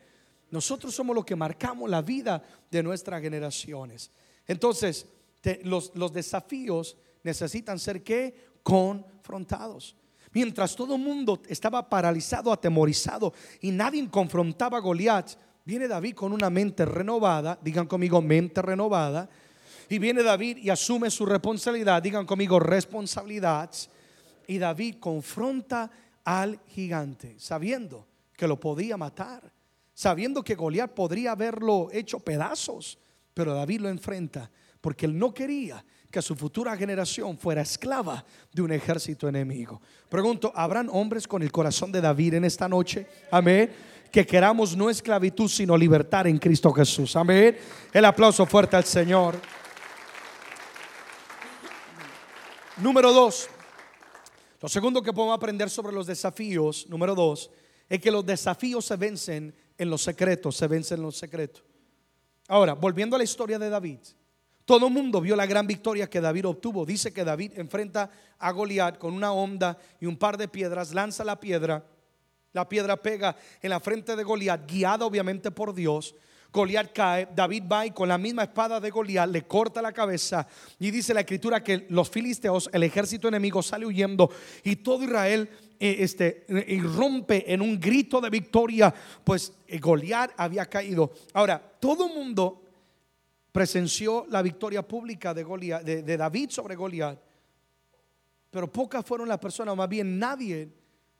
Nosotros 0.49 0.93
somos 0.93 1.15
los 1.15 1.25
que 1.25 1.35
marcamos 1.35 1.89
la 1.89 2.01
vida 2.01 2.43
de 2.69 2.83
nuestras 2.83 3.21
generaciones. 3.21 4.11
Entonces, 4.47 5.05
los, 5.63 5.91
los 5.95 6.11
desafíos 6.11 6.97
necesitan 7.23 7.79
ser 7.79 8.03
que 8.03 8.51
confrontados. 8.63 9.95
Mientras 10.33 10.75
todo 10.75 10.95
el 10.95 11.01
mundo 11.01 11.41
estaba 11.47 11.87
paralizado, 11.89 12.51
atemorizado 12.53 13.33
y 13.61 13.71
nadie 13.71 14.09
confrontaba 14.09 14.77
a 14.77 14.81
Goliat, 14.81 15.31
viene 15.65 15.87
David 15.87 16.15
con 16.15 16.31
una 16.31 16.49
mente 16.49 16.85
renovada, 16.85 17.59
digan 17.61 17.87
conmigo 17.87 18.21
mente 18.21 18.61
renovada, 18.61 19.29
y 19.89 19.99
viene 19.99 20.23
David 20.23 20.57
y 20.57 20.69
asume 20.69 21.11
su 21.11 21.25
responsabilidad, 21.25 22.01
digan 22.01 22.25
conmigo 22.25 22.59
responsabilidad, 22.59 23.69
y 24.47 24.57
David 24.57 24.95
confronta 24.99 25.91
al 26.23 26.59
gigante, 26.67 27.35
sabiendo 27.37 28.07
que 28.33 28.47
lo 28.47 28.59
podía 28.59 28.95
matar, 28.95 29.51
sabiendo 29.93 30.43
que 30.43 30.55
Goliat 30.55 30.93
podría 30.93 31.33
haberlo 31.33 31.89
hecho 31.91 32.19
pedazos, 32.19 32.97
pero 33.33 33.53
David 33.53 33.81
lo 33.81 33.89
enfrenta 33.89 34.49
porque 34.81 35.05
él 35.05 35.17
no 35.17 35.33
quería 35.33 35.83
que 36.11 36.21
su 36.21 36.35
futura 36.35 36.75
generación 36.75 37.37
fuera 37.37 37.61
esclava 37.61 38.23
de 38.51 38.61
un 38.61 38.71
ejército 38.71 39.27
enemigo. 39.27 39.81
Pregunto, 40.09 40.51
¿habrán 40.53 40.89
hombres 40.91 41.27
con 41.27 41.41
el 41.41 41.51
corazón 41.51 41.91
de 41.91 42.01
David 42.01 42.35
en 42.35 42.45
esta 42.45 42.67
noche? 42.67 43.07
Amén. 43.31 43.71
Que 44.11 44.25
queramos 44.25 44.75
no 44.75 44.89
esclavitud, 44.89 45.47
sino 45.47 45.77
libertad 45.77 46.27
en 46.27 46.37
Cristo 46.37 46.71
Jesús. 46.73 47.15
Amén. 47.15 47.57
El 47.93 48.03
aplauso 48.03 48.45
fuerte 48.45 48.75
al 48.75 48.83
Señor. 48.83 49.35
Número 52.77 53.13
dos. 53.13 53.47
Lo 54.59 54.67
segundo 54.67 55.01
que 55.01 55.13
podemos 55.13 55.35
aprender 55.35 55.69
sobre 55.69 55.93
los 55.93 56.05
desafíos, 56.05 56.85
número 56.89 57.15
dos, 57.15 57.49
es 57.87 57.99
que 57.99 58.11
los 58.11 58.25
desafíos 58.25 58.85
se 58.85 58.95
vencen 58.95 59.55
en 59.77 59.89
los 59.89 60.01
secretos, 60.01 60.57
se 60.57 60.67
vencen 60.67 60.99
en 60.99 61.03
los 61.03 61.17
secretos. 61.17 61.63
Ahora, 62.47 62.73
volviendo 62.73 63.15
a 63.15 63.17
la 63.17 63.23
historia 63.23 63.57
de 63.57 63.69
David. 63.69 63.99
Todo 64.71 64.87
el 64.87 64.93
mundo 64.93 65.19
vio 65.19 65.35
la 65.35 65.45
gran 65.45 65.67
victoria 65.67 66.09
que 66.09 66.21
David 66.21 66.47
obtuvo. 66.47 66.85
Dice 66.85 67.11
que 67.11 67.25
David 67.25 67.51
enfrenta 67.57 68.09
a 68.39 68.51
Goliat 68.53 68.97
con 68.97 69.13
una 69.13 69.33
onda 69.33 69.77
y 69.99 70.05
un 70.05 70.15
par 70.15 70.37
de 70.37 70.47
piedras, 70.47 70.93
lanza 70.93 71.25
la 71.25 71.41
piedra, 71.41 71.83
la 72.53 72.69
piedra 72.69 72.95
pega 72.95 73.35
en 73.61 73.69
la 73.69 73.81
frente 73.81 74.15
de 74.15 74.23
Goliat, 74.23 74.71
guiada 74.71 75.05
obviamente 75.05 75.51
por 75.51 75.73
Dios. 75.73 76.15
Goliat 76.53 76.93
cae, 76.93 77.27
David 77.35 77.63
va 77.69 77.85
y 77.85 77.91
con 77.91 78.07
la 78.07 78.17
misma 78.17 78.43
espada 78.43 78.79
de 78.79 78.89
Goliat 78.89 79.29
le 79.29 79.45
corta 79.45 79.81
la 79.81 79.91
cabeza 79.91 80.47
y 80.79 80.89
dice 80.89 81.13
la 81.13 81.19
escritura 81.19 81.61
que 81.61 81.87
los 81.89 82.09
filisteos, 82.09 82.69
el 82.71 82.83
ejército 82.83 83.27
enemigo 83.27 83.61
sale 83.61 83.85
huyendo 83.85 84.31
y 84.63 84.77
todo 84.77 85.03
Israel 85.03 85.49
eh, 85.81 85.97
este, 85.99 86.45
irrumpe 86.69 87.53
en 87.53 87.61
un 87.61 87.77
grito 87.77 88.21
de 88.21 88.29
victoria, 88.29 88.93
pues 89.25 89.51
eh, 89.67 89.79
Goliat 89.79 90.31
había 90.37 90.65
caído. 90.65 91.11
Ahora, 91.33 91.61
todo 91.81 92.07
mundo 92.07 92.70
presenció 93.51 94.25
la 94.29 94.41
victoria 94.41 94.87
pública 94.87 95.33
de, 95.33 96.03
de, 96.03 96.17
David 96.17 96.49
sobre 96.49 96.75
Goliat, 96.75 97.19
pero 98.49 98.71
pocas 98.71 99.05
fueron 99.05 99.27
las 99.27 99.39
personas, 99.39 99.75
más 99.75 99.89
bien 99.89 100.17
nadie 100.17 100.69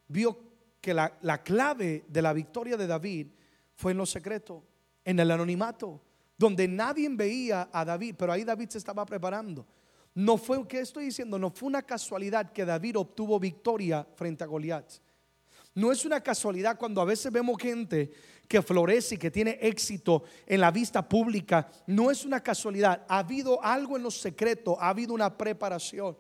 vio 0.08 0.38
que 0.80 0.94
la, 0.94 1.18
la 1.22 1.44
clave 1.44 2.06
de 2.08 2.22
la 2.22 2.34
victoria 2.34 2.78
de 2.78 2.88
David 2.88 3.28
fue 3.76 3.92
en 3.92 3.98
lo 3.98 4.06
secreto, 4.06 4.64
en 5.04 5.20
el 5.20 5.32
anonimato, 5.32 6.02
donde 6.38 6.68
nadie 6.68 7.08
veía 7.10 7.70
a 7.72 7.86
David, 7.86 8.16
pero 8.18 8.32
ahí 8.32 8.44
David 8.44 8.70
se 8.70 8.78
estaba 8.78 9.06
preparando. 9.06 9.66
No 10.14 10.38
fue, 10.38 10.68
¿qué 10.68 10.82
estoy 10.82 11.06
diciendo? 11.06 11.40
No 11.40 11.52
fue 11.52 11.68
una 11.68 11.82
casualidad 11.84 12.52
que 12.52 12.66
David 12.66 12.98
obtuvo 12.98 13.40
victoria 13.40 14.06
frente 14.16 14.44
a 14.44 14.48
Goliat. 14.48 14.92
No 15.74 15.92
es 15.92 16.04
una 16.04 16.20
casualidad 16.20 16.78
cuando 16.78 17.00
a 17.00 17.06
veces 17.06 17.32
vemos 17.32 17.58
gente 17.58 18.12
que 18.52 18.62
florece 18.62 19.16
y 19.16 19.18
que 19.18 19.32
tiene 19.32 19.58
éxito 19.62 20.24
en 20.46 20.60
la 20.60 20.72
vista 20.72 21.08
pública, 21.08 21.72
no 21.88 22.12
es 22.12 22.26
una 22.26 22.44
casualidad. 22.44 23.06
Ha 23.08 23.20
habido 23.20 23.64
algo 23.64 23.96
en 23.96 24.04
los 24.04 24.18
secretos, 24.20 24.76
ha 24.78 24.90
habido 24.90 25.14
una 25.14 25.38
preparación. 25.38 26.18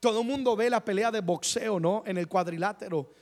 Todo 0.00 0.22
el 0.22 0.26
mundo 0.26 0.56
ve 0.56 0.70
la 0.70 0.82
pelea 0.82 1.10
de 1.10 1.20
boxeo, 1.20 1.78
¿no? 1.78 2.02
En 2.06 2.16
el 2.16 2.28
cuadrilátero. 2.28 3.12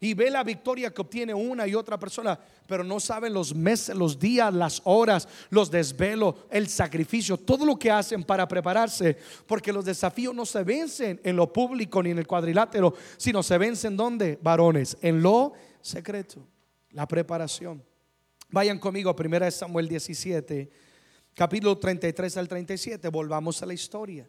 Y 0.00 0.14
ve 0.14 0.28
la 0.28 0.42
victoria 0.42 0.92
que 0.92 1.02
obtiene 1.02 1.32
una 1.32 1.68
y 1.68 1.76
otra 1.76 2.00
persona, 2.00 2.36
pero 2.66 2.82
no 2.82 2.98
saben 2.98 3.32
los 3.32 3.54
meses, 3.54 3.94
los 3.94 4.18
días, 4.18 4.52
las 4.52 4.82
horas, 4.82 5.28
los 5.50 5.70
desvelos, 5.70 6.34
el 6.50 6.66
sacrificio, 6.68 7.36
todo 7.36 7.64
lo 7.64 7.78
que 7.78 7.92
hacen 7.92 8.24
para 8.24 8.48
prepararse, 8.48 9.16
porque 9.46 9.72
los 9.72 9.84
desafíos 9.84 10.34
no 10.34 10.44
se 10.44 10.64
vencen 10.64 11.20
en 11.22 11.36
lo 11.36 11.52
público 11.52 12.02
ni 12.02 12.10
en 12.10 12.18
el 12.18 12.26
cuadrilátero, 12.26 12.92
sino 13.18 13.40
se 13.44 13.56
vencen 13.56 13.96
donde, 13.96 14.36
varones, 14.42 14.96
en 15.00 15.22
lo 15.22 15.52
secreto. 15.80 16.44
La 16.90 17.06
preparación. 17.06 17.88
Vayan 18.52 18.80
conmigo 18.80 19.10
a 19.10 19.14
1 19.16 19.50
Samuel 19.52 19.86
17, 19.86 20.68
capítulo 21.34 21.78
33 21.78 22.36
al 22.36 22.48
37. 22.48 23.08
Volvamos 23.08 23.62
a 23.62 23.66
la 23.66 23.74
historia. 23.74 24.28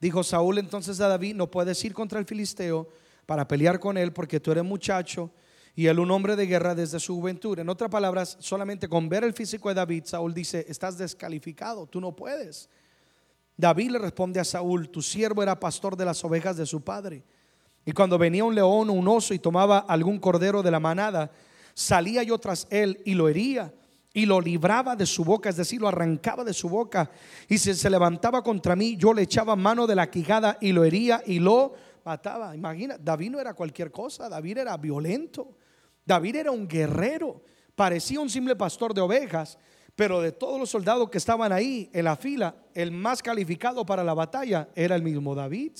Dijo 0.00 0.24
Saúl 0.24 0.58
entonces 0.58 1.00
a 1.00 1.06
David, 1.06 1.36
no 1.36 1.48
puedes 1.48 1.84
ir 1.84 1.94
contra 1.94 2.18
el 2.18 2.24
filisteo 2.24 2.88
para 3.26 3.46
pelear 3.46 3.78
con 3.78 3.96
él 3.96 4.12
porque 4.12 4.40
tú 4.40 4.50
eres 4.50 4.64
muchacho 4.64 5.30
y 5.76 5.86
él 5.86 6.00
un 6.00 6.10
hombre 6.10 6.34
de 6.34 6.48
guerra 6.48 6.74
desde 6.74 6.98
su 6.98 7.14
juventud. 7.14 7.56
En 7.60 7.68
otras 7.68 7.90
palabras, 7.90 8.36
solamente 8.40 8.88
con 8.88 9.08
ver 9.08 9.22
el 9.22 9.34
físico 9.34 9.68
de 9.68 9.76
David, 9.76 10.02
Saúl 10.06 10.34
dice, 10.34 10.66
estás 10.68 10.98
descalificado, 10.98 11.86
tú 11.86 12.00
no 12.00 12.16
puedes. 12.16 12.68
David 13.56 13.92
le 13.92 13.98
responde 14.00 14.40
a 14.40 14.44
Saúl, 14.44 14.88
tu 14.88 15.00
siervo 15.00 15.44
era 15.44 15.60
pastor 15.60 15.96
de 15.96 16.04
las 16.04 16.24
ovejas 16.24 16.56
de 16.56 16.66
su 16.66 16.82
padre. 16.82 17.22
Y 17.86 17.92
cuando 17.92 18.18
venía 18.18 18.42
un 18.42 18.56
león 18.56 18.90
o 18.90 18.94
un 18.94 19.06
oso 19.06 19.32
y 19.32 19.38
tomaba 19.38 19.78
algún 19.78 20.18
cordero 20.18 20.60
de 20.60 20.72
la 20.72 20.80
manada, 20.80 21.30
salía 21.74 22.22
yo 22.22 22.38
tras 22.38 22.66
él 22.70 23.00
y 23.04 23.14
lo 23.14 23.28
hería 23.28 23.72
y 24.16 24.26
lo 24.26 24.40
libraba 24.40 24.94
de 24.94 25.06
su 25.06 25.24
boca, 25.24 25.50
es 25.50 25.56
decir, 25.56 25.80
lo 25.80 25.88
arrancaba 25.88 26.44
de 26.44 26.54
su 26.54 26.68
boca. 26.68 27.10
Y 27.48 27.58
si 27.58 27.74
se 27.74 27.90
levantaba 27.90 28.42
contra 28.42 28.76
mí, 28.76 28.96
yo 28.96 29.12
le 29.12 29.22
echaba 29.22 29.56
mano 29.56 29.88
de 29.88 29.96
la 29.96 30.08
quijada 30.08 30.56
y 30.60 30.70
lo 30.70 30.84
hería 30.84 31.20
y 31.26 31.40
lo 31.40 31.74
mataba. 32.04 32.54
Imagina, 32.54 32.96
David 32.96 33.32
no 33.32 33.40
era 33.40 33.54
cualquier 33.54 33.90
cosa, 33.90 34.28
David 34.28 34.58
era 34.58 34.76
violento. 34.76 35.56
David 36.06 36.36
era 36.36 36.52
un 36.52 36.68
guerrero, 36.68 37.42
parecía 37.74 38.20
un 38.20 38.30
simple 38.30 38.54
pastor 38.54 38.94
de 38.94 39.00
ovejas, 39.00 39.58
pero 39.96 40.20
de 40.20 40.30
todos 40.30 40.60
los 40.60 40.70
soldados 40.70 41.10
que 41.10 41.18
estaban 41.18 41.52
ahí 41.52 41.90
en 41.92 42.04
la 42.04 42.14
fila, 42.14 42.54
el 42.74 42.92
más 42.92 43.20
calificado 43.20 43.84
para 43.84 44.04
la 44.04 44.14
batalla 44.14 44.68
era 44.76 44.94
el 44.94 45.02
mismo 45.02 45.34
David. 45.34 45.72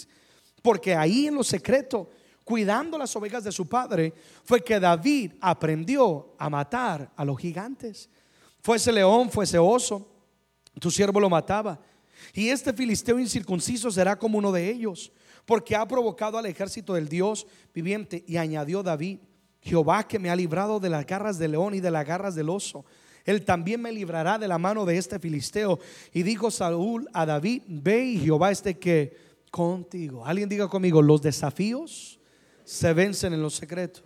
Porque 0.62 0.94
ahí 0.94 1.26
en 1.26 1.34
lo 1.34 1.44
secreto, 1.44 2.08
cuidando 2.44 2.98
las 2.98 3.14
ovejas 3.16 3.42
de 3.42 3.52
su 3.52 3.66
padre, 3.66 4.12
fue 4.44 4.62
que 4.62 4.78
David 4.78 5.32
aprendió 5.40 6.34
a 6.38 6.50
matar 6.50 7.10
a 7.16 7.24
los 7.24 7.38
gigantes. 7.38 8.10
Fuese 8.60 8.92
león, 8.92 9.30
fuese 9.30 9.58
oso, 9.58 10.06
tu 10.78 10.90
siervo 10.90 11.20
lo 11.20 11.30
mataba. 11.30 11.80
Y 12.32 12.48
este 12.48 12.72
filisteo 12.72 13.18
incircunciso 13.18 13.90
será 13.90 14.18
como 14.18 14.38
uno 14.38 14.52
de 14.52 14.70
ellos, 14.70 15.12
porque 15.44 15.76
ha 15.76 15.86
provocado 15.86 16.38
al 16.38 16.46
ejército 16.46 16.94
del 16.94 17.08
Dios 17.08 17.46
viviente. 17.74 18.24
Y 18.26 18.36
añadió 18.36 18.82
David, 18.82 19.18
Jehová 19.60 20.06
que 20.06 20.18
me 20.18 20.30
ha 20.30 20.36
librado 20.36 20.80
de 20.80 20.90
las 20.90 21.06
garras 21.06 21.38
del 21.38 21.52
león 21.52 21.74
y 21.74 21.80
de 21.80 21.90
las 21.90 22.06
garras 22.06 22.34
del 22.34 22.50
oso. 22.50 22.84
Él 23.24 23.44
también 23.44 23.80
me 23.80 23.90
librará 23.90 24.38
de 24.38 24.48
la 24.48 24.58
mano 24.58 24.84
de 24.84 24.98
este 24.98 25.18
filisteo. 25.18 25.78
Y 26.12 26.22
dijo 26.22 26.50
Saúl 26.50 27.08
a 27.14 27.24
David, 27.24 27.62
ve 27.66 28.04
y 28.04 28.18
Jehová 28.18 28.50
este 28.50 28.78
que 28.78 29.16
contigo. 29.50 30.26
Alguien 30.26 30.48
diga 30.48 30.68
conmigo, 30.68 31.00
los 31.00 31.22
desafíos 31.22 32.20
se 32.64 32.92
vencen 32.92 33.32
en 33.32 33.42
lo 33.42 33.50
secreto. 33.50 34.00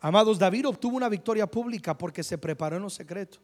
Amados, 0.00 0.38
David 0.38 0.68
obtuvo 0.68 0.96
una 0.96 1.08
victoria 1.08 1.46
pública 1.46 1.96
porque 1.96 2.22
se 2.22 2.38
preparó 2.38 2.76
en 2.76 2.82
lo 2.82 2.90
secreto. 2.90 3.38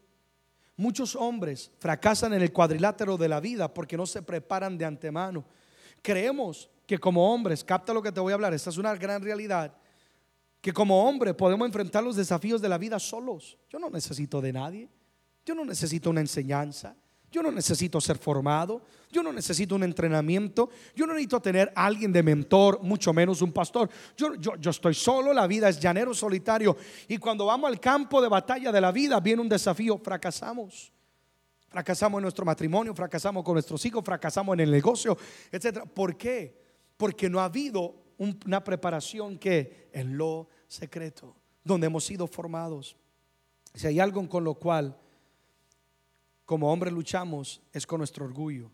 Muchos 0.76 1.16
hombres 1.16 1.70
fracasan 1.78 2.32
en 2.34 2.42
el 2.42 2.52
cuadrilátero 2.52 3.16
de 3.16 3.28
la 3.28 3.40
vida 3.40 3.72
porque 3.72 3.96
no 3.96 4.06
se 4.06 4.22
preparan 4.22 4.78
de 4.78 4.84
antemano. 4.84 5.44
Creemos 6.02 6.70
que 6.86 6.98
como 6.98 7.32
hombres, 7.32 7.64
capta 7.64 7.92
lo 7.92 8.02
que 8.02 8.12
te 8.12 8.20
voy 8.20 8.32
a 8.32 8.34
hablar, 8.34 8.54
esta 8.54 8.70
es 8.70 8.78
una 8.78 8.94
gran 8.94 9.22
realidad 9.22 9.74
que 10.66 10.72
como 10.72 11.08
hombre 11.08 11.32
podemos 11.32 11.64
enfrentar 11.64 12.02
los 12.02 12.16
desafíos 12.16 12.60
de 12.60 12.68
la 12.68 12.76
vida 12.76 12.98
solos. 12.98 13.56
Yo 13.70 13.78
no 13.78 13.88
necesito 13.88 14.40
de 14.40 14.52
nadie. 14.52 14.88
Yo 15.44 15.54
no 15.54 15.64
necesito 15.64 16.10
una 16.10 16.20
enseñanza. 16.20 16.96
Yo 17.30 17.42
no 17.42 17.50
necesito 17.50 18.00
ser 18.00 18.18
formado. 18.18 18.82
Yo 19.10 19.22
no 19.22 19.32
necesito 19.32 19.74
un 19.74 19.82
entrenamiento. 19.82 20.70
Yo 20.94 21.06
no 21.06 21.12
necesito 21.12 21.40
tener 21.40 21.72
alguien 21.74 22.12
de 22.12 22.22
mentor, 22.22 22.80
mucho 22.82 23.12
menos 23.12 23.42
un 23.42 23.52
pastor. 23.52 23.88
Yo, 24.16 24.34
yo, 24.34 24.56
yo, 24.56 24.70
estoy 24.70 24.94
solo, 24.94 25.32
la 25.32 25.46
vida 25.46 25.68
es 25.68 25.80
llanero 25.80 26.14
solitario. 26.14 26.76
Y 27.08 27.18
cuando 27.18 27.46
vamos 27.46 27.68
al 27.68 27.80
campo 27.80 28.22
de 28.22 28.28
batalla 28.28 28.72
de 28.72 28.80
la 28.80 28.92
vida, 28.92 29.20
viene 29.20 29.42
un 29.42 29.48
desafío, 29.48 29.98
fracasamos. 29.98 30.92
Fracasamos 31.68 32.18
en 32.18 32.22
nuestro 32.22 32.44
matrimonio, 32.44 32.94
fracasamos 32.94 33.42
con 33.42 33.54
nuestros 33.54 33.84
hijos, 33.84 34.04
fracasamos 34.04 34.54
en 34.54 34.60
el 34.60 34.70
negocio, 34.70 35.18
etc. 35.50 35.80
¿Por 35.92 36.16
qué? 36.16 36.58
Porque 36.96 37.28
no 37.28 37.40
ha 37.40 37.44
habido 37.44 37.94
una 38.18 38.62
preparación 38.64 39.36
que 39.38 39.90
en 39.92 40.16
lo 40.16 40.48
secreto, 40.68 41.36
donde 41.64 41.88
hemos 41.88 42.04
sido 42.04 42.26
formados. 42.26 42.96
Si 43.74 43.86
hay 43.86 44.00
algo 44.00 44.26
con 44.28 44.44
lo 44.44 44.54
cual 44.54 44.96
como 46.46 46.72
hombres 46.72 46.94
luchamos 46.94 47.60
es 47.72 47.86
con 47.86 47.98
nuestro 47.98 48.24
orgullo, 48.24 48.70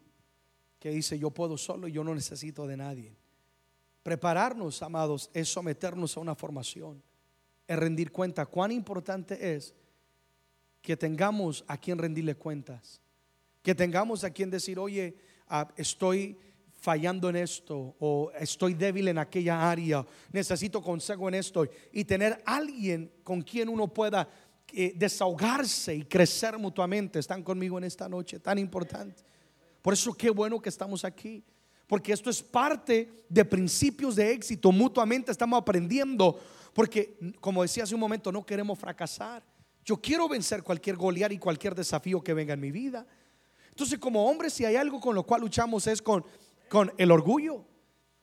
que 0.79 0.91
dice 0.91 1.19
yo 1.19 1.31
puedo 1.31 1.57
solo 1.57 1.89
y 1.89 1.93
yo 1.93 2.05
no 2.05 2.15
necesito 2.15 2.67
de 2.67 2.77
nadie. 2.77 3.17
Prepararnos, 4.03 4.83
amados, 4.83 5.31
es 5.33 5.49
someternos 5.49 6.17
a 6.17 6.21
una 6.21 6.35
formación, 6.35 7.03
es 7.67 7.79
rendir 7.79 8.13
cuenta. 8.13 8.47
Cuán 8.47 8.73
importante 8.73 9.55
es 9.55 9.75
que 10.83 10.97
tengamos 10.97 11.65
a 11.67 11.79
quien 11.79 11.99
rendirle 11.99 12.35
cuentas, 12.35 13.01
que 13.63 13.75
tengamos 13.75 14.23
a 14.25 14.31
quien 14.31 14.51
decir, 14.51 14.79
oye, 14.79 15.17
ah, 15.49 15.69
estoy 15.77 16.37
fallando 16.83 17.29
en 17.31 17.37
esto 17.37 17.95
o 18.01 18.33
estoy 18.39 18.75
débil 18.75 19.07
en 19.07 19.17
aquella 19.17 19.71
área, 19.71 20.05
necesito 20.33 20.83
consejo 20.83 21.29
en 21.29 21.37
esto 21.37 21.65
y 21.93 22.05
tener 22.05 22.43
alguien 22.45 23.13
con 23.23 23.41
quien 23.41 23.69
uno 23.69 23.87
pueda 23.87 24.29
eh, 24.73 24.93
desahogarse 24.97 25.95
y 25.95 26.05
crecer 26.05 26.59
mutuamente. 26.59 27.19
Están 27.19 27.43
conmigo 27.43 27.79
en 27.79 27.85
esta 27.85 28.09
noche, 28.09 28.41
tan 28.41 28.59
importante. 28.59 29.23
Por 29.81 29.95
eso 29.95 30.13
qué 30.15 30.31
bueno 30.31 30.61
que 30.61 30.69
estamos 30.69 31.05
aquí, 31.05 31.45
porque 31.87 32.13
esto 32.13 32.31
es 32.31 32.43
parte 32.43 33.25
de 33.29 33.45
principios 33.45 34.17
de 34.17 34.33
éxito. 34.33 34.71
Mutuamente 34.73 35.33
estamos 35.33 35.61
aprendiendo, 35.61 36.39
porque 36.73 37.17
como 37.41 37.63
decía 37.63 37.85
hace 37.85 37.95
un 37.95 38.01
momento, 38.01 38.31
no 38.31 38.47
queremos 38.47 38.79
fracasar. 38.79 39.43
Yo 39.85 39.97
quiero 39.97 40.29
vencer 40.29 40.63
cualquier 40.63 40.97
golear 40.97 41.33
y 41.33 41.39
cualquier 41.39 41.75
desafío 41.75 42.23
que 42.23 42.35
venga 42.35 42.55
en 42.55 42.61
mi 42.61 42.71
vida. 42.71 43.05
Entonces, 43.71 43.99
como 43.99 44.29
hombres, 44.29 44.53
si 44.53 44.65
hay 44.65 44.77
algo 44.77 45.01
con 45.01 45.15
lo 45.15 45.25
cual 45.25 45.41
luchamos 45.41 45.87
es 45.87 46.01
con 46.01 46.25
con 46.73 46.91
el 46.97 47.11
orgullo 47.11 47.67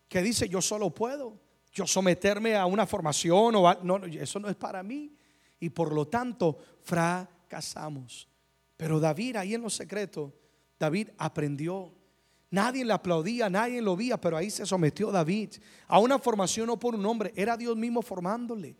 que 0.07 0.23
dice 0.23 0.49
yo 0.49 0.59
solo 0.59 0.89
puedo, 0.89 1.39
yo 1.71 1.85
someterme 1.85 2.55
a 2.55 2.65
una 2.65 2.87
formación 2.87 3.53
o 3.53 3.83
no, 3.83 4.03
eso 4.07 4.39
no 4.39 4.49
es 4.49 4.55
para 4.55 4.81
mí 4.81 5.15
y 5.59 5.69
por 5.69 5.93
lo 5.93 6.07
tanto 6.07 6.57
fracasamos. 6.83 8.27
Pero 8.77 8.99
David 8.99 9.35
ahí 9.35 9.53
en 9.53 9.61
lo 9.61 9.69
secreto, 9.69 10.33
David 10.79 11.09
aprendió. 11.17 11.91
Nadie 12.51 12.83
le 12.83 12.93
aplaudía, 12.93 13.49
nadie 13.49 13.81
lo 13.81 13.95
veía, 13.95 14.19
pero 14.19 14.35
ahí 14.35 14.49
se 14.49 14.65
sometió 14.65 15.11
David 15.11 15.51
a 15.87 15.99
una 15.99 16.17
formación 16.17 16.67
no 16.67 16.79
por 16.79 16.95
un 16.95 17.05
hombre, 17.05 17.31
era 17.35 17.55
Dios 17.55 17.77
mismo 17.77 18.01
formándole. 18.01 18.75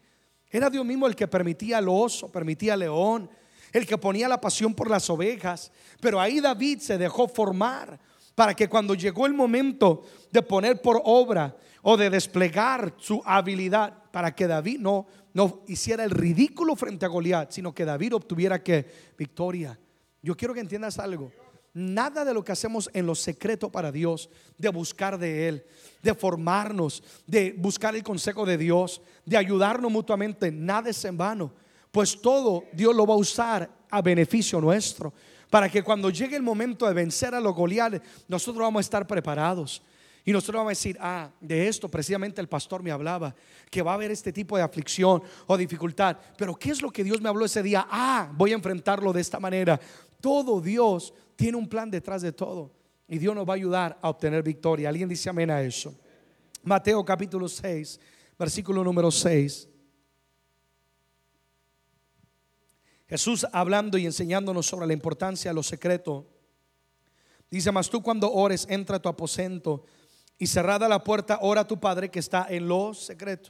Era 0.50 0.70
Dios 0.70 0.84
mismo 0.84 1.06
el 1.06 1.16
que 1.16 1.28
permitía 1.28 1.78
al 1.78 1.88
oso, 1.88 2.32
permitía 2.32 2.74
al 2.74 2.80
león, 2.80 3.30
el 3.72 3.86
que 3.86 3.98
ponía 3.98 4.28
la 4.28 4.42
pasión 4.42 4.74
por 4.74 4.90
las 4.90 5.08
ovejas. 5.10 5.72
Pero 6.02 6.20
ahí 6.20 6.40
David 6.40 6.80
se 6.80 6.98
dejó 6.98 7.28
formar 7.28 8.00
para 8.40 8.54
que 8.54 8.70
cuando 8.70 8.94
llegó 8.94 9.26
el 9.26 9.34
momento 9.34 10.06
de 10.32 10.42
poner 10.42 10.82
por 10.82 11.02
obra 11.04 11.58
o 11.82 11.98
de 11.98 12.10
desplegar 12.10 12.94
su 12.98 13.22
habilidad, 13.26 14.10
para 14.14 14.34
que 14.34 14.48
David 14.48 14.80
no, 14.80 15.08
no 15.34 15.64
hiciera 15.68 16.06
el 16.06 16.12
ridículo 16.12 16.78
frente 16.78 17.06
a 17.06 17.10
Goliat, 17.10 17.52
sino 17.52 17.76
que 17.76 17.84
David 17.84 18.16
obtuviera 18.16 18.64
que 18.64 19.14
victoria. 19.18 19.78
Yo 20.22 20.38
quiero 20.38 20.54
que 20.54 20.62
entiendas 20.62 21.00
algo. 21.00 21.34
Nada 21.74 22.24
de 22.24 22.34
lo 22.34 22.42
que 22.42 22.54
hacemos 22.54 22.90
en 22.94 23.06
lo 23.08 23.14
secreto 23.14 23.70
para 23.70 23.92
Dios, 23.92 24.30
de 24.58 24.70
buscar 24.70 25.18
de 25.18 25.50
Él, 25.50 25.66
de 26.02 26.14
formarnos, 26.14 27.04
de 27.28 27.54
buscar 27.58 27.94
el 27.94 28.04
consejo 28.04 28.46
de 28.46 28.58
Dios, 28.58 29.02
de 29.26 29.36
ayudarnos 29.36 29.92
mutuamente, 29.92 30.50
nada 30.50 30.92
es 30.92 31.04
en 31.04 31.18
vano. 31.18 31.52
Pues 31.92 32.22
todo 32.22 32.64
Dios 32.72 32.96
lo 32.96 33.06
va 33.06 33.16
a 33.16 33.18
usar 33.18 33.70
a 33.90 34.02
beneficio 34.02 34.62
nuestro 34.62 35.14
para 35.50 35.70
que 35.70 35.84
cuando 35.84 36.10
llegue 36.10 36.36
el 36.36 36.44
momento 36.44 36.88
de 36.88 36.94
vencer 36.94 37.34
a 37.34 37.40
los 37.40 37.56
Goliath, 37.56 38.02
nosotros 38.28 38.62
vamos 38.62 38.80
a 38.80 38.82
estar 38.82 39.08
preparados. 39.08 39.82
Y 40.26 40.32
nosotros 40.32 40.60
vamos 40.60 40.70
a 40.70 40.78
decir, 40.78 40.98
ah, 41.00 41.32
de 41.40 41.68
esto 41.68 41.90
precisamente 41.90 42.42
el 42.42 42.48
pastor 42.48 42.84
me 42.84 42.92
hablaba, 42.92 43.34
que 43.72 43.82
va 43.82 43.92
a 43.92 43.94
haber 43.96 44.12
este 44.12 44.32
tipo 44.32 44.58
de 44.58 44.64
aflicción 44.64 45.24
o 45.48 45.58
dificultad. 45.58 46.18
Pero 46.38 46.56
¿qué 46.56 46.72
es 46.72 46.82
lo 46.82 46.92
que 46.92 47.04
Dios 47.04 47.22
me 47.22 47.30
habló 47.30 47.46
ese 47.46 47.64
día? 47.64 47.88
Ah, 47.90 48.32
voy 48.36 48.52
a 48.52 48.56
enfrentarlo 48.56 49.12
de 49.12 49.22
esta 49.22 49.40
manera. 49.40 49.80
Todo 50.22 50.62
Dios 50.62 51.14
tiene 51.36 51.58
un 51.58 51.68
plan 51.68 51.90
detrás 51.90 52.22
de 52.22 52.32
todo. 52.32 52.72
Y 53.08 53.18
Dios 53.18 53.34
nos 53.34 53.48
va 53.48 53.54
a 53.54 53.56
ayudar 53.56 53.98
a 54.02 54.10
obtener 54.10 54.44
victoria. 54.44 54.90
¿Alguien 54.90 55.10
dice 55.10 55.30
amén 55.30 55.50
a 55.50 55.62
eso? 55.62 55.96
Mateo 56.64 57.04
capítulo 57.04 57.48
6, 57.48 58.00
versículo 58.38 58.84
número 58.84 59.10
6. 59.10 59.69
Jesús 63.10 63.48
hablando 63.52 63.98
y 63.98 64.06
enseñándonos 64.06 64.68
sobre 64.68 64.86
la 64.86 64.94
importancia 64.94 65.50
de 65.50 65.56
lo 65.56 65.64
secreto. 65.64 66.28
Dice, 67.50 67.72
mas 67.72 67.90
tú 67.90 68.04
cuando 68.04 68.32
ores, 68.32 68.68
entra 68.70 68.98
a 68.98 69.02
tu 69.02 69.10
aposento 69.10 69.84
y 70.38 70.46
cerrada 70.46 70.88
la 70.88 71.04
puerta, 71.04 71.40
ora 71.42 71.62
a 71.62 71.68
tu 71.68 71.80
Padre 71.80 72.12
que 72.12 72.20
está 72.20 72.46
en 72.48 72.68
lo 72.68 72.94
secreto. 72.94 73.50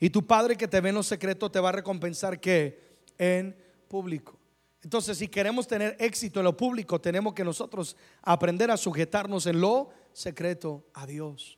Y 0.00 0.10
tu 0.10 0.26
Padre 0.26 0.56
que 0.56 0.66
te 0.66 0.80
ve 0.80 0.88
en 0.88 0.96
lo 0.96 1.04
secreto 1.04 1.48
te 1.48 1.60
va 1.60 1.68
a 1.68 1.72
recompensar 1.72 2.40
que 2.40 2.98
en 3.16 3.56
público. 3.86 4.36
Entonces, 4.82 5.18
si 5.18 5.28
queremos 5.28 5.68
tener 5.68 5.96
éxito 6.00 6.40
en 6.40 6.44
lo 6.44 6.56
público, 6.56 7.00
tenemos 7.00 7.34
que 7.34 7.44
nosotros 7.44 7.96
aprender 8.22 8.68
a 8.70 8.76
sujetarnos 8.76 9.46
en 9.46 9.60
lo 9.60 9.90
secreto 10.12 10.84
a 10.92 11.06
Dios. 11.06 11.56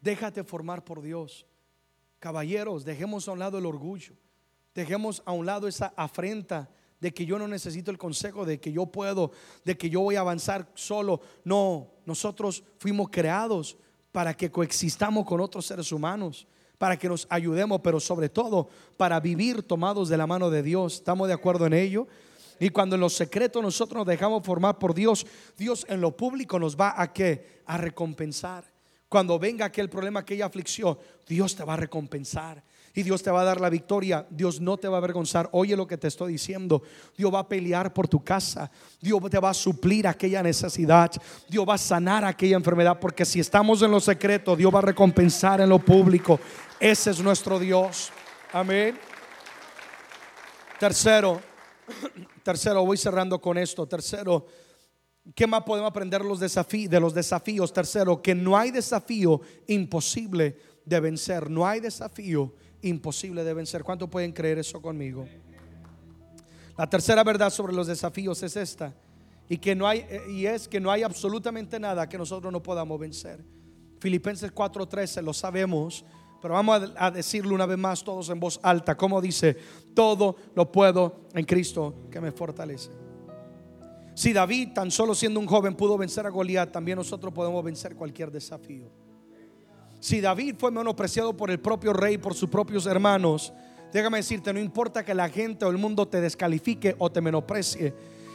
Déjate 0.00 0.42
formar 0.42 0.84
por 0.84 1.02
Dios. 1.02 1.46
Caballeros, 2.18 2.84
dejemos 2.84 3.28
a 3.28 3.32
un 3.32 3.38
lado 3.38 3.58
el 3.58 3.66
orgullo. 3.66 4.14
Dejemos 4.74 5.22
a 5.24 5.32
un 5.32 5.46
lado 5.46 5.68
esa 5.68 5.92
afrenta 5.96 6.68
de 7.00 7.12
que 7.12 7.26
yo 7.26 7.38
no 7.38 7.46
necesito 7.46 7.90
el 7.90 7.98
consejo, 7.98 8.44
de 8.44 8.58
que 8.58 8.72
yo 8.72 8.86
puedo, 8.86 9.30
de 9.64 9.76
que 9.76 9.90
yo 9.90 10.00
voy 10.00 10.16
a 10.16 10.20
avanzar 10.20 10.70
solo. 10.74 11.20
No, 11.44 11.90
nosotros 12.06 12.64
fuimos 12.78 13.08
creados 13.10 13.76
para 14.10 14.34
que 14.34 14.50
coexistamos 14.50 15.26
con 15.26 15.40
otros 15.40 15.66
seres 15.66 15.92
humanos, 15.92 16.46
para 16.78 16.98
que 16.98 17.08
nos 17.08 17.26
ayudemos, 17.30 17.80
pero 17.82 18.00
sobre 18.00 18.28
todo 18.28 18.68
para 18.96 19.20
vivir 19.20 19.62
tomados 19.62 20.08
de 20.08 20.16
la 20.16 20.26
mano 20.26 20.50
de 20.50 20.62
Dios. 20.62 20.94
¿Estamos 20.94 21.28
de 21.28 21.34
acuerdo 21.34 21.66
en 21.66 21.74
ello? 21.74 22.08
Y 22.58 22.70
cuando 22.70 22.94
en 22.94 23.00
lo 23.00 23.10
secreto 23.10 23.60
nosotros 23.60 23.98
nos 23.98 24.06
dejamos 24.06 24.44
formar 24.44 24.78
por 24.78 24.94
Dios, 24.94 25.26
Dios 25.56 25.84
en 25.88 26.00
lo 26.00 26.16
público 26.16 26.58
nos 26.58 26.76
va 26.76 27.00
a 27.00 27.12
qué? 27.12 27.62
A 27.66 27.76
recompensar. 27.76 28.64
Cuando 29.08 29.38
venga 29.38 29.66
aquel 29.66 29.88
problema, 29.88 30.20
aquella 30.20 30.46
aflicción, 30.46 30.98
Dios 31.26 31.54
te 31.54 31.64
va 31.64 31.74
a 31.74 31.76
recompensar 31.76 32.64
y 32.96 33.02
Dios 33.02 33.22
te 33.22 33.30
va 33.30 33.40
a 33.40 33.44
dar 33.44 33.60
la 33.60 33.68
victoria. 33.68 34.24
Dios 34.30 34.60
no 34.60 34.76
te 34.76 34.86
va 34.86 34.96
a 34.96 34.98
avergonzar. 34.98 35.48
Oye 35.52 35.76
lo 35.76 35.86
que 35.86 35.98
te 35.98 36.06
estoy 36.06 36.32
diciendo. 36.32 36.82
Dios 37.16 37.34
va 37.34 37.40
a 37.40 37.48
pelear 37.48 37.92
por 37.92 38.06
tu 38.06 38.22
casa. 38.22 38.70
Dios 39.00 39.20
te 39.28 39.40
va 39.40 39.50
a 39.50 39.54
suplir 39.54 40.06
aquella 40.06 40.44
necesidad. 40.44 41.10
Dios 41.48 41.68
va 41.68 41.74
a 41.74 41.78
sanar 41.78 42.24
aquella 42.24 42.56
enfermedad. 42.56 43.00
Porque 43.00 43.24
si 43.24 43.40
estamos 43.40 43.82
en 43.82 43.90
lo 43.90 43.98
secreto, 43.98 44.54
Dios 44.54 44.72
va 44.72 44.78
a 44.78 44.82
recompensar 44.82 45.60
en 45.60 45.70
lo 45.70 45.80
público. 45.80 46.38
Ese 46.78 47.10
es 47.10 47.20
nuestro 47.20 47.58
Dios. 47.58 48.12
Amén. 48.52 48.96
Tercero, 50.78 51.40
tercero, 52.44 52.84
voy 52.84 52.96
cerrando 52.96 53.40
con 53.40 53.58
esto. 53.58 53.88
Tercero, 53.88 54.46
¿qué 55.34 55.48
más 55.48 55.64
podemos 55.64 55.90
aprender 55.90 56.24
los 56.24 56.38
de 56.38 57.00
los 57.00 57.12
desafíos? 57.12 57.72
Tercero, 57.72 58.22
que 58.22 58.36
no 58.36 58.56
hay 58.56 58.70
desafío 58.70 59.40
imposible 59.66 60.56
de 60.84 61.00
vencer. 61.00 61.50
No 61.50 61.66
hay 61.66 61.80
desafío 61.80 62.52
imposible 62.84 63.44
de 63.44 63.54
vencer. 63.54 63.82
¿Cuánto 63.82 64.08
pueden 64.08 64.32
creer 64.32 64.58
eso 64.58 64.80
conmigo? 64.80 65.26
La 66.76 66.88
tercera 66.88 67.22
verdad 67.22 67.50
sobre 67.50 67.72
los 67.72 67.86
desafíos 67.86 68.42
es 68.42 68.56
esta. 68.56 68.94
Y, 69.48 69.58
que 69.58 69.74
no 69.74 69.86
hay, 69.86 70.06
y 70.30 70.46
es 70.46 70.66
que 70.66 70.80
no 70.80 70.90
hay 70.90 71.02
absolutamente 71.02 71.78
nada 71.78 72.08
que 72.08 72.16
nosotros 72.16 72.52
no 72.52 72.62
podamos 72.62 72.98
vencer. 72.98 73.44
Filipenses 74.00 74.52
4:13 74.52 75.22
lo 75.22 75.32
sabemos, 75.32 76.04
pero 76.40 76.54
vamos 76.54 76.82
a, 76.96 77.06
a 77.06 77.10
decirlo 77.10 77.54
una 77.54 77.66
vez 77.66 77.78
más 77.78 78.02
todos 78.02 78.30
en 78.30 78.40
voz 78.40 78.58
alta. 78.62 78.96
Como 78.96 79.20
dice, 79.20 79.56
todo 79.94 80.36
lo 80.54 80.72
puedo 80.72 81.28
en 81.34 81.44
Cristo 81.44 82.06
que 82.10 82.20
me 82.20 82.32
fortalece. 82.32 82.90
Si 84.14 84.32
David, 84.32 84.70
tan 84.74 84.90
solo 84.90 85.14
siendo 85.14 85.40
un 85.40 85.46
joven, 85.46 85.74
pudo 85.74 85.98
vencer 85.98 86.24
a 86.26 86.30
Goliat, 86.30 86.70
también 86.70 86.96
nosotros 86.96 87.32
podemos 87.34 87.62
vencer 87.64 87.96
cualquier 87.96 88.30
desafío. 88.30 89.03
Si 90.04 90.20
David 90.20 90.56
fue 90.58 90.70
menospreciado 90.70 91.34
por 91.34 91.50
el 91.50 91.58
propio 91.58 91.94
rey, 91.94 92.18
por 92.18 92.34
sus 92.34 92.50
propios 92.50 92.84
hermanos, 92.84 93.54
déjame 93.90 94.18
decirte, 94.18 94.52
no 94.52 94.60
importa 94.60 95.02
que 95.02 95.14
la 95.14 95.30
gente 95.30 95.64
o 95.64 95.70
el 95.70 95.78
mundo 95.78 96.06
te 96.06 96.20
descalifique 96.20 96.94
o 96.98 97.10
te 97.10 97.22
menosprecie 97.22 97.94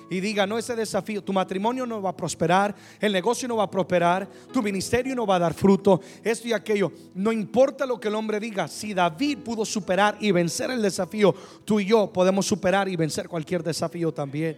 y 0.10 0.20
diga, 0.20 0.48
no 0.48 0.58
ese 0.58 0.76
desafío, 0.76 1.24
tu 1.24 1.32
matrimonio 1.32 1.86
no 1.86 2.02
va 2.02 2.10
a 2.10 2.18
prosperar, 2.18 2.74
el 3.00 3.14
negocio 3.14 3.48
no 3.48 3.58
va 3.58 3.66
a 3.66 3.70
prosperar, 3.70 4.28
tu 4.52 4.64
ministerio 4.64 5.16
no 5.16 5.28
va 5.28 5.36
a 5.36 5.40
dar 5.40 5.54
fruto, 5.54 6.02
esto 6.24 6.48
y 6.48 6.54
aquello. 6.54 6.92
No 7.14 7.32
importa 7.32 7.86
lo 7.86 8.00
que 8.00 8.08
el 8.08 8.16
hombre 8.16 8.40
diga, 8.40 8.68
si 8.68 8.96
David 8.96 9.38
pudo 9.46 9.64
superar 9.64 10.18
y 10.20 10.32
vencer 10.32 10.72
el 10.72 10.82
desafío, 10.82 11.36
tú 11.66 11.80
y 11.80 11.86
yo 11.86 12.12
podemos 12.12 12.48
superar 12.48 12.90
y 12.90 12.96
vencer 12.96 13.30
cualquier 13.30 13.62
desafío 13.62 14.12
también. 14.12 14.58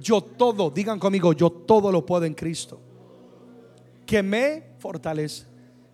Yo 0.00 0.20
todo, 0.20 0.70
digan 0.70 0.98
conmigo, 0.98 1.32
yo 1.34 1.50
todo 1.50 1.92
lo 1.92 2.04
puedo 2.04 2.24
en 2.24 2.34
Cristo, 2.34 2.80
que 4.04 4.24
me 4.24 4.74
fortalece. 4.80 5.47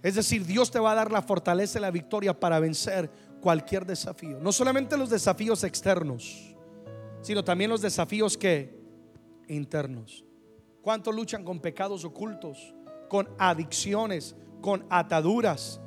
Es 0.04 0.16
decir, 0.16 0.44
Dios 0.44 0.70
te 0.70 0.78
va 0.78 0.92
a 0.92 0.94
dar 0.94 1.10
la 1.10 1.22
fortaleza 1.22 1.78
y 1.78 1.80
la 1.80 1.90
victoria 1.90 2.38
para 2.38 2.60
vencer 2.60 3.10
cualquier 3.40 3.86
desafío. 3.86 4.38
No 4.38 4.52
solamente 4.52 4.98
los 4.98 5.08
desafíos 5.08 5.64
externos, 5.64 6.54
sino 7.22 7.42
también 7.42 7.70
los 7.70 7.80
desafíos 7.80 8.36
que 8.36 8.78
internos. 9.48 10.22
¿Cuántos 10.82 11.14
luchan 11.14 11.42
con 11.42 11.58
pecados 11.58 12.04
ocultos, 12.04 12.74
con 13.08 13.30
adicciones, 13.38 14.36
con 14.60 14.84
ataduras, 14.90 15.80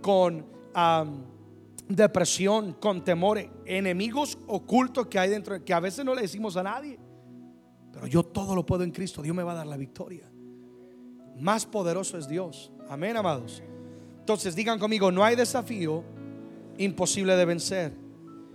con 0.00 0.46
depresión, 1.88 2.74
con 2.74 3.02
temores, 3.02 3.50
enemigos 3.64 4.38
ocultos 4.46 5.08
que 5.08 5.18
hay 5.18 5.30
dentro, 5.30 5.64
que 5.64 5.74
a 5.74 5.80
veces 5.80 6.04
no 6.04 6.14
le 6.14 6.22
decimos 6.22 6.56
a 6.56 6.62
nadie? 6.62 7.00
Pero 7.92 8.06
yo 8.06 8.22
todo 8.22 8.54
lo 8.54 8.64
puedo 8.64 8.84
en 8.84 8.92
Cristo. 8.92 9.22
Dios 9.22 9.34
me 9.34 9.42
va 9.42 9.50
a 9.50 9.56
dar 9.56 9.66
la 9.66 9.76
victoria. 9.76 10.30
Más 11.36 11.66
poderoso 11.66 12.16
es 12.16 12.28
Dios. 12.28 12.70
Amén, 12.88 13.16
amados. 13.16 13.62
Entonces 14.20 14.54
digan 14.54 14.78
conmigo, 14.78 15.10
no 15.10 15.24
hay 15.24 15.36
desafío 15.36 16.04
imposible 16.78 17.36
de 17.36 17.44
vencer. 17.44 17.92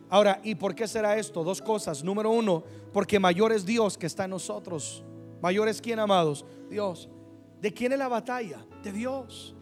Ahora, 0.09 0.41
¿y 0.43 0.55
por 0.55 0.73
qué 0.73 0.87
será 0.87 1.17
esto? 1.17 1.43
Dos 1.43 1.61
cosas. 1.61 2.03
Número 2.03 2.31
uno, 2.31 2.63
porque 2.91 3.19
mayor 3.19 3.51
es 3.51 3.65
Dios 3.65 3.97
que 3.97 4.07
está 4.07 4.25
en 4.25 4.31
nosotros. 4.31 5.03
Mayor 5.41 5.67
es 5.67 5.81
quién, 5.81 5.99
amados? 5.99 6.45
Dios. 6.69 7.09
¿De 7.61 7.71
quién 7.73 7.91
es 7.91 7.99
la 7.99 8.07
batalla? 8.07 8.65
De 8.83 8.91
Dios. 8.91 9.55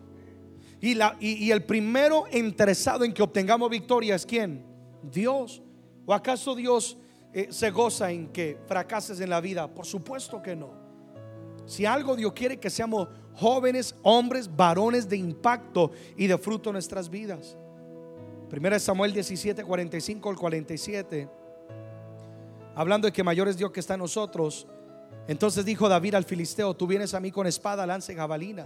Y, 0.79 0.93
la, 0.93 1.17
y, 1.19 1.49
el 1.51 1.63
primero 1.63 2.25
interesado 2.31 3.03
en 3.03 3.11
que 3.13 3.23
obtengamos 3.23 3.69
victoria 3.69 4.15
es 4.15 4.25
quién? 4.25 4.63
Dios. 5.01 5.61
¿O 6.05 6.13
acaso 6.13 6.55
Dios 6.55 6.97
eh, 7.33 7.47
se 7.49 7.71
goza 7.71 8.11
en 8.11 8.27
que 8.27 8.59
fracases 8.67 9.19
en 9.19 9.29
la 9.29 9.41
vida? 9.41 9.67
Por 9.67 9.85
supuesto 9.85 10.41
que 10.41 10.55
no. 10.55 10.71
Si 11.65 11.85
algo 11.85 12.15
Dios 12.15 12.31
quiere 12.33 12.59
que 12.59 12.69
seamos 12.69 13.09
jóvenes, 13.37 13.95
hombres, 14.01 14.53
varones 14.53 15.07
de 15.07 15.17
impacto 15.17 15.91
y 16.15 16.27
de 16.27 16.37
fruto 16.37 16.69
en 16.69 16.73
nuestras 16.73 17.09
vidas. 17.09 17.55
Primera 18.49 18.79
Samuel 18.79 19.13
17, 19.13 19.63
45 19.63 20.29
al 20.29 20.35
47. 20.35 21.29
Hablando 22.75 23.07
de 23.07 23.11
que 23.11 23.23
mayor 23.23 23.47
es 23.47 23.57
Dios 23.57 23.71
que 23.71 23.79
está 23.79 23.93
en 23.93 23.99
nosotros. 23.99 24.67
Entonces 25.27 25.65
dijo 25.65 25.89
David 25.89 26.15
al 26.15 26.23
filisteo, 26.23 26.75
tú 26.75 26.87
vienes 26.87 27.13
a 27.13 27.19
mí 27.19 27.31
con 27.31 27.45
espada, 27.47 27.85
lanza 27.85 28.11
y 28.13 28.15
jabalina. 28.15 28.65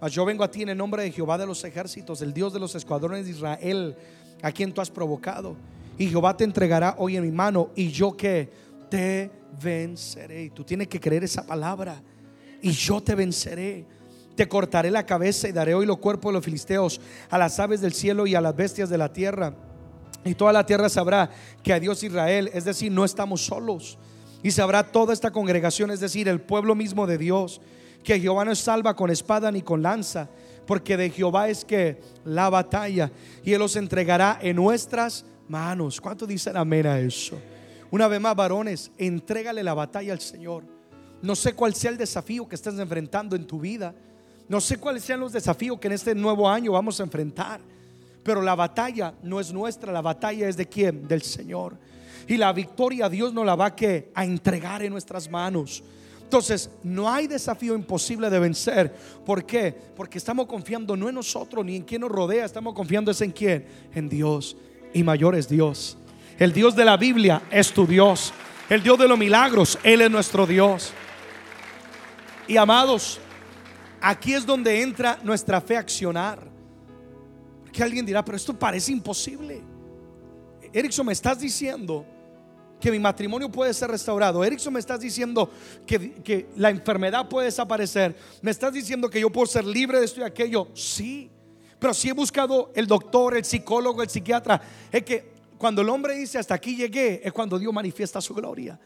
Mas 0.00 0.12
yo 0.12 0.24
vengo 0.24 0.44
a 0.44 0.50
ti 0.50 0.62
en 0.62 0.68
el 0.68 0.76
nombre 0.76 1.02
de 1.02 1.10
Jehová 1.10 1.38
de 1.38 1.46
los 1.46 1.64
ejércitos, 1.64 2.20
el 2.20 2.34
Dios 2.34 2.52
de 2.52 2.60
los 2.60 2.74
escuadrones 2.74 3.24
de 3.24 3.30
Israel, 3.30 3.96
a 4.42 4.52
quien 4.52 4.72
tú 4.72 4.80
has 4.80 4.90
provocado. 4.90 5.56
Y 5.96 6.08
Jehová 6.08 6.36
te 6.36 6.44
entregará 6.44 6.96
hoy 6.98 7.16
en 7.16 7.22
mi 7.22 7.30
mano 7.30 7.70
y 7.74 7.90
yo 7.90 8.16
que 8.16 8.50
te 8.90 9.30
venceré. 9.62 10.50
Tú 10.50 10.62
tienes 10.64 10.88
que 10.88 11.00
creer 11.00 11.24
esa 11.24 11.46
palabra 11.46 12.02
y 12.60 12.70
yo 12.72 13.00
te 13.02 13.14
venceré. 13.14 13.86
Te 14.36 14.48
cortaré 14.48 14.90
la 14.90 15.06
cabeza 15.06 15.48
y 15.48 15.52
daré 15.52 15.74
hoy 15.74 15.86
los 15.86 15.98
cuerpos 15.98 16.30
de 16.30 16.34
los 16.34 16.44
filisteos 16.44 17.00
a 17.30 17.38
las 17.38 17.58
aves 17.60 17.80
del 17.80 17.92
cielo 17.92 18.26
y 18.26 18.34
a 18.34 18.40
las 18.40 18.56
bestias 18.56 18.90
de 18.90 18.98
la 18.98 19.12
tierra. 19.12 19.54
Y 20.24 20.34
toda 20.34 20.52
la 20.52 20.66
tierra 20.66 20.88
sabrá 20.88 21.30
que 21.62 21.72
a 21.72 21.80
Dios 21.80 22.02
Israel, 22.02 22.50
es 22.52 22.64
decir, 22.64 22.90
no 22.90 23.04
estamos 23.04 23.44
solos. 23.44 23.98
Y 24.42 24.50
sabrá 24.50 24.82
toda 24.90 25.12
esta 25.12 25.30
congregación, 25.30 25.90
es 25.90 26.00
decir, 26.00 26.28
el 26.28 26.40
pueblo 26.40 26.74
mismo 26.74 27.06
de 27.06 27.18
Dios, 27.18 27.60
que 28.02 28.20
Jehová 28.20 28.44
no 28.44 28.54
salva 28.54 28.94
con 28.94 29.10
espada 29.10 29.50
ni 29.50 29.62
con 29.62 29.82
lanza, 29.82 30.28
porque 30.66 30.96
de 30.96 31.10
Jehová 31.10 31.48
es 31.48 31.64
que 31.64 32.00
la 32.24 32.50
batalla 32.50 33.10
y 33.42 33.52
Él 33.52 33.58
los 33.60 33.76
entregará 33.76 34.38
en 34.42 34.56
nuestras 34.56 35.24
manos. 35.48 36.00
¿Cuánto 36.00 36.26
dicen 36.26 36.56
amén 36.56 36.86
a 36.86 36.98
eso? 36.98 37.38
Una 37.90 38.08
vez 38.08 38.20
más, 38.20 38.34
varones, 38.34 38.90
entrégale 38.98 39.62
la 39.62 39.74
batalla 39.74 40.12
al 40.12 40.20
Señor. 40.20 40.64
No 41.22 41.34
sé 41.34 41.54
cuál 41.54 41.74
sea 41.74 41.90
el 41.90 41.96
desafío 41.96 42.48
que 42.48 42.54
estés 42.54 42.78
enfrentando 42.78 43.36
en 43.36 43.46
tu 43.46 43.60
vida. 43.60 43.94
No 44.48 44.60
sé 44.60 44.78
cuáles 44.78 45.04
sean 45.04 45.20
los 45.20 45.32
desafíos 45.32 45.78
que 45.78 45.86
en 45.86 45.94
este 45.94 46.14
nuevo 46.14 46.48
año 46.48 46.72
vamos 46.72 47.00
a 47.00 47.02
enfrentar. 47.02 47.60
Pero 48.22 48.40
la 48.40 48.54
batalla 48.54 49.14
no 49.22 49.38
es 49.38 49.52
nuestra, 49.52 49.92
la 49.92 50.00
batalla 50.00 50.48
es 50.48 50.56
de 50.56 50.66
quién? 50.66 51.06
Del 51.06 51.22
Señor. 51.22 51.76
Y 52.26 52.36
la 52.36 52.52
victoria 52.52 53.08
Dios 53.08 53.34
nos 53.34 53.44
la 53.44 53.54
va 53.54 53.66
a, 53.66 53.76
que, 53.76 54.10
a 54.14 54.24
entregar 54.24 54.82
en 54.82 54.92
nuestras 54.92 55.30
manos. 55.30 55.82
Entonces, 56.22 56.70
no 56.82 57.08
hay 57.10 57.26
desafío 57.26 57.74
imposible 57.74 58.30
de 58.30 58.38
vencer. 58.38 58.94
¿Por 59.24 59.44
qué? 59.44 59.74
Porque 59.94 60.18
estamos 60.18 60.46
confiando 60.46 60.96
no 60.96 61.08
en 61.08 61.14
nosotros 61.14 61.64
ni 61.64 61.76
en 61.76 61.82
quien 61.82 62.00
nos 62.00 62.10
rodea, 62.10 62.46
estamos 62.46 62.74
confiando 62.74 63.10
es 63.10 63.20
en 63.20 63.30
quién? 63.30 63.66
En 63.94 64.08
Dios. 64.08 64.56
Y 64.94 65.02
mayor 65.02 65.34
es 65.34 65.48
Dios. 65.48 65.98
El 66.38 66.52
Dios 66.52 66.74
de 66.74 66.84
la 66.84 66.96
Biblia 66.96 67.42
es 67.50 67.72
tu 67.72 67.86
Dios. 67.86 68.32
El 68.68 68.82
Dios 68.82 68.98
de 68.98 69.06
los 69.06 69.18
milagros, 69.18 69.78
Él 69.82 70.00
es 70.00 70.10
nuestro 70.10 70.46
Dios. 70.46 70.92
Y 72.48 72.56
amados, 72.56 73.20
aquí 74.04 74.34
es 74.34 74.44
donde 74.44 74.82
entra 74.82 75.18
nuestra 75.22 75.60
fe 75.60 75.76
a 75.76 75.80
accionar. 75.80 76.38
Que 77.72 77.82
alguien 77.82 78.04
dirá, 78.04 78.24
pero 78.24 78.36
esto 78.36 78.56
parece 78.56 78.92
imposible. 78.92 79.62
Erickson, 80.72 81.06
me 81.06 81.12
estás 81.12 81.38
diciendo 81.40 82.04
que 82.78 82.90
mi 82.90 82.98
matrimonio 82.98 83.50
puede 83.50 83.72
ser 83.72 83.90
restaurado. 83.90 84.44
Erickson, 84.44 84.72
me 84.74 84.80
estás 84.80 85.00
diciendo 85.00 85.50
que, 85.86 86.48
la 86.56 86.70
enfermedad 86.70 87.28
puede 87.28 87.46
desaparecer. 87.46 88.14
Me 88.42 88.50
estás 88.50 88.72
diciendo 88.74 89.08
que 89.08 89.20
yo 89.20 89.30
puedo 89.30 89.46
ser 89.46 89.64
libre 89.64 89.98
de 89.98 90.04
esto 90.04 90.20
y 90.20 90.24
aquello. 90.24 90.68
Sí, 90.74 91.30
pero 91.78 91.94
si 91.94 92.10
he 92.10 92.12
buscado 92.12 92.72
el 92.74 92.86
doctor, 92.86 93.36
el 93.36 93.44
psicólogo, 93.44 94.02
el 94.02 94.10
psiquiatra. 94.10 94.60
Es 94.92 95.02
que 95.02 95.32
cuando 95.56 95.80
el 95.80 95.88
hombre 95.88 96.14
dice 96.14 96.38
hasta 96.38 96.54
aquí 96.54 96.76
llegué, 96.76 97.22
es 97.24 97.32
cuando 97.32 97.58
Dios 97.58 97.72
manifiesta 97.72 98.20
su 98.20 98.34
gloria. 98.34 98.78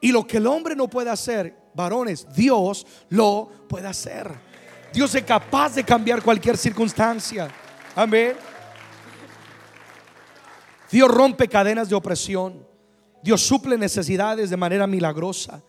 Y 0.00 0.12
lo 0.12 0.26
que 0.26 0.36
el 0.36 0.46
hombre 0.46 0.76
no 0.76 0.88
puede 0.88 1.10
hacer, 1.10 1.65
varones, 1.76 2.26
Dios 2.34 2.86
lo 3.10 3.48
puede 3.68 3.86
hacer. 3.86 4.32
Dios 4.92 5.14
es 5.14 5.24
capaz 5.24 5.74
de 5.74 5.84
cambiar 5.84 6.22
cualquier 6.22 6.56
circunstancia. 6.56 7.48
Amén. 7.94 8.34
Dios 10.90 11.10
rompe 11.10 11.48
cadenas 11.48 11.88
de 11.88 11.94
opresión. 11.94 12.66
Dios 13.22 13.42
suple 13.42 13.76
necesidades 13.76 14.50
de 14.50 14.56
manera 14.56 14.86
milagrosa. 14.86 15.62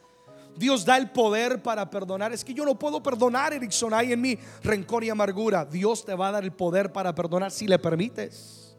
Dios 0.55 0.85
da 0.85 0.97
el 0.97 1.09
poder 1.11 1.61
para 1.61 1.89
perdonar. 1.89 2.31
Es 2.31 2.43
que 2.43 2.53
yo 2.53 2.65
no 2.65 2.79
puedo 2.79 3.03
perdonar, 3.03 3.53
Erickson. 3.53 3.93
Hay 3.93 4.13
en 4.13 4.21
mí 4.21 4.37
rencor 4.63 5.03
y 5.03 5.09
amargura. 5.09 5.65
Dios 5.65 6.05
te 6.05 6.15
va 6.15 6.29
a 6.29 6.31
dar 6.31 6.43
el 6.43 6.53
poder 6.53 6.91
para 6.91 7.13
perdonar 7.13 7.51
si 7.51 7.67
le 7.67 7.77
permites. 7.79 8.77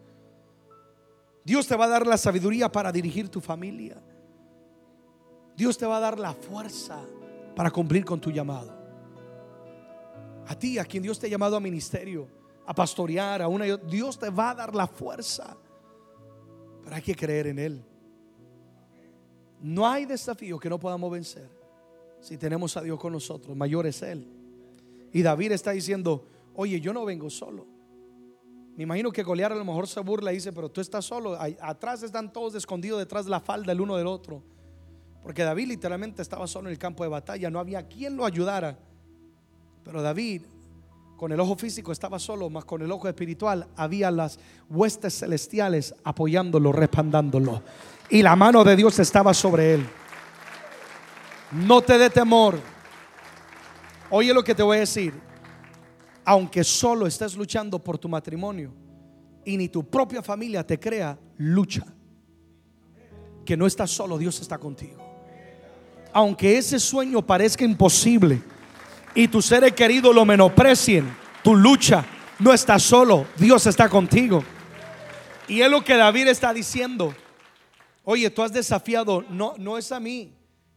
Dios 1.44 1.66
te 1.66 1.76
va 1.76 1.86
a 1.86 1.88
dar 1.88 2.06
la 2.06 2.16
sabiduría 2.16 2.70
para 2.70 2.92
dirigir 2.92 3.28
tu 3.28 3.40
familia. 3.40 3.96
Dios 5.56 5.76
te 5.76 5.86
va 5.86 5.96
a 5.96 6.00
dar 6.00 6.18
la 6.18 6.34
fuerza 6.34 6.98
para 7.58 7.72
cumplir 7.72 8.04
con 8.04 8.20
tu 8.20 8.30
llamado. 8.30 8.72
A 10.46 10.56
ti, 10.56 10.78
a 10.78 10.84
quien 10.84 11.02
Dios 11.02 11.18
te 11.18 11.26
ha 11.26 11.28
llamado 11.28 11.56
a 11.56 11.60
ministerio, 11.60 12.28
a 12.64 12.72
pastorear, 12.72 13.42
a 13.42 13.48
una 13.48 13.64
Dios 13.78 14.16
te 14.16 14.30
va 14.30 14.50
a 14.50 14.54
dar 14.54 14.76
la 14.76 14.86
fuerza. 14.86 15.56
Pero 16.84 16.94
hay 16.94 17.02
que 17.02 17.16
creer 17.16 17.48
en 17.48 17.58
Él. 17.58 17.84
No 19.60 19.88
hay 19.88 20.04
desafío 20.04 20.56
que 20.60 20.70
no 20.70 20.78
podamos 20.78 21.10
vencer 21.10 21.50
si 22.20 22.38
tenemos 22.38 22.76
a 22.76 22.82
Dios 22.82 22.96
con 23.00 23.12
nosotros. 23.12 23.56
Mayor 23.56 23.88
es 23.88 24.02
Él. 24.02 24.24
Y 25.12 25.22
David 25.22 25.50
está 25.50 25.72
diciendo, 25.72 26.28
oye, 26.54 26.80
yo 26.80 26.92
no 26.92 27.04
vengo 27.04 27.28
solo. 27.28 27.66
Me 28.76 28.84
imagino 28.84 29.10
que 29.10 29.24
Goliat 29.24 29.50
a 29.50 29.56
lo 29.56 29.64
mejor 29.64 29.88
se 29.88 29.98
burla 29.98 30.30
y 30.30 30.36
dice, 30.36 30.52
pero 30.52 30.70
tú 30.70 30.80
estás 30.80 31.04
solo. 31.04 31.36
Atrás 31.60 32.04
están 32.04 32.32
todos 32.32 32.54
escondidos 32.54 33.00
detrás 33.00 33.24
de 33.24 33.32
la 33.32 33.40
falda 33.40 33.72
el 33.72 33.80
uno 33.80 33.96
del 33.96 34.06
otro. 34.06 34.44
Porque 35.22 35.42
David 35.42 35.68
literalmente 35.68 36.22
estaba 36.22 36.46
solo 36.46 36.68
en 36.68 36.72
el 36.72 36.78
campo 36.78 37.02
de 37.02 37.10
batalla. 37.10 37.50
No 37.50 37.58
había 37.58 37.86
quien 37.86 38.16
lo 38.16 38.24
ayudara. 38.24 38.78
Pero 39.84 40.02
David, 40.02 40.42
con 41.16 41.32
el 41.32 41.40
ojo 41.40 41.56
físico, 41.56 41.92
estaba 41.92 42.18
solo, 42.18 42.50
más 42.50 42.64
con 42.64 42.82
el 42.82 42.90
ojo 42.90 43.08
espiritual, 43.08 43.66
había 43.76 44.10
las 44.10 44.38
huestes 44.68 45.18
celestiales 45.18 45.94
apoyándolo, 46.04 46.72
respaldándolo. 46.72 47.62
Y 48.10 48.22
la 48.22 48.36
mano 48.36 48.64
de 48.64 48.76
Dios 48.76 48.98
estaba 48.98 49.34
sobre 49.34 49.74
él. 49.74 49.86
No 51.52 51.82
te 51.82 51.98
dé 51.98 52.10
temor. 52.10 52.58
Oye 54.10 54.32
lo 54.32 54.42
que 54.42 54.54
te 54.54 54.62
voy 54.62 54.78
a 54.78 54.80
decir 54.80 55.28
aunque 56.28 56.62
solo 56.62 57.06
estés 57.06 57.34
luchando 57.38 57.82
por 57.82 57.96
tu 57.96 58.06
matrimonio 58.06 58.70
y 59.46 59.56
ni 59.56 59.70
tu 59.70 59.88
propia 59.88 60.22
familia 60.22 60.62
te 60.62 60.78
crea, 60.78 61.18
lucha. 61.38 61.86
Que 63.48 63.56
no 63.56 63.66
estás 63.66 63.90
solo, 63.90 64.18
Dios 64.18 64.38
está 64.42 64.58
contigo. 64.58 65.02
Aunque 66.12 66.58
ese 66.58 66.78
sueño 66.78 67.24
parezca 67.24 67.64
imposible 67.64 68.42
y 69.14 69.26
tus 69.26 69.46
seres 69.46 69.72
queridos 69.72 70.14
lo 70.14 70.26
menosprecien, 70.26 71.10
tu 71.42 71.56
lucha 71.56 72.04
no 72.40 72.52
estás 72.52 72.82
solo, 72.82 73.26
Dios 73.38 73.66
está 73.66 73.88
contigo. 73.88 74.44
Y 75.48 75.62
es 75.62 75.70
lo 75.70 75.82
que 75.82 75.96
David 75.96 76.28
está 76.28 76.52
diciendo. 76.52 77.14
Oye, 78.04 78.28
tú 78.28 78.42
has 78.42 78.52
desafiado, 78.52 79.24
no, 79.30 79.54
no 79.56 79.78
es 79.78 79.92
a 79.92 79.98
mí, 79.98 80.34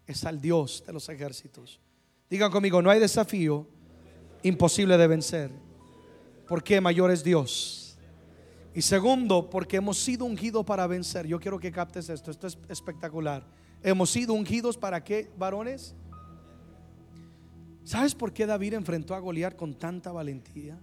es 0.08 0.24
al 0.24 0.40
Dios 0.40 0.82
de 0.88 0.94
los 0.94 1.10
ejércitos. 1.10 1.78
Digan 2.30 2.50
conmigo, 2.50 2.82
no 2.82 2.90
hay 2.90 3.02
desafío 3.02 3.68
imposible 4.44 4.98
de 4.98 5.08
vencer. 5.08 5.52
Porque 6.48 6.80
mayor 6.80 7.12
es 7.12 7.22
Dios. 7.22 7.81
Y 8.74 8.82
segundo, 8.82 9.50
porque 9.50 9.78
hemos 9.78 9.98
sido 9.98 10.26
ungidos 10.26 10.66
para 10.66 10.88
vencer. 10.88 11.28
Yo 11.28 11.40
quiero 11.40 11.60
que 11.60 11.72
captes 11.72 12.10
esto, 12.10 12.32
esto 12.32 12.48
es 12.48 12.58
espectacular. 12.70 13.46
Hemos 13.84 14.10
sido 14.10 14.34
ungidos 14.34 14.78
para 14.78 15.04
qué, 15.04 15.30
varones? 15.38 15.96
¿Sabes 17.84 18.16
por 18.16 18.32
qué 18.32 18.46
David 18.46 18.76
enfrentó 18.76 19.14
a 19.14 19.20
Goliat 19.20 19.56
con 19.56 19.74
tanta 19.74 20.12
valentía? 20.12 20.80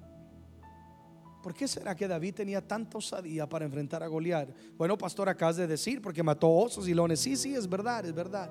¿Por 1.42 1.54
qué 1.54 1.66
será 1.66 1.94
que 1.94 2.06
David 2.06 2.34
tenía 2.34 2.60
tanta 2.60 2.98
osadía 2.98 3.48
para 3.48 3.64
enfrentar 3.64 4.02
a 4.02 4.06
Goliat? 4.08 4.50
Bueno, 4.76 4.98
pastor, 4.98 5.28
acabas 5.28 5.56
de 5.56 5.66
decir, 5.66 6.02
porque 6.02 6.22
mató 6.22 6.50
osos 6.50 6.88
y 6.88 6.94
leones. 6.94 7.20
Sí, 7.20 7.36
sí, 7.36 7.54
es 7.54 7.68
verdad, 7.68 8.04
es 8.04 8.12
verdad. 8.12 8.50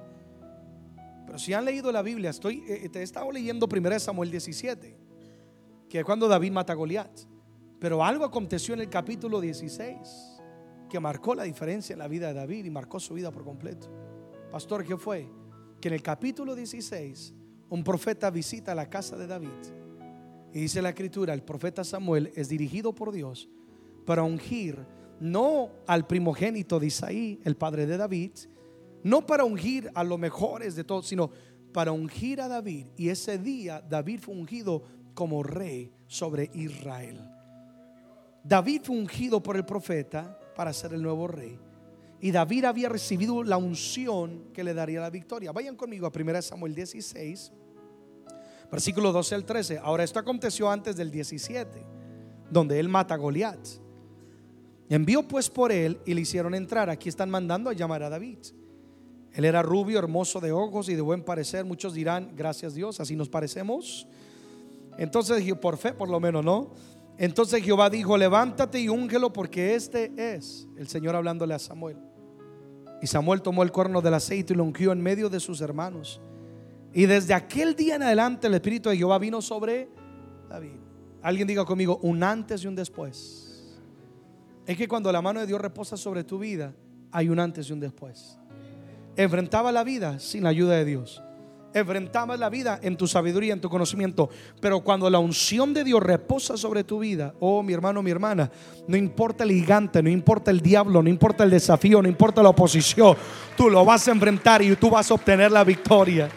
Pero 1.27 1.37
si 1.37 1.53
han 1.53 1.65
leído 1.65 1.91
la 1.91 2.01
Biblia, 2.01 2.31
estoy, 2.31 2.63
eh, 2.67 2.89
te 2.89 3.01
he 3.01 3.03
estado 3.03 3.31
leyendo 3.31 3.67
1 3.71 3.99
Samuel 3.99 4.31
17, 4.31 4.97
que 5.89 5.99
es 5.99 6.05
cuando 6.05 6.27
David 6.27 6.53
mata 6.53 6.73
a 6.73 6.75
Goliat. 6.75 7.11
Pero 7.79 8.03
algo 8.03 8.25
aconteció 8.25 8.73
en 8.73 8.81
el 8.81 8.89
capítulo 8.89 9.39
16 9.39 10.41
que 10.89 10.99
marcó 10.99 11.35
la 11.35 11.43
diferencia 11.43 11.93
en 11.93 11.99
la 11.99 12.07
vida 12.07 12.27
de 12.27 12.33
David 12.33 12.65
y 12.65 12.69
marcó 12.69 12.99
su 12.99 13.13
vida 13.13 13.31
por 13.31 13.43
completo. 13.43 13.87
Pastor, 14.51 14.85
¿qué 14.85 14.97
fue? 14.97 15.27
Que 15.79 15.89
en 15.89 15.93
el 15.93 16.01
capítulo 16.01 16.55
16 16.55 17.33
un 17.69 17.83
profeta 17.83 18.29
visita 18.29 18.73
la 18.73 18.89
casa 18.89 19.17
de 19.17 19.27
David 19.27 19.49
y 20.53 20.61
dice 20.61 20.81
la 20.81 20.89
escritura, 20.89 21.33
el 21.33 21.43
profeta 21.43 21.83
Samuel 21.83 22.31
es 22.35 22.49
dirigido 22.49 22.95
por 22.95 23.11
Dios 23.11 23.49
para 24.05 24.23
ungir 24.23 24.85
no 25.19 25.69
al 25.85 26.07
primogénito 26.07 26.79
de 26.79 26.87
Isaí, 26.87 27.39
el 27.43 27.57
padre 27.57 27.85
de 27.85 27.97
David, 27.97 28.31
no 29.03 29.25
para 29.25 29.43
ungir 29.43 29.91
a 29.93 30.03
los 30.03 30.17
mejores 30.17 30.75
de 30.75 30.83
todos, 30.83 31.07
sino 31.07 31.29
para 31.73 31.91
ungir 31.91 32.39
a 32.41 32.47
David. 32.47 32.87
Y 32.95 33.09
ese 33.09 33.37
día 33.37 33.81
David 33.81 34.21
fue 34.21 34.35
ungido 34.35 34.83
como 35.13 35.43
rey 35.43 35.91
sobre 36.07 36.49
Israel. 36.53 37.36
David 38.47 38.81
fue 38.83 38.95
ungido 38.95 39.43
por 39.43 39.57
el 39.57 39.65
profeta 39.65 40.39
para 40.55 40.71
ser 40.71 40.93
el 40.93 41.01
nuevo 41.01 41.27
rey. 41.27 41.59
Y 42.21 42.31
David 42.31 42.65
había 42.65 42.87
recibido 42.87 43.43
la 43.43 43.57
unción 43.57 44.45
que 44.53 44.63
le 44.63 44.73
daría 44.73 45.01
la 45.01 45.09
victoria. 45.09 45.51
Vayan 45.51 45.75
conmigo 45.75 46.07
a 46.07 46.11
1 46.15 46.41
Samuel 46.41 46.73
16, 46.73 47.51
versículo 48.71 49.11
12 49.11 49.35
al 49.35 49.45
13. 49.45 49.79
Ahora 49.79 50.03
esto 50.03 50.19
aconteció 50.19 50.71
antes 50.71 50.95
del 50.95 51.11
17, 51.11 51.85
donde 52.49 52.79
él 52.79 52.87
mata 52.87 53.15
a 53.15 53.17
Goliat. 53.17 53.59
Envió 54.89 55.27
pues 55.27 55.49
por 55.49 55.73
él 55.73 55.99
y 56.05 56.13
le 56.13 56.21
hicieron 56.21 56.55
entrar. 56.55 56.89
Aquí 56.89 57.09
están 57.09 57.29
mandando 57.29 57.69
a 57.69 57.73
llamar 57.73 58.01
a 58.01 58.09
David. 58.09 58.39
Él 59.33 59.43
era 59.43 59.61
rubio, 59.61 59.99
hermoso 59.99 60.39
de 60.39 60.53
ojos 60.53 60.87
y 60.87 60.95
de 60.95 61.01
buen 61.01 61.21
parecer. 61.21 61.65
Muchos 61.65 61.93
dirán, 61.93 62.31
gracias 62.35 62.73
Dios, 62.73 63.01
así 63.01 63.15
nos 63.15 63.27
parecemos. 63.27 64.07
Entonces, 64.97 65.43
por 65.55 65.77
fe 65.77 65.93
por 65.93 66.09
lo 66.09 66.19
menos, 66.19 66.43
¿no? 66.43 66.71
Entonces 67.17 67.63
Jehová 67.63 67.89
dijo, 67.89 68.17
levántate 68.17 68.79
y 68.79 68.89
úngelo 68.89 69.33
porque 69.33 69.75
este 69.75 70.11
es 70.15 70.67
el 70.77 70.87
Señor 70.87 71.15
hablándole 71.15 71.53
a 71.53 71.59
Samuel. 71.59 71.97
Y 73.01 73.07
Samuel 73.07 73.41
tomó 73.41 73.63
el 73.63 73.71
cuerno 73.71 74.01
del 74.01 74.13
aceite 74.13 74.53
y 74.53 74.55
lo 74.55 74.63
ungió 74.63 74.91
en 74.91 75.01
medio 75.01 75.29
de 75.29 75.39
sus 75.39 75.61
hermanos. 75.61 76.21
Y 76.93 77.05
desde 77.05 77.33
aquel 77.33 77.75
día 77.75 77.95
en 77.95 78.03
adelante 78.03 78.47
el 78.47 78.53
Espíritu 78.53 78.89
de 78.89 78.97
Jehová 78.97 79.19
vino 79.19 79.41
sobre 79.41 79.89
David. 80.49 80.77
Alguien 81.21 81.47
diga 81.47 81.65
conmigo, 81.65 81.99
un 82.03 82.23
antes 82.23 82.63
y 82.63 82.67
un 82.67 82.75
después. 82.75 83.75
Es 84.65 84.77
que 84.77 84.87
cuando 84.87 85.11
la 85.11 85.21
mano 85.21 85.39
de 85.39 85.47
Dios 85.47 85.61
reposa 85.61 85.97
sobre 85.97 86.23
tu 86.23 86.39
vida, 86.39 86.73
hay 87.11 87.29
un 87.29 87.39
antes 87.39 87.69
y 87.69 87.73
un 87.73 87.79
después. 87.79 88.37
Enfrentaba 89.15 89.71
la 89.71 89.83
vida 89.83 90.19
sin 90.19 90.43
la 90.43 90.49
ayuda 90.49 90.75
de 90.75 90.85
Dios. 90.85 91.23
Enfrentaba 91.79 92.37
la 92.37 92.49
vida 92.49 92.79
en 92.81 92.97
tu 92.97 93.07
sabiduría, 93.07 93.53
en 93.53 93.61
tu 93.61 93.69
conocimiento. 93.69 94.29
Pero 94.59 94.81
cuando 94.81 95.09
la 95.09 95.19
unción 95.19 95.73
de 95.73 95.83
Dios 95.83 96.01
reposa 96.01 96.57
sobre 96.57 96.83
tu 96.83 96.99
vida, 96.99 97.33
oh 97.39 97.61
mi 97.61 97.73
hermano, 97.73 98.01
mi 98.01 98.11
hermana, 98.11 98.49
no 98.87 98.97
importa 98.97 99.43
el 99.43 99.51
gigante, 99.51 100.01
no 100.01 100.09
importa 100.09 100.51
el 100.51 100.61
diablo, 100.61 101.03
no 101.03 101.09
importa 101.09 101.43
el 101.43 101.49
desafío, 101.49 102.01
no 102.01 102.07
importa 102.07 102.41
la 102.41 102.49
oposición, 102.49 103.15
tú 103.55 103.69
lo 103.69 103.85
vas 103.85 104.07
a 104.07 104.11
enfrentar 104.11 104.61
y 104.61 104.75
tú 104.75 104.89
vas 104.89 105.11
a 105.11 105.13
obtener 105.13 105.51
la 105.51 105.63
victoria. 105.63 106.29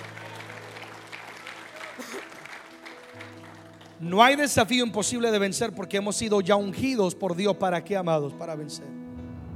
No 4.01 4.23
hay 4.23 4.35
desafío 4.35 4.83
imposible 4.85 5.31
de 5.31 5.39
vencer 5.39 5.75
porque 5.75 5.99
hemos 5.99 6.17
sido 6.17 6.41
ya 6.41 6.57
ungidos 6.57 7.15
por 7.15 7.37
Dios. 7.37 7.57
¿Para 7.57 7.85
qué, 7.85 7.99
amados? 7.99 8.33
Para 8.33 8.57
vencer. 8.57 8.87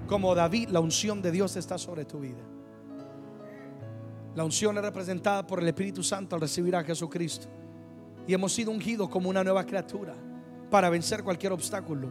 Como 0.07 0.35
David, 0.35 0.69
la 0.69 0.81
unción 0.81 1.23
de 1.23 1.33
Dios 1.33 1.57
está 1.57 1.79
sobre 1.79 2.05
tu 2.05 2.21
vida. 2.21 2.54
La 4.35 4.43
unción 4.43 4.77
es 4.77 4.83
representada 4.83 5.47
por 5.47 5.61
el 5.61 5.69
Espíritu 5.69 6.03
Santo 6.03 6.35
al 6.35 6.41
recibir 6.41 6.75
a 6.75 6.83
Jesucristo. 6.83 7.47
Y 8.27 8.35
hemos 8.35 8.53
sido 8.53 8.73
ungidos 8.73 9.09
como 9.09 9.29
una 9.31 9.45
nueva 9.45 9.65
criatura 9.65 10.15
para 10.71 10.91
vencer 10.91 11.23
cualquier 11.23 11.53
obstáculo. 11.53 12.09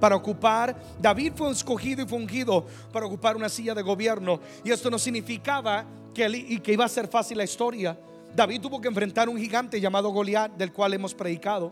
Para 0.00 0.16
ocupar, 0.16 0.76
David 1.00 1.34
fue 1.36 1.50
escogido 1.50 2.02
y 2.02 2.08
fue 2.08 2.18
ungido 2.18 2.66
para 2.92 3.06
ocupar 3.06 3.36
una 3.36 3.48
silla 3.48 3.74
de 3.74 3.82
gobierno. 3.82 4.40
Y 4.64 4.70
esto 4.70 4.90
no 4.90 4.98
significaba 4.98 5.84
que, 6.12 6.28
y 6.28 6.58
que 6.58 6.72
iba 6.72 6.84
a 6.84 6.88
ser 6.88 7.06
fácil 7.06 7.38
la 7.38 7.44
historia. 7.44 7.96
David 8.34 8.62
tuvo 8.62 8.80
que 8.80 8.88
enfrentar 8.88 9.28
un 9.28 9.38
gigante 9.38 9.80
llamado 9.80 10.10
Goliat, 10.10 10.56
del 10.56 10.72
cual 10.72 10.94
hemos 10.94 11.14
predicado. 11.14 11.70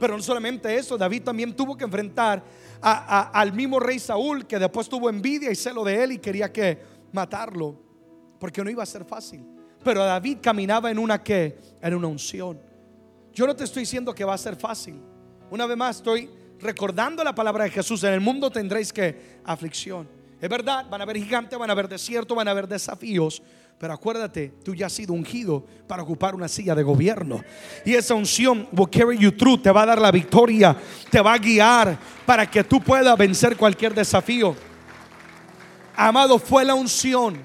Pero 0.00 0.16
no 0.16 0.22
solamente 0.22 0.76
eso, 0.76 0.98
David 0.98 1.22
también 1.22 1.54
tuvo 1.54 1.76
que 1.76 1.84
enfrentar 1.84 2.42
al 2.82 3.52
mismo 3.52 3.78
rey 3.78 4.00
Saúl, 4.00 4.46
que 4.46 4.58
después 4.58 4.88
tuvo 4.88 5.08
envidia 5.08 5.50
y 5.50 5.54
celo 5.54 5.84
de 5.84 6.02
él 6.02 6.12
y 6.12 6.18
quería 6.18 6.52
que 6.52 6.78
matarlo 7.12 7.85
porque 8.38 8.62
no 8.62 8.70
iba 8.70 8.82
a 8.82 8.86
ser 8.86 9.04
fácil. 9.04 9.44
Pero 9.82 10.04
David 10.04 10.38
caminaba 10.42 10.90
en 10.90 10.98
una 10.98 11.22
que, 11.22 11.58
en 11.80 11.94
una 11.94 12.08
unción. 12.08 12.60
Yo 13.32 13.46
no 13.46 13.54
te 13.54 13.64
estoy 13.64 13.82
diciendo 13.82 14.14
que 14.14 14.24
va 14.24 14.34
a 14.34 14.38
ser 14.38 14.56
fácil. 14.56 15.00
Una 15.50 15.66
vez 15.66 15.76
más 15.76 15.96
estoy 15.96 16.28
recordando 16.60 17.22
la 17.22 17.34
palabra 17.34 17.64
de 17.64 17.70
Jesús. 17.70 18.02
En 18.04 18.12
el 18.12 18.20
mundo 18.20 18.50
tendréis 18.50 18.92
que 18.92 19.40
aflicción. 19.44 20.08
Es 20.40 20.48
verdad, 20.48 20.86
van 20.90 21.00
a 21.00 21.04
haber 21.04 21.16
gigantes, 21.16 21.58
van 21.58 21.70
a 21.70 21.72
haber 21.72 21.88
desierto, 21.88 22.34
van 22.34 22.48
a 22.48 22.50
haber 22.50 22.66
desafíos. 22.66 23.42
Pero 23.78 23.92
acuérdate, 23.92 24.54
tú 24.64 24.74
ya 24.74 24.86
has 24.86 24.92
sido 24.92 25.12
ungido 25.12 25.64
para 25.86 26.02
ocupar 26.02 26.34
una 26.34 26.48
silla 26.48 26.74
de 26.74 26.82
gobierno. 26.82 27.42
Y 27.84 27.94
esa 27.94 28.14
unción 28.14 28.68
will 28.72 28.88
carry 28.88 29.18
you 29.18 29.30
through, 29.30 29.60
te 29.60 29.70
va 29.70 29.82
a 29.82 29.86
dar 29.86 30.00
la 30.00 30.10
victoria, 30.10 30.76
te 31.10 31.20
va 31.20 31.34
a 31.34 31.38
guiar 31.38 31.98
para 32.24 32.50
que 32.50 32.64
tú 32.64 32.80
puedas 32.80 33.16
vencer 33.18 33.56
cualquier 33.56 33.94
desafío. 33.94 34.56
Amado, 35.94 36.38
fue 36.38 36.64
la 36.64 36.74
unción 36.74 37.38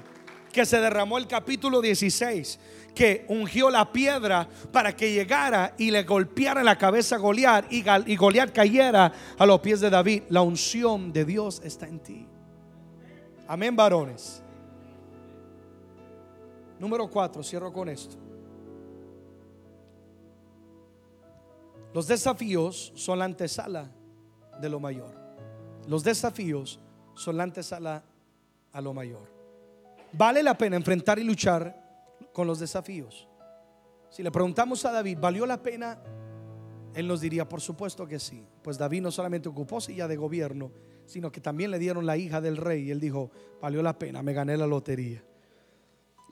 que 0.52 0.66
se 0.66 0.80
derramó 0.80 1.18
el 1.18 1.26
capítulo 1.26 1.80
16 1.80 2.58
que 2.94 3.24
ungió 3.28 3.70
la 3.70 3.90
piedra 3.90 4.46
para 4.70 4.94
que 4.94 5.12
llegara 5.12 5.74
y 5.78 5.90
le 5.90 6.02
golpeara 6.02 6.62
la 6.62 6.76
cabeza 6.76 7.16
a 7.16 7.18
Goliat 7.18 7.72
y, 7.72 7.84
y 8.06 8.16
Goliat 8.16 8.52
cayera 8.52 9.12
a 9.38 9.46
los 9.46 9.60
pies 9.60 9.80
de 9.80 9.90
David. 9.90 10.24
La 10.28 10.42
unción 10.42 11.12
de 11.12 11.24
Dios 11.24 11.62
está 11.64 11.88
en 11.88 12.00
ti. 12.00 12.26
Amén, 13.48 13.74
varones. 13.74 14.42
Número 16.78 17.08
cuatro, 17.08 17.42
cierro 17.42 17.72
con 17.72 17.88
esto. 17.88 18.16
Los 21.94 22.06
desafíos 22.06 22.92
son 22.94 23.18
la 23.18 23.24
antesala 23.24 23.90
de 24.60 24.68
lo 24.68 24.80
mayor. 24.80 25.14
Los 25.86 26.04
desafíos 26.04 26.80
son 27.14 27.36
la 27.36 27.42
antesala 27.44 28.02
a 28.72 28.80
lo 28.80 28.94
mayor. 28.94 29.31
Vale 30.12 30.42
la 30.42 30.56
pena 30.56 30.76
enfrentar 30.76 31.18
y 31.18 31.24
luchar 31.24 31.74
con 32.32 32.46
los 32.46 32.58
desafíos. 32.58 33.28
Si 34.10 34.22
le 34.22 34.30
preguntamos 34.30 34.84
a 34.84 34.92
David, 34.92 35.18
¿valió 35.20 35.46
la 35.46 35.62
pena? 35.62 35.98
Él 36.94 37.08
nos 37.08 37.20
diría, 37.22 37.48
por 37.48 37.60
supuesto 37.60 38.06
que 38.06 38.18
sí. 38.18 38.46
Pues 38.62 38.76
David 38.76 39.02
no 39.02 39.10
solamente 39.10 39.48
ocupó 39.48 39.80
silla 39.80 40.06
de 40.06 40.16
gobierno, 40.16 40.70
sino 41.06 41.32
que 41.32 41.40
también 41.40 41.70
le 41.70 41.78
dieron 41.78 42.04
la 42.04 42.16
hija 42.16 42.40
del 42.40 42.58
rey. 42.58 42.88
Y 42.88 42.90
él 42.90 43.00
dijo, 43.00 43.30
valió 43.60 43.82
la 43.82 43.98
pena, 43.98 44.22
me 44.22 44.34
gané 44.34 44.56
la 44.56 44.66
lotería. 44.66 45.24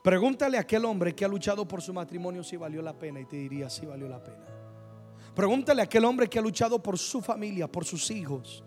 Pregúntale 0.03 0.59
a 0.59 0.62
aquel 0.62 0.85
hombre 0.85 1.14
que 1.14 1.24
ha 1.24 1.28
luchado 1.28 1.66
por 1.66 1.83
su 1.83 1.93
matrimonio 1.93 2.43
si 2.43 2.57
valió 2.57 2.83
la 2.83 2.99
pena 2.99 3.20
y 3.20 3.24
te 3.24 3.37
diría, 3.37 3.68
sí 3.70 3.87
valió 3.87 4.09
la 4.09 4.22
pena. 4.22 4.45
Pregúntale 5.35 5.83
a 5.83 5.85
aquel 5.85 6.05
hombre 6.05 6.28
que 6.28 6.39
ha 6.39 6.43
luchado 6.43 6.83
por 6.83 6.99
su 6.99 7.20
familia, 7.20 7.70
por 7.70 7.85
sus 7.85 8.11
hijos, 8.11 8.64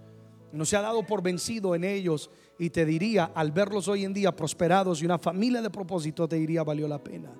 no 0.54 0.66
se 0.66 0.78
ha 0.78 0.82
dado 0.82 1.04
por 1.06 1.24
vencido 1.24 1.74
en 1.74 1.84
ellos 1.84 2.30
y 2.60 2.70
te 2.70 2.86
diría, 2.86 3.32
al 3.34 3.52
verlos 3.52 3.88
hoy 3.88 4.06
en 4.06 4.14
día 4.14 4.36
prosperados 4.36 5.02
y 5.02 5.06
una 5.06 5.18
familia 5.18 5.62
de 5.62 5.72
propósito, 5.72 6.28
te 6.28 6.36
diría, 6.36 6.64
valió 6.64 6.88
la 6.88 7.04
pena. 7.04 7.32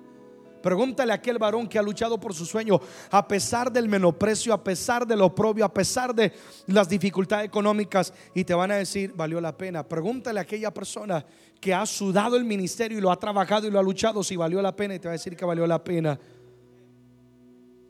Pregúntale 0.60 1.12
a 1.12 1.16
aquel 1.16 1.38
varón 1.38 1.68
que 1.68 1.78
ha 1.78 1.82
luchado 1.82 2.18
por 2.18 2.34
su 2.34 2.44
sueño, 2.44 2.80
a 3.10 3.28
pesar 3.28 3.70
del 3.70 3.88
menosprecio, 3.88 4.52
a 4.52 4.64
pesar 4.64 5.06
del 5.06 5.20
oprobio, 5.20 5.64
a 5.64 5.72
pesar 5.72 6.14
de 6.14 6.32
las 6.66 6.88
dificultades 6.88 7.46
económicas, 7.46 8.12
y 8.34 8.44
te 8.44 8.54
van 8.54 8.72
a 8.72 8.76
decir, 8.76 9.12
valió 9.14 9.40
la 9.40 9.56
pena. 9.56 9.86
Pregúntale 9.86 10.40
a 10.40 10.42
aquella 10.42 10.72
persona 10.72 11.24
que 11.60 11.72
ha 11.72 11.86
sudado 11.86 12.36
el 12.36 12.44
ministerio 12.44 12.98
y 12.98 13.00
lo 13.00 13.12
ha 13.12 13.18
trabajado 13.18 13.68
y 13.68 13.70
lo 13.70 13.78
ha 13.78 13.82
luchado, 13.82 14.24
si 14.24 14.34
valió 14.36 14.60
la 14.60 14.74
pena, 14.74 14.94
y 14.94 14.98
te 14.98 15.06
va 15.06 15.12
a 15.12 15.18
decir 15.18 15.36
que 15.36 15.44
valió 15.44 15.66
la 15.66 15.84
pena. 15.84 16.18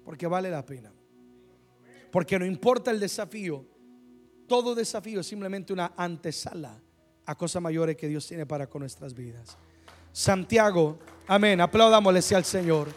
Porque 0.04 0.26
vale 0.26 0.50
la 0.50 0.66
pena. 0.66 0.92
Porque 2.10 2.38
no 2.38 2.44
importa 2.44 2.90
el 2.90 3.00
desafío, 3.00 3.64
todo 4.46 4.74
desafío 4.74 5.20
es 5.20 5.26
simplemente 5.26 5.72
una 5.72 5.92
antesala 5.96 6.80
a 7.26 7.34
cosas 7.34 7.62
mayores 7.62 7.96
que 7.96 8.08
Dios 8.08 8.26
tiene 8.26 8.46
para 8.46 8.66
con 8.66 8.80
nuestras 8.80 9.14
vidas. 9.14 9.56
Santiago, 10.12 10.98
amén, 11.26 11.60
aplaudámosle 11.60 12.36
al 12.36 12.44
Señor. 12.44 12.88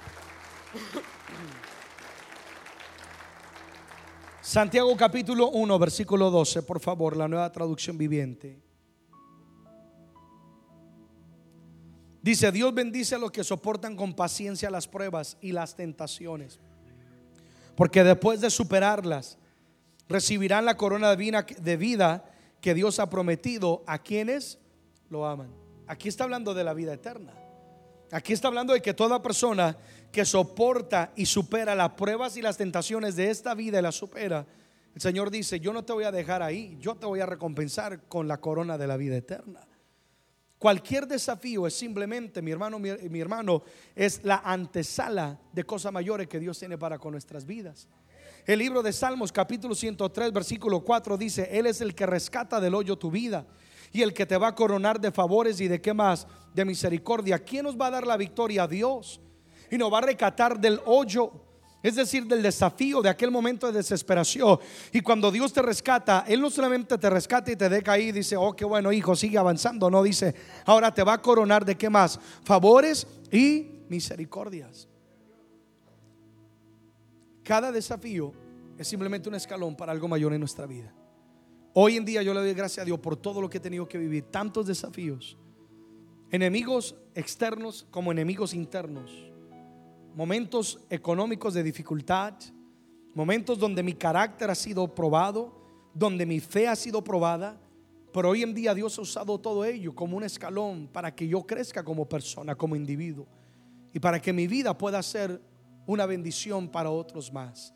Santiago 4.41 4.95
capítulo 4.95 5.49
1, 5.49 5.79
versículo 5.79 6.31
12, 6.31 6.63
por 6.63 6.79
favor, 6.79 7.17
la 7.17 7.27
nueva 7.27 7.51
traducción 7.51 7.97
viviente. 7.97 8.61
Dice, 12.21 12.51
Dios 12.51 12.73
bendice 12.73 13.15
a 13.15 13.19
los 13.19 13.31
que 13.31 13.43
soportan 13.43 13.95
con 13.95 14.13
paciencia 14.13 14.69
las 14.69 14.87
pruebas 14.87 15.37
y 15.41 15.51
las 15.51 15.75
tentaciones, 15.75 16.59
porque 17.75 18.03
después 18.03 18.41
de 18.41 18.49
superarlas, 18.49 19.37
recibirán 20.09 20.65
la 20.65 20.77
corona 20.77 21.15
de 21.15 21.77
vida 21.77 22.25
que 22.61 22.73
Dios 22.73 22.99
ha 22.99 23.09
prometido 23.09 23.83
a 23.87 23.99
quienes 23.99 24.59
lo 25.09 25.25
aman. 25.25 25.53
Aquí 25.87 26.09
está 26.09 26.23
hablando 26.23 26.53
de 26.53 26.63
la 26.63 26.73
vida 26.73 26.93
eterna. 26.93 27.33
Aquí 28.11 28.33
está 28.33 28.47
hablando 28.47 28.73
de 28.73 28.81
que 28.81 28.93
toda 28.93 29.21
persona 29.21 29.77
que 30.11 30.23
soporta 30.25 31.11
y 31.15 31.25
supera 31.25 31.75
las 31.75 31.91
pruebas 31.91 32.37
y 32.37 32.41
las 32.41 32.57
tentaciones 32.57 33.15
de 33.15 33.29
esta 33.29 33.53
vida 33.53 33.79
y 33.79 33.81
las 33.81 33.95
supera, 33.95 34.45
el 34.95 35.01
Señor 35.01 35.29
dice, 35.29 35.59
yo 35.59 35.73
no 35.73 35.83
te 35.83 35.93
voy 35.93 36.05
a 36.05 36.11
dejar 36.11 36.41
ahí, 36.41 36.77
yo 36.79 36.95
te 36.95 37.05
voy 37.05 37.19
a 37.19 37.25
recompensar 37.25 38.07
con 38.07 38.27
la 38.27 38.37
corona 38.37 38.77
de 38.77 38.87
la 38.87 38.97
vida 38.97 39.17
eterna. 39.17 39.67
Cualquier 40.57 41.05
desafío 41.05 41.67
es 41.67 41.75
simplemente, 41.75 42.41
mi 42.41 42.49
hermano, 42.49 42.79
mi, 42.79 42.89
mi 43.09 43.19
hermano, 43.19 43.61
es 43.95 44.23
la 44.23 44.41
antesala 44.43 45.39
de 45.53 45.63
cosas 45.65 45.93
mayores 45.93 46.27
que 46.27 46.39
Dios 46.39 46.57
tiene 46.57 46.77
para 46.77 46.97
con 46.97 47.11
nuestras 47.11 47.45
vidas. 47.45 47.87
El 48.47 48.59
libro 48.59 48.81
de 48.81 48.93
Salmos 48.93 49.33
capítulo 49.33 49.75
103 49.75 50.31
versículo 50.31 50.79
4 50.79 51.17
dice, 51.17 51.49
Él 51.51 51.65
es 51.65 51.81
el 51.81 51.93
que 51.93 52.05
rescata 52.05 52.61
del 52.61 52.75
hoyo 52.75 52.97
tu 52.97 53.11
vida 53.11 53.45
y 53.91 54.01
el 54.01 54.13
que 54.13 54.25
te 54.25 54.37
va 54.37 54.47
a 54.47 54.55
coronar 54.55 55.01
de 55.01 55.11
favores 55.11 55.59
y 55.59 55.67
de 55.67 55.81
qué 55.81 55.93
más, 55.93 56.25
de 56.53 56.63
misericordia. 56.63 57.39
¿Quién 57.39 57.65
nos 57.65 57.77
va 57.77 57.87
a 57.87 57.91
dar 57.91 58.07
la 58.07 58.15
victoria? 58.15 58.65
Dios. 58.65 59.19
Y 59.69 59.77
nos 59.77 59.91
va 59.91 59.97
a 59.97 60.01
recatar 60.01 60.57
del 60.61 60.79
hoyo. 60.85 61.29
Es 61.83 61.97
decir, 61.97 62.25
del 62.25 62.41
desafío, 62.41 63.01
de 63.01 63.09
aquel 63.09 63.31
momento 63.31 63.67
de 63.67 63.73
desesperación. 63.73 64.59
Y 64.93 65.01
cuando 65.01 65.29
Dios 65.29 65.51
te 65.51 65.61
rescata, 65.61 66.23
Él 66.25 66.39
no 66.39 66.49
solamente 66.49 66.97
te 66.97 67.09
rescata 67.09 67.51
y 67.51 67.57
te 67.57 67.67
deja 67.67 67.91
ahí 67.91 68.13
dice, 68.13 68.37
oh, 68.37 68.55
qué 68.55 68.63
bueno, 68.63 68.93
hijo, 68.93 69.13
sigue 69.13 69.37
avanzando. 69.37 69.89
No 69.89 70.03
dice, 70.03 70.33
ahora 70.65 70.93
te 70.93 71.03
va 71.03 71.13
a 71.13 71.21
coronar 71.21 71.65
de 71.65 71.75
qué 71.75 71.89
más? 71.89 72.17
Favores 72.45 73.07
y 73.29 73.83
misericordias. 73.89 74.87
Cada 77.47 77.71
desafío 77.71 78.33
es 78.77 78.89
simplemente 78.89 79.29
un 79.29 79.35
escalón 79.35 79.73
para 79.73 79.93
algo 79.93 80.09
mayor 80.09 80.33
en 80.33 80.41
nuestra 80.41 80.65
vida. 80.65 80.93
Hoy 81.73 81.95
en 81.95 82.03
día 82.03 82.21
yo 82.21 82.33
le 82.33 82.41
doy 82.41 82.53
gracias 82.53 82.83
a 82.83 82.85
Dios 82.85 82.99
por 82.99 83.15
todo 83.15 83.39
lo 83.39 83.49
que 83.49 83.59
he 83.59 83.61
tenido 83.61 83.87
que 83.87 83.97
vivir, 83.97 84.25
tantos 84.25 84.67
desafíos, 84.67 85.37
enemigos 86.29 86.97
externos 87.15 87.87
como 87.89 88.11
enemigos 88.11 88.53
internos, 88.53 89.31
momentos 90.13 90.81
económicos 90.89 91.53
de 91.53 91.63
dificultad, 91.63 92.33
momentos 93.15 93.57
donde 93.57 93.81
mi 93.81 93.93
carácter 93.93 94.51
ha 94.51 94.55
sido 94.55 94.93
probado, 94.93 95.89
donde 95.93 96.25
mi 96.25 96.41
fe 96.41 96.67
ha 96.67 96.75
sido 96.75 97.01
probada, 97.01 97.57
pero 98.11 98.31
hoy 98.31 98.43
en 98.43 98.53
día 98.53 98.73
Dios 98.73 98.99
ha 98.99 99.03
usado 99.03 99.39
todo 99.39 99.63
ello 99.63 99.95
como 99.95 100.17
un 100.17 100.23
escalón 100.25 100.89
para 100.91 101.15
que 101.15 101.25
yo 101.25 101.47
crezca 101.47 101.81
como 101.81 102.09
persona, 102.09 102.55
como 102.55 102.75
individuo, 102.75 103.25
y 103.93 104.01
para 104.01 104.21
que 104.21 104.33
mi 104.33 104.47
vida 104.47 104.77
pueda 104.77 105.01
ser 105.01 105.39
una 105.87 106.05
bendición 106.05 106.67
para 106.67 106.91
otros 106.91 107.33
más. 107.33 107.73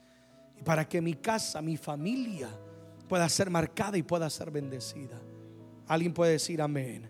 Y 0.55 0.61
para 0.61 0.87
que 0.87 1.01
mi 1.01 1.15
casa, 1.15 1.61
mi 1.61 1.77
familia 1.77 2.49
pueda 3.07 3.27
ser 3.27 3.49
marcada 3.49 3.97
y 3.97 4.03
pueda 4.03 4.29
ser 4.29 4.51
bendecida. 4.51 5.19
Alguien 5.87 6.13
puede 6.13 6.33
decir 6.33 6.61
amén. 6.61 7.09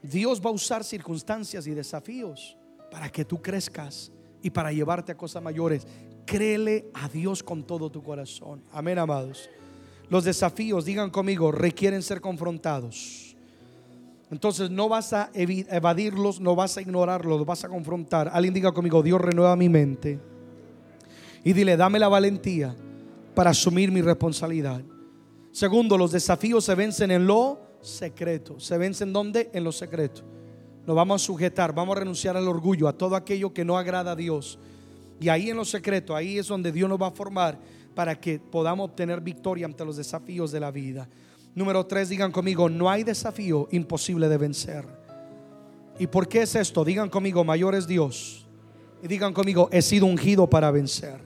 Dios 0.00 0.40
va 0.40 0.50
a 0.50 0.52
usar 0.52 0.84
circunstancias 0.84 1.66
y 1.66 1.72
desafíos 1.72 2.56
para 2.90 3.10
que 3.10 3.24
tú 3.24 3.42
crezcas 3.42 4.12
y 4.42 4.50
para 4.50 4.72
llevarte 4.72 5.12
a 5.12 5.16
cosas 5.16 5.42
mayores. 5.42 5.86
Créele 6.24 6.90
a 6.94 7.08
Dios 7.08 7.42
con 7.42 7.66
todo 7.66 7.90
tu 7.90 8.02
corazón. 8.02 8.62
Amén, 8.70 8.98
amados. 8.98 9.50
Los 10.08 10.24
desafíos, 10.24 10.84
digan 10.84 11.10
conmigo, 11.10 11.50
requieren 11.50 12.02
ser 12.02 12.20
confrontados. 12.20 13.27
Entonces 14.30 14.70
no 14.70 14.88
vas 14.88 15.12
a 15.12 15.30
evadirlos, 15.34 16.40
no 16.40 16.54
vas 16.54 16.76
a 16.76 16.82
ignorarlos, 16.82 17.46
vas 17.46 17.64
a 17.64 17.68
confrontar. 17.68 18.30
Alguien 18.32 18.52
diga 18.52 18.72
conmigo, 18.72 19.02
Dios 19.02 19.20
renueva 19.20 19.56
mi 19.56 19.68
mente. 19.68 20.18
Y 21.44 21.52
dile, 21.52 21.76
dame 21.76 21.98
la 21.98 22.08
valentía 22.08 22.76
para 23.34 23.50
asumir 23.50 23.90
mi 23.90 24.02
responsabilidad. 24.02 24.82
Segundo, 25.50 25.96
los 25.96 26.12
desafíos 26.12 26.64
se 26.64 26.74
vencen 26.74 27.10
en 27.10 27.26
lo 27.26 27.58
secreto. 27.80 28.60
¿Se 28.60 28.76
vencen 28.76 29.12
dónde? 29.12 29.50
En 29.54 29.64
lo 29.64 29.72
secreto. 29.72 30.22
Nos 30.86 30.94
vamos 30.94 31.22
a 31.22 31.24
sujetar, 31.24 31.74
vamos 31.74 31.96
a 31.96 32.00
renunciar 32.00 32.36
al 32.36 32.48
orgullo, 32.48 32.88
a 32.88 32.92
todo 32.92 33.16
aquello 33.16 33.52
que 33.52 33.64
no 33.64 33.78
agrada 33.78 34.12
a 34.12 34.16
Dios. 34.16 34.58
Y 35.20 35.28
ahí 35.28 35.50
en 35.50 35.56
lo 35.56 35.64
secreto, 35.64 36.14
ahí 36.14 36.38
es 36.38 36.46
donde 36.46 36.70
Dios 36.70 36.88
nos 36.88 37.00
va 37.00 37.08
a 37.08 37.12
formar 37.12 37.58
para 37.94 38.18
que 38.18 38.38
podamos 38.38 38.90
obtener 38.90 39.20
victoria 39.20 39.66
ante 39.66 39.84
los 39.84 39.96
desafíos 39.96 40.52
de 40.52 40.60
la 40.60 40.70
vida. 40.70 41.08
Número 41.54 41.86
tres, 41.86 42.08
digan 42.08 42.32
conmigo, 42.32 42.68
no 42.68 42.88
hay 42.88 43.04
desafío 43.04 43.68
imposible 43.70 44.28
de 44.28 44.38
vencer. 44.38 44.86
¿Y 45.98 46.06
por 46.06 46.28
qué 46.28 46.42
es 46.42 46.54
esto? 46.54 46.84
Digan 46.84 47.08
conmigo, 47.08 47.42
mayor 47.44 47.74
es 47.74 47.86
Dios. 47.86 48.46
Y 49.02 49.08
digan 49.08 49.32
conmigo, 49.32 49.68
he 49.72 49.82
sido 49.82 50.06
ungido 50.06 50.48
para 50.48 50.70
vencer. 50.70 51.20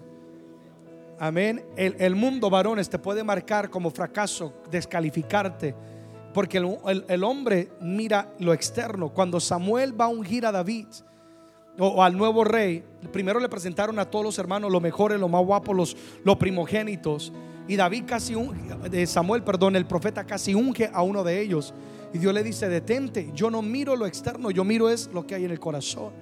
Amén. 1.18 1.64
El, 1.76 2.16
mundo, 2.16 2.50
varones, 2.50 2.90
te 2.90 2.98
puede 2.98 3.22
marcar 3.22 3.70
como 3.70 3.90
fracaso, 3.90 4.54
descalificarte. 4.70 5.74
Porque 6.34 6.58
el, 6.58 7.04
el, 7.08 7.22
hombre 7.22 7.70
mira 7.80 8.34
lo 8.38 8.52
externo. 8.52 9.10
Cuando 9.10 9.38
Samuel 9.38 9.98
va 9.98 10.06
a 10.06 10.08
ungir 10.08 10.46
a 10.46 10.52
David 10.52 10.86
o, 11.78 12.02
al 12.02 12.16
nuevo 12.16 12.42
rey, 12.42 12.82
primero 13.12 13.38
le 13.38 13.48
presentaron 13.48 13.98
a 13.98 14.10
todos 14.10 14.24
los 14.24 14.38
hermanos, 14.38 14.72
los 14.72 14.82
mejores, 14.82 15.20
los 15.20 15.30
más 15.30 15.44
guapos, 15.44 15.76
los, 15.76 15.96
los 16.24 16.36
primogénitos. 16.36 17.32
Y 17.68 17.76
David 17.76 18.04
casi 18.06 18.34
unge, 18.34 19.06
Samuel, 19.06 19.42
perdón, 19.42 19.76
el 19.76 19.86
profeta 19.86 20.24
casi 20.24 20.54
unge 20.54 20.90
a 20.92 21.02
uno 21.02 21.22
de 21.22 21.40
ellos. 21.40 21.72
Y 22.12 22.18
Dios 22.18 22.34
le 22.34 22.42
dice, 22.42 22.68
detente, 22.68 23.30
yo 23.34 23.50
no 23.50 23.62
miro 23.62 23.96
lo 23.96 24.06
externo, 24.06 24.50
yo 24.50 24.64
miro 24.64 24.90
es 24.90 25.08
lo 25.12 25.26
que 25.26 25.34
hay 25.34 25.44
en 25.44 25.50
el 25.50 25.60
corazón. 25.60 26.12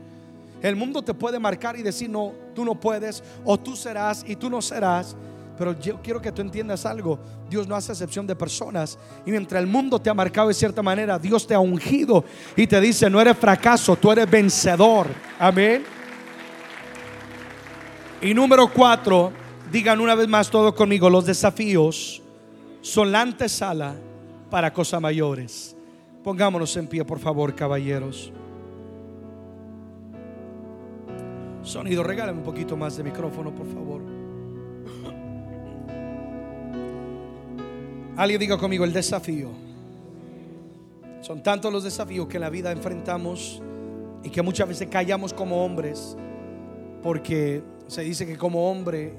El 0.63 0.77
mundo 0.77 1.03
te 1.03 1.15
puede 1.15 1.39
marcar 1.39 1.77
y 1.79 1.83
decir, 1.83 2.11
no, 2.11 2.33
tú 2.55 2.65
no 2.65 2.79
puedes, 2.79 3.25
o 3.45 3.59
tú 3.59 3.75
serás 3.75 4.25
y 4.27 4.37
tú 4.37 4.51
no 4.51 4.61
serás. 4.61 5.17
Pero 5.57 5.79
yo 5.79 6.01
quiero 6.03 6.23
que 6.23 6.33
tú 6.33 6.41
entiendas 6.43 6.87
algo. 6.87 7.19
Dios 7.49 7.67
no 7.67 7.75
hace 7.75 7.93
excepción 7.93 8.27
de 8.27 8.35
personas. 8.35 8.99
Y 9.27 9.31
mientras 9.31 9.61
el 9.61 9.67
mundo 9.67 10.01
te 10.01 10.09
ha 10.09 10.15
marcado 10.15 10.49
de 10.49 10.55
cierta 10.55 10.83
manera, 10.83 11.19
Dios 11.19 11.47
te 11.47 11.55
ha 11.55 11.61
ungido 11.61 12.25
y 12.57 12.67
te 12.67 12.81
dice, 12.81 13.11
no 13.11 13.21
eres 13.21 13.37
fracaso, 13.37 13.97
tú 13.97 14.11
eres 14.13 14.31
vencedor. 14.31 15.09
Amén. 15.39 15.83
Y 18.23 18.33
número 18.33 18.71
cuatro, 18.73 19.33
digan 19.71 20.01
una 20.01 20.15
vez 20.15 20.29
más 20.29 20.51
todo 20.51 20.75
conmigo, 20.75 21.09
los 21.11 21.27
desafíos 21.27 22.23
son 22.81 23.13
la 23.13 23.23
antesala 23.23 23.95
para 24.51 24.73
cosas 24.73 25.01
mayores. 25.01 25.77
Pongámonos 26.25 26.77
en 26.77 26.87
pie, 26.87 27.05
por 27.05 27.19
favor, 27.19 27.55
caballeros. 27.55 28.33
Sonido, 31.63 32.03
regálame 32.03 32.39
un 32.39 32.45
poquito 32.45 32.77
más 32.77 32.97
de 32.97 33.05
micrófono, 33.05 33.55
por 33.55 33.67
favor. 33.67 34.03
Alguien 38.17 38.41
diga 38.41 38.59
conmigo 38.59 38.85
el 38.85 38.93
desafío. 38.93 39.49
Son 41.21 41.43
tantos 41.43 41.73
los 41.73 41.85
desafíos 41.85 42.27
que 42.27 42.37
en 42.39 42.43
la 42.43 42.51
vida 42.51 42.73
enfrentamos 42.73 43.63
y 44.23 44.31
que 44.31 44.43
muchas 44.43 44.69
veces 44.69 44.89
callamos 44.89 45.33
como 45.33 45.65
hombres 45.65 46.17
porque 47.03 47.63
se 47.87 48.03
dice 48.03 48.27
que 48.27 48.37
como 48.37 48.71
hombre 48.71 49.15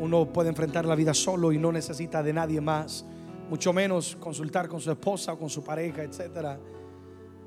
uno 0.00 0.32
puede 0.32 0.48
enfrentar 0.48 0.86
la 0.86 0.94
vida 0.94 1.12
solo 1.12 1.52
y 1.52 1.58
no 1.58 1.70
necesita 1.70 2.22
de 2.22 2.32
nadie 2.32 2.60
más, 2.60 3.04
mucho 3.50 3.72
menos 3.72 4.16
consultar 4.18 4.66
con 4.66 4.80
su 4.80 4.90
esposa 4.90 5.34
o 5.34 5.38
con 5.38 5.50
su 5.50 5.62
pareja, 5.62 6.02
etcétera. 6.02 6.58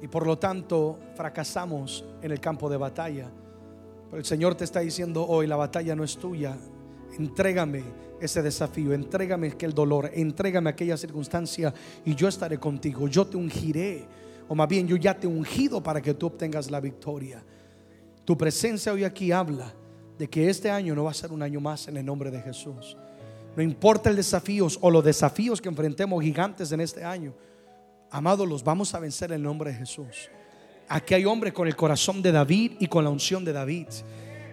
Y 0.02 0.08
por 0.08 0.28
lo 0.28 0.38
tanto 0.38 1.00
fracasamos 1.16 2.06
en 2.22 2.32
el 2.32 2.40
campo 2.40 2.70
de 2.70 2.78
batalla. 2.78 3.32
Pero 4.06 4.20
el 4.20 4.26
Señor 4.26 4.54
te 4.54 4.66
está 4.66 4.82
diciendo 4.82 5.26
hoy, 5.28 5.48
la 5.48 5.56
batalla 5.56 5.96
no 5.96 6.04
es 6.04 6.16
tuya. 6.16 6.56
Entrégame 7.18 7.84
ese 8.22 8.44
desafío, 8.44 8.94
entrégame 8.94 9.48
aquel 9.48 9.74
dolor, 9.74 10.12
entrégame 10.14 10.70
aquella 10.70 10.96
circunstancia 10.96 11.74
y 12.06 12.14
yo 12.14 12.28
estaré 12.28 12.60
contigo. 12.60 13.08
Yo 13.08 13.26
te 13.26 13.36
ungiré, 13.36 14.06
o 14.48 14.54
más 14.54 14.68
bien 14.68 14.88
yo 14.88 14.96
ya 14.96 15.18
te 15.18 15.26
he 15.26 15.30
ungido 15.30 15.82
para 15.82 16.02
que 16.02 16.14
tú 16.14 16.28
obtengas 16.28 16.70
la 16.70 16.80
victoria. 16.80 17.44
Tu 18.26 18.38
presencia 18.38 18.94
hoy 18.94 19.04
aquí 19.04 19.32
habla 19.32 19.74
de 20.24 20.30
que 20.30 20.50
este 20.50 20.72
año 20.72 20.96
no 20.96 21.04
va 21.04 21.12
a 21.12 21.14
ser 21.14 21.34
un 21.34 21.42
año 21.42 21.60
más 21.60 21.90
en 21.90 21.98
el 21.98 22.06
nombre 22.06 22.32
de 22.32 22.42
Jesús. 22.42 22.96
No 23.58 23.62
importa 23.62 24.10
el 24.10 24.16
desafío 24.16 24.70
o 24.80 24.90
los 24.90 25.04
desafíos 25.04 25.60
que 25.60 25.68
enfrentemos 25.68 26.24
gigantes 26.24 26.72
en 26.72 26.80
este 26.80 27.04
año. 27.04 27.34
Amados, 28.10 28.48
los 28.48 28.64
vamos 28.64 28.94
a 28.94 29.02
vencer 29.02 29.32
en 29.32 29.36
el 29.36 29.44
nombre 29.44 29.74
de 29.74 29.80
Jesús. 29.80 30.30
Aquí 30.88 31.14
hay 31.14 31.26
hombres 31.26 31.52
con 31.52 31.68
el 31.68 31.76
corazón 31.76 32.22
de 32.22 32.32
David 32.32 32.72
y 32.80 32.88
con 32.88 33.04
la 33.04 33.10
unción 33.10 33.44
de 33.44 33.52
David. 33.52 33.88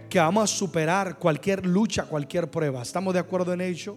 Que 0.08 0.18
vamos 0.18 0.42
a 0.42 0.56
superar 0.56 1.20
cualquier 1.20 1.64
lucha, 1.64 2.02
cualquier 2.02 2.50
prueba. 2.50 2.82
¿Estamos 2.82 3.14
de 3.14 3.20
acuerdo 3.20 3.52
en 3.52 3.60
ello? 3.60 3.96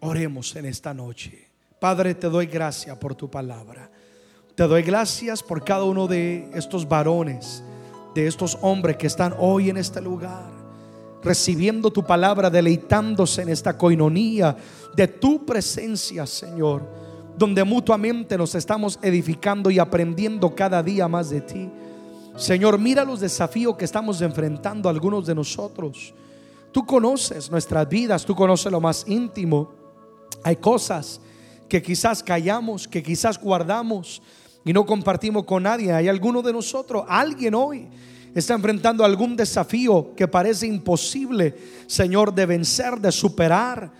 Oremos 0.00 0.54
en 0.56 0.66
esta 0.66 0.92
noche. 0.92 1.48
Padre, 1.80 2.14
te 2.14 2.28
doy 2.28 2.44
gracias 2.44 2.98
por 2.98 3.14
tu 3.14 3.30
palabra. 3.30 3.90
Te 4.54 4.64
doy 4.64 4.82
gracias 4.82 5.42
por 5.42 5.64
cada 5.64 5.84
uno 5.84 6.06
de 6.06 6.50
estos 6.52 6.86
varones, 6.86 7.64
de 8.14 8.26
estos 8.26 8.58
hombres 8.60 8.98
que 8.98 9.06
están 9.06 9.34
hoy 9.38 9.70
en 9.70 9.78
este 9.78 10.02
lugar 10.02 10.61
recibiendo 11.22 11.90
tu 11.90 12.04
palabra, 12.04 12.50
deleitándose 12.50 13.42
en 13.42 13.48
esta 13.50 13.76
coinonía 13.78 14.56
de 14.94 15.08
tu 15.08 15.44
presencia, 15.44 16.26
Señor, 16.26 16.82
donde 17.36 17.64
mutuamente 17.64 18.36
nos 18.36 18.54
estamos 18.54 18.98
edificando 19.02 19.70
y 19.70 19.78
aprendiendo 19.78 20.54
cada 20.54 20.82
día 20.82 21.08
más 21.08 21.30
de 21.30 21.40
ti. 21.40 21.70
Señor, 22.36 22.78
mira 22.78 23.04
los 23.04 23.20
desafíos 23.20 23.76
que 23.76 23.84
estamos 23.84 24.20
enfrentando 24.20 24.88
algunos 24.88 25.26
de 25.26 25.34
nosotros. 25.34 26.14
Tú 26.72 26.84
conoces 26.86 27.50
nuestras 27.50 27.88
vidas, 27.88 28.24
tú 28.24 28.34
conoces 28.34 28.72
lo 28.72 28.80
más 28.80 29.04
íntimo. 29.06 29.70
Hay 30.42 30.56
cosas 30.56 31.20
que 31.68 31.82
quizás 31.82 32.22
callamos, 32.22 32.88
que 32.88 33.02
quizás 33.02 33.38
guardamos 33.38 34.22
y 34.64 34.72
no 34.72 34.84
compartimos 34.86 35.44
con 35.44 35.62
nadie. 35.62 35.92
Hay 35.92 36.08
alguno 36.08 36.42
de 36.42 36.52
nosotros, 36.52 37.04
alguien 37.06 37.54
hoy 37.54 37.88
está 38.34 38.54
enfrentando 38.54 39.04
algún 39.04 39.36
desafío 39.36 40.14
que 40.14 40.26
parece 40.26 40.66
imposible, 40.66 41.54
Señor, 41.86 42.34
de 42.34 42.46
vencer, 42.46 42.98
de 42.98 43.12
superar. 43.12 43.92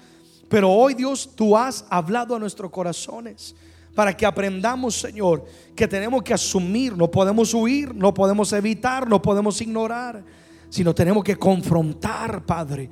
Pero 0.48 0.70
hoy 0.70 0.94
Dios, 0.94 1.30
tú 1.34 1.56
has 1.56 1.84
hablado 1.90 2.34
a 2.34 2.38
nuestros 2.38 2.70
corazones 2.70 3.54
para 3.94 4.16
que 4.16 4.24
aprendamos, 4.24 4.98
Señor, 4.98 5.44
que 5.76 5.86
tenemos 5.86 6.22
que 6.22 6.32
asumir, 6.32 6.96
no 6.96 7.10
podemos 7.10 7.52
huir, 7.52 7.94
no 7.94 8.14
podemos 8.14 8.52
evitar, 8.54 9.06
no 9.06 9.20
podemos 9.20 9.60
ignorar, 9.60 10.24
sino 10.70 10.94
tenemos 10.94 11.22
que 11.22 11.36
confrontar, 11.36 12.44
Padre. 12.46 12.88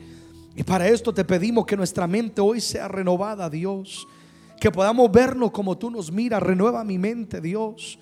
Y 0.55 0.62
para 0.62 0.88
esto 0.88 1.14
te 1.14 1.24
pedimos 1.24 1.64
que 1.64 1.76
nuestra 1.76 2.07
mente 2.07 2.43
hoy 2.43 2.61
sea 2.61 2.86
renovada, 2.86 3.49
Dios. 3.49 4.07
Que 4.61 4.70
podamos 4.70 5.11
vernos 5.11 5.53
como 5.53 5.78
tú 5.78 5.91
nos 5.91 6.12
miras. 6.12 6.43
Renueva 6.43 6.84
mi 6.84 6.99
mente, 6.99 7.41
Dios 7.41 7.99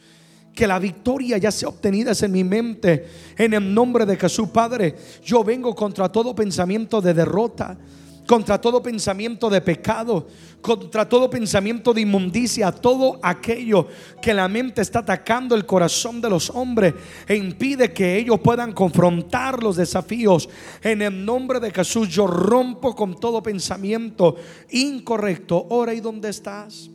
que 0.59 0.67
la 0.67 0.81
victoria 0.81 1.39
ya 1.39 1.53
sea 1.53 1.69
obtenida 1.69 2.11
en 2.21 2.33
mi 2.33 2.43
mente. 2.43 3.07
En 3.37 3.55
el 3.55 3.73
nombre 3.73 4.05
de 4.05 4.17
Jesús, 4.17 4.49
Padre, 4.49 4.93
yo 5.25 5.45
vengo 5.45 5.73
contra 5.73 6.11
todo 6.11 6.35
pensamiento 6.35 7.01
de 7.01 7.15
derrota 7.15 7.79
contra 8.27 8.61
todo 8.61 8.83
pensamiento 8.83 9.49
de 9.49 9.63
pecado, 9.63 10.27
contra 10.61 11.09
todo 11.09 11.31
pensamiento 11.31 11.95
de 11.95 12.03
inmundicia, 12.03 12.71
todo 12.71 13.19
aquello 13.23 13.87
que 14.21 14.35
la 14.35 14.49
mente 14.49 14.83
está 14.83 14.99
atacando 14.99 15.55
el 15.55 15.65
corazón 15.65 16.21
de 16.21 16.29
los 16.29 16.51
hombres 16.51 16.93
e 17.27 17.37
impide 17.37 17.95
que 17.95 18.19
ellos 18.19 18.41
puedan 18.41 18.73
confrontar 18.73 19.63
los 19.63 19.77
desafíos. 19.77 20.47
En 20.83 21.01
el 21.01 21.25
nombre 21.25 21.59
de 21.59 21.71
Jesús 21.71 22.11
yo 22.11 22.27
rompo 22.27 22.95
con 22.95 23.19
todo 23.19 23.43
pensamiento 23.43 24.37
incorrecto. 24.73 25.67
Ora 25.71 25.95
y 25.95 26.01
dónde 26.01 26.29
estás. 26.29 26.91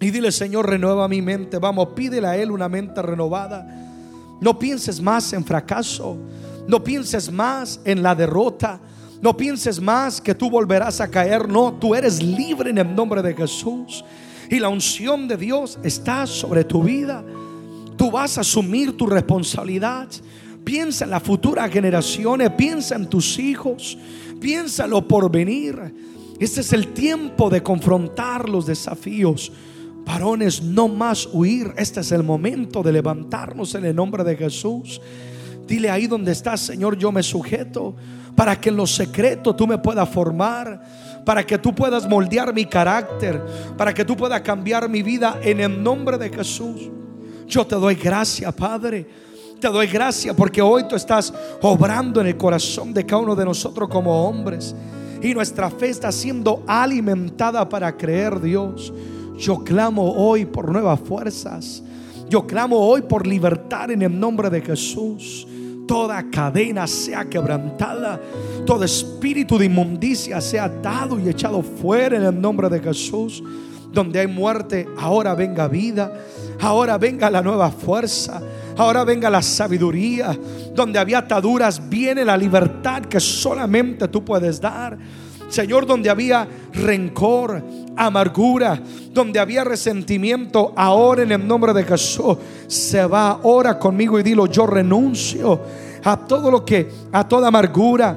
Y 0.00 0.10
dile, 0.10 0.30
Señor, 0.30 0.68
renueva 0.68 1.08
mi 1.08 1.20
mente. 1.20 1.58
Vamos, 1.58 1.88
pídele 1.88 2.26
a 2.26 2.36
Él 2.36 2.50
una 2.52 2.68
mente 2.68 3.02
renovada. 3.02 3.66
No 4.40 4.58
pienses 4.58 5.00
más 5.00 5.32
en 5.32 5.44
fracaso. 5.44 6.16
No 6.68 6.82
pienses 6.84 7.32
más 7.32 7.80
en 7.84 8.02
la 8.02 8.14
derrota. 8.14 8.80
No 9.20 9.36
pienses 9.36 9.80
más 9.80 10.20
que 10.20 10.34
tú 10.34 10.48
volverás 10.48 11.00
a 11.00 11.08
caer. 11.08 11.48
No, 11.48 11.72
tú 11.72 11.94
eres 11.94 12.22
libre 12.22 12.70
en 12.70 12.78
el 12.78 12.94
nombre 12.94 13.22
de 13.22 13.34
Jesús. 13.34 14.04
Y 14.48 14.60
la 14.60 14.68
unción 14.68 15.26
de 15.26 15.36
Dios 15.36 15.78
está 15.82 16.26
sobre 16.26 16.62
tu 16.62 16.82
vida. 16.82 17.24
Tú 17.96 18.12
vas 18.12 18.38
a 18.38 18.42
asumir 18.42 18.96
tu 18.96 19.06
responsabilidad. 19.06 20.06
Piensa 20.62 21.06
en 21.06 21.10
las 21.10 21.24
futuras 21.24 21.68
generaciones. 21.72 22.50
Piensa 22.50 22.94
en 22.94 23.08
tus 23.08 23.36
hijos. 23.40 23.98
Piénsalo 24.40 25.08
por 25.08 25.28
venir. 25.28 25.92
Este 26.38 26.60
es 26.60 26.72
el 26.72 26.92
tiempo 26.92 27.50
de 27.50 27.64
confrontar 27.64 28.48
los 28.48 28.64
desafíos 28.66 29.50
Varones, 30.08 30.62
no 30.62 30.88
más 30.88 31.28
huir. 31.30 31.74
Este 31.76 32.00
es 32.00 32.12
el 32.12 32.22
momento 32.22 32.82
de 32.82 32.92
levantarnos 32.92 33.74
en 33.74 33.84
el 33.84 33.94
nombre 33.94 34.24
de 34.24 34.36
Jesús. 34.36 35.02
Dile 35.66 35.90
ahí 35.90 36.06
donde 36.06 36.32
estás, 36.32 36.62
Señor, 36.62 36.96
yo 36.96 37.12
me 37.12 37.22
sujeto 37.22 37.94
para 38.34 38.58
que 38.58 38.70
en 38.70 38.78
lo 38.78 38.86
secreto 38.86 39.54
tú 39.54 39.66
me 39.66 39.76
puedas 39.76 40.08
formar, 40.08 40.82
para 41.26 41.44
que 41.44 41.58
tú 41.58 41.74
puedas 41.74 42.08
moldear 42.08 42.54
mi 42.54 42.64
carácter, 42.64 43.44
para 43.76 43.92
que 43.92 44.02
tú 44.02 44.16
puedas 44.16 44.40
cambiar 44.40 44.88
mi 44.88 45.02
vida 45.02 45.40
en 45.42 45.60
el 45.60 45.82
nombre 45.82 46.16
de 46.16 46.30
Jesús. 46.30 46.90
Yo 47.46 47.66
te 47.66 47.76
doy 47.76 47.94
gracias, 47.94 48.50
Padre. 48.54 49.06
Te 49.60 49.68
doy 49.68 49.88
gracias 49.88 50.34
porque 50.34 50.62
hoy 50.62 50.84
tú 50.88 50.96
estás 50.96 51.34
obrando 51.60 52.22
en 52.22 52.28
el 52.28 52.36
corazón 52.38 52.94
de 52.94 53.04
cada 53.04 53.20
uno 53.20 53.36
de 53.36 53.44
nosotros 53.44 53.90
como 53.90 54.26
hombres. 54.26 54.74
Y 55.20 55.34
nuestra 55.34 55.68
fe 55.68 55.90
está 55.90 56.10
siendo 56.10 56.64
alimentada 56.66 57.68
para 57.68 57.94
creer, 57.94 58.40
Dios. 58.40 58.90
Yo 59.38 59.62
clamo 59.62 60.12
hoy 60.14 60.46
por 60.46 60.70
nuevas 60.70 60.98
fuerzas. 61.00 61.82
Yo 62.28 62.46
clamo 62.46 62.76
hoy 62.76 63.02
por 63.02 63.26
libertad 63.26 63.90
en 63.92 64.02
el 64.02 64.18
nombre 64.18 64.50
de 64.50 64.60
Jesús. 64.60 65.46
Toda 65.86 66.28
cadena 66.28 66.86
sea 66.88 67.24
quebrantada. 67.24 68.20
Todo 68.66 68.84
espíritu 68.84 69.56
de 69.56 69.66
inmundicia 69.66 70.40
sea 70.40 70.64
atado 70.64 71.20
y 71.20 71.28
echado 71.28 71.62
fuera 71.62 72.16
en 72.16 72.24
el 72.24 72.40
nombre 72.40 72.68
de 72.68 72.80
Jesús. 72.80 73.42
Donde 73.92 74.20
hay 74.20 74.26
muerte, 74.26 74.86
ahora 74.98 75.34
venga 75.34 75.68
vida. 75.68 76.12
Ahora 76.60 76.98
venga 76.98 77.30
la 77.30 77.40
nueva 77.40 77.70
fuerza. 77.70 78.42
Ahora 78.76 79.04
venga 79.04 79.30
la 79.30 79.40
sabiduría. 79.40 80.36
Donde 80.74 80.98
había 80.98 81.18
ataduras, 81.18 81.88
viene 81.88 82.24
la 82.24 82.36
libertad 82.36 83.02
que 83.02 83.20
solamente 83.20 84.08
tú 84.08 84.24
puedes 84.24 84.60
dar. 84.60 84.98
Señor, 85.48 85.86
donde 85.86 86.10
había 86.10 86.46
rencor, 86.72 87.62
amargura, 87.96 88.80
donde 89.12 89.38
había 89.38 89.64
resentimiento, 89.64 90.72
ahora 90.76 91.22
en 91.22 91.32
el 91.32 91.46
nombre 91.46 91.72
de 91.72 91.84
Jesús 91.84 92.36
se 92.66 93.04
va. 93.06 93.40
Ora 93.42 93.78
conmigo 93.78 94.18
y 94.18 94.22
dilo, 94.22 94.46
yo 94.46 94.66
renuncio 94.66 95.60
a 96.04 96.16
todo 96.16 96.50
lo 96.50 96.64
que, 96.64 96.88
a 97.12 97.26
toda 97.26 97.48
amargura, 97.48 98.16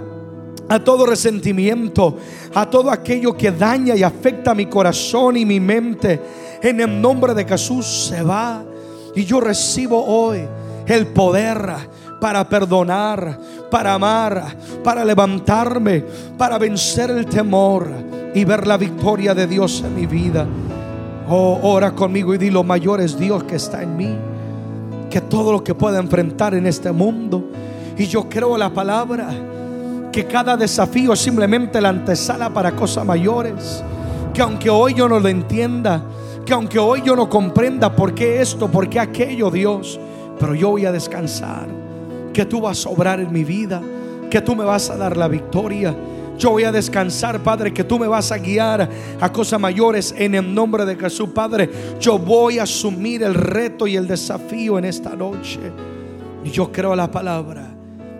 a 0.69 0.79
todo 0.79 1.05
resentimiento, 1.05 2.17
a 2.53 2.69
todo 2.69 2.91
aquello 2.91 3.35
que 3.35 3.51
daña 3.51 3.95
y 3.95 4.03
afecta 4.03 4.53
mi 4.53 4.67
corazón 4.67 5.37
y 5.37 5.45
mi 5.45 5.59
mente. 5.59 6.19
En 6.61 6.79
el 6.79 7.01
nombre 7.01 7.33
de 7.33 7.45
Jesús 7.45 7.85
se 7.85 8.21
va. 8.21 8.63
Y 9.15 9.25
yo 9.25 9.41
recibo 9.41 10.05
hoy 10.05 10.47
el 10.85 11.07
poder 11.07 11.75
para 12.21 12.47
perdonar, 12.47 13.35
para 13.71 13.95
amar, 13.95 14.55
para 14.83 15.03
levantarme, 15.03 16.05
para 16.37 16.59
vencer 16.59 17.09
el 17.09 17.25
temor 17.25 17.87
y 18.35 18.45
ver 18.45 18.67
la 18.67 18.77
victoria 18.77 19.33
de 19.33 19.47
Dios 19.47 19.83
en 19.83 19.95
mi 19.95 20.05
vida. 20.05 20.45
Oh, 21.27 21.59
ora 21.63 21.93
conmigo 21.93 22.35
y 22.35 22.37
di 22.37 22.51
lo 22.51 22.63
mayor 22.63 23.01
es 23.01 23.17
Dios 23.17 23.43
que 23.45 23.55
está 23.55 23.81
en 23.81 23.97
mí. 23.97 24.15
Que 25.09 25.19
todo 25.19 25.51
lo 25.51 25.63
que 25.63 25.73
pueda 25.73 25.97
enfrentar 25.97 26.53
en 26.53 26.67
este 26.67 26.91
mundo. 26.91 27.43
Y 27.97 28.05
yo 28.05 28.29
creo 28.29 28.55
la 28.55 28.69
palabra. 28.69 29.29
Que 30.11 30.27
cada 30.27 30.55
desafío 30.55 31.13
es 31.13 31.19
simplemente 31.19 31.81
la 31.81 31.89
antesala 31.89 32.51
para 32.51 32.75
cosas 32.75 33.03
mayores. 33.03 33.83
Que 34.31 34.43
aunque 34.43 34.69
hoy 34.69 34.93
yo 34.93 35.09
no 35.09 35.19
lo 35.19 35.27
entienda. 35.27 36.03
Que 36.45 36.53
aunque 36.53 36.77
hoy 36.77 37.01
yo 37.03 37.15
no 37.15 37.27
comprenda 37.27 37.95
por 37.95 38.13
qué 38.13 38.41
esto, 38.41 38.67
por 38.67 38.87
qué 38.89 38.99
aquello, 38.99 39.49
Dios. 39.49 39.99
Pero 40.39 40.53
yo 40.53 40.69
voy 40.69 40.85
a 40.85 40.91
descansar. 40.91 41.80
Que 42.33 42.45
tú 42.45 42.61
vas 42.61 42.85
a 42.85 42.89
obrar 42.89 43.19
en 43.19 43.31
mi 43.31 43.43
vida. 43.43 43.81
Que 44.29 44.41
tú 44.41 44.55
me 44.55 44.63
vas 44.63 44.89
a 44.89 44.97
dar 44.97 45.17
la 45.17 45.27
victoria 45.27 45.95
yo 46.41 46.49
voy 46.49 46.63
a 46.63 46.71
descansar, 46.71 47.43
Padre, 47.43 47.71
que 47.71 47.83
tú 47.83 47.99
me 47.99 48.07
vas 48.07 48.31
a 48.31 48.37
guiar 48.39 48.89
a 49.19 49.31
cosas 49.31 49.59
mayores 49.59 50.11
en 50.17 50.33
el 50.33 50.55
nombre 50.55 50.85
de 50.85 50.95
Jesús, 50.95 51.29
Padre. 51.29 51.69
Yo 51.99 52.17
voy 52.17 52.57
a 52.57 52.63
asumir 52.63 53.21
el 53.21 53.35
reto 53.35 53.85
y 53.85 53.95
el 53.95 54.07
desafío 54.07 54.79
en 54.79 54.85
esta 54.85 55.15
noche. 55.15 55.59
Y 56.43 56.49
yo 56.49 56.71
creo 56.71 56.95
la 56.95 57.11
palabra 57.11 57.69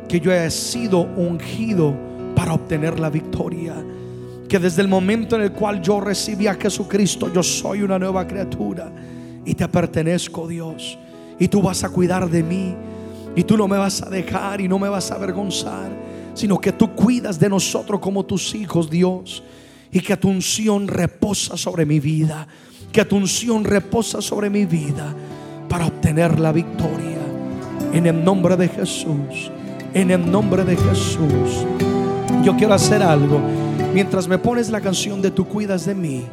que 0.07 0.19
yo 0.19 0.31
he 0.31 0.51
sido 0.51 0.99
ungido 0.99 1.95
para 2.35 2.53
obtener 2.53 2.99
la 2.99 3.09
victoria. 3.09 3.73
Que 4.47 4.59
desde 4.59 4.83
el 4.83 4.87
momento 4.87 5.35
en 5.35 5.41
el 5.41 5.51
cual 5.51 5.81
yo 5.81 5.99
recibí 5.99 6.45
a 6.45 6.53
Jesucristo, 6.53 7.33
yo 7.33 7.41
soy 7.41 7.81
una 7.81 7.97
nueva 7.97 8.27
criatura 8.27 8.91
y 9.43 9.55
te 9.55 9.67
pertenezco, 9.67 10.47
Dios. 10.47 10.95
Y 11.39 11.47
tú 11.47 11.63
vas 11.63 11.83
a 11.83 11.89
cuidar 11.89 12.29
de 12.29 12.43
mí. 12.43 12.75
Y 13.35 13.43
tú 13.43 13.57
no 13.57 13.67
me 13.67 13.77
vas 13.77 14.01
a 14.01 14.09
dejar 14.09 14.61
y 14.61 14.67
no 14.67 14.77
me 14.77 14.89
vas 14.89 15.11
a 15.11 15.15
avergonzar 15.15 16.11
sino 16.33 16.59
que 16.59 16.71
tú 16.71 16.91
cuidas 16.95 17.39
de 17.39 17.49
nosotros 17.49 17.99
como 17.99 18.25
tus 18.25 18.55
hijos, 18.55 18.89
Dios. 18.89 19.43
Y 19.91 19.99
que 19.99 20.15
tu 20.15 20.29
unción 20.29 20.87
reposa 20.87 21.57
sobre 21.57 21.85
mi 21.85 21.99
vida. 21.99 22.47
Que 22.91 23.05
tu 23.05 23.17
unción 23.17 23.63
reposa 23.63 24.21
sobre 24.21 24.49
mi 24.49 24.65
vida 24.65 25.13
para 25.67 25.87
obtener 25.87 26.39
la 26.39 26.51
victoria. 26.51 27.17
En 27.93 28.07
el 28.07 28.23
nombre 28.23 28.55
de 28.55 28.69
Jesús. 28.69 29.51
En 29.93 30.11
el 30.11 30.31
nombre 30.31 30.63
de 30.63 30.77
Jesús. 30.77 31.65
Yo 32.43 32.55
quiero 32.55 32.73
hacer 32.73 33.03
algo. 33.03 33.39
Mientras 33.93 34.27
me 34.27 34.37
pones 34.37 34.69
la 34.69 34.79
canción 34.79 35.21
de 35.21 35.31
Tú 35.31 35.45
cuidas 35.45 35.85
de 35.85 35.95
mí. 35.95 36.23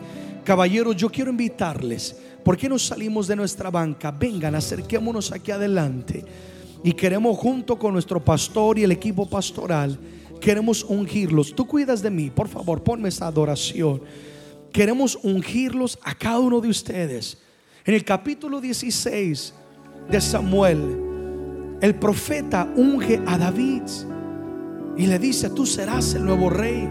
Caballeros, 0.44 0.96
yo 0.96 1.10
quiero 1.10 1.30
invitarles. 1.30 2.16
¿Por 2.44 2.56
qué 2.56 2.68
no 2.68 2.78
salimos 2.78 3.26
de 3.26 3.34
nuestra 3.34 3.70
banca? 3.70 4.12
Vengan, 4.12 4.54
acerquémonos 4.54 5.32
aquí 5.32 5.50
adelante. 5.50 6.24
Y 6.82 6.92
queremos 6.92 7.36
junto 7.36 7.78
con 7.78 7.92
nuestro 7.92 8.24
pastor 8.24 8.78
y 8.78 8.84
el 8.84 8.92
equipo 8.92 9.28
pastoral, 9.28 9.98
queremos 10.40 10.84
ungirlos. 10.84 11.54
Tú 11.54 11.66
cuidas 11.66 12.02
de 12.02 12.10
mí, 12.10 12.30
por 12.30 12.48
favor, 12.48 12.82
ponme 12.82 13.08
esa 13.08 13.26
adoración. 13.26 14.00
Queremos 14.72 15.18
ungirlos 15.22 15.98
a 16.02 16.14
cada 16.14 16.38
uno 16.38 16.60
de 16.60 16.68
ustedes. 16.68 17.38
En 17.84 17.94
el 17.94 18.04
capítulo 18.04 18.60
16 18.60 19.54
de 20.10 20.20
Samuel, 20.20 20.78
el 21.80 21.94
profeta 21.94 22.70
unge 22.76 23.20
a 23.26 23.38
David 23.38 23.82
y 24.96 25.06
le 25.06 25.18
dice, 25.18 25.50
tú 25.50 25.64
serás 25.64 26.14
el 26.14 26.24
nuevo 26.24 26.50
rey. 26.50 26.88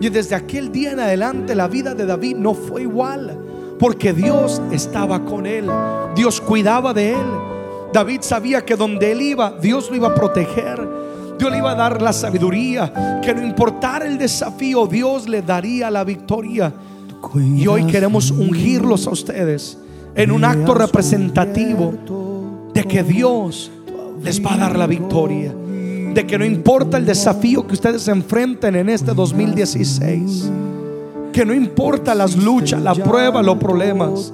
Y 0.00 0.08
desde 0.10 0.36
aquel 0.36 0.70
día 0.70 0.92
en 0.92 1.00
adelante 1.00 1.54
la 1.54 1.66
vida 1.66 1.94
de 1.94 2.06
David 2.06 2.36
no 2.36 2.54
fue 2.54 2.82
igual, 2.82 3.76
porque 3.78 4.12
Dios 4.12 4.62
estaba 4.70 5.24
con 5.24 5.46
él, 5.46 5.68
Dios 6.14 6.40
cuidaba 6.40 6.94
de 6.94 7.14
él. 7.14 7.26
David 7.92 8.20
sabía 8.20 8.64
que 8.64 8.76
donde 8.76 9.12
él 9.12 9.22
iba, 9.22 9.54
Dios 9.60 9.88
lo 9.90 9.96
iba 9.96 10.08
a 10.08 10.14
proteger. 10.14 10.86
Dios 11.38 11.50
le 11.50 11.58
iba 11.58 11.72
a 11.72 11.74
dar 11.74 12.02
la 12.02 12.12
sabiduría. 12.12 13.20
Que 13.22 13.34
no 13.34 13.46
importara 13.46 14.06
el 14.06 14.18
desafío, 14.18 14.86
Dios 14.86 15.28
le 15.28 15.42
daría 15.42 15.90
la 15.90 16.04
victoria. 16.04 16.72
Y 17.56 17.66
hoy 17.66 17.84
queremos 17.84 18.30
ungirlos 18.30 19.06
a 19.06 19.10
ustedes 19.10 19.78
en 20.14 20.30
un 20.30 20.44
acto 20.44 20.74
representativo 20.74 21.94
de 22.74 22.84
que 22.84 23.02
Dios 23.02 23.70
les 24.22 24.44
va 24.44 24.54
a 24.54 24.58
dar 24.58 24.76
la 24.76 24.86
victoria. 24.86 25.54
De 25.54 26.26
que 26.26 26.38
no 26.38 26.44
importa 26.44 26.96
el 26.98 27.06
desafío 27.06 27.66
que 27.66 27.74
ustedes 27.74 28.06
enfrenten 28.08 28.76
en 28.76 28.88
este 28.88 29.14
2016. 29.14 30.50
Que 31.32 31.44
no 31.44 31.54
importa 31.54 32.14
las 32.14 32.36
luchas, 32.36 32.82
la 32.82 32.94
prueba, 32.94 33.42
los 33.42 33.56
problemas. 33.58 34.32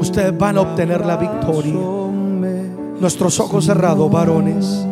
Ustedes 0.00 0.36
van 0.36 0.58
a 0.58 0.60
obtener 0.62 1.04
la 1.04 1.16
victoria 1.16 2.05
nuestros 3.00 3.40
ojos 3.40 3.66
cerrados, 3.66 4.10
varones. 4.10 4.86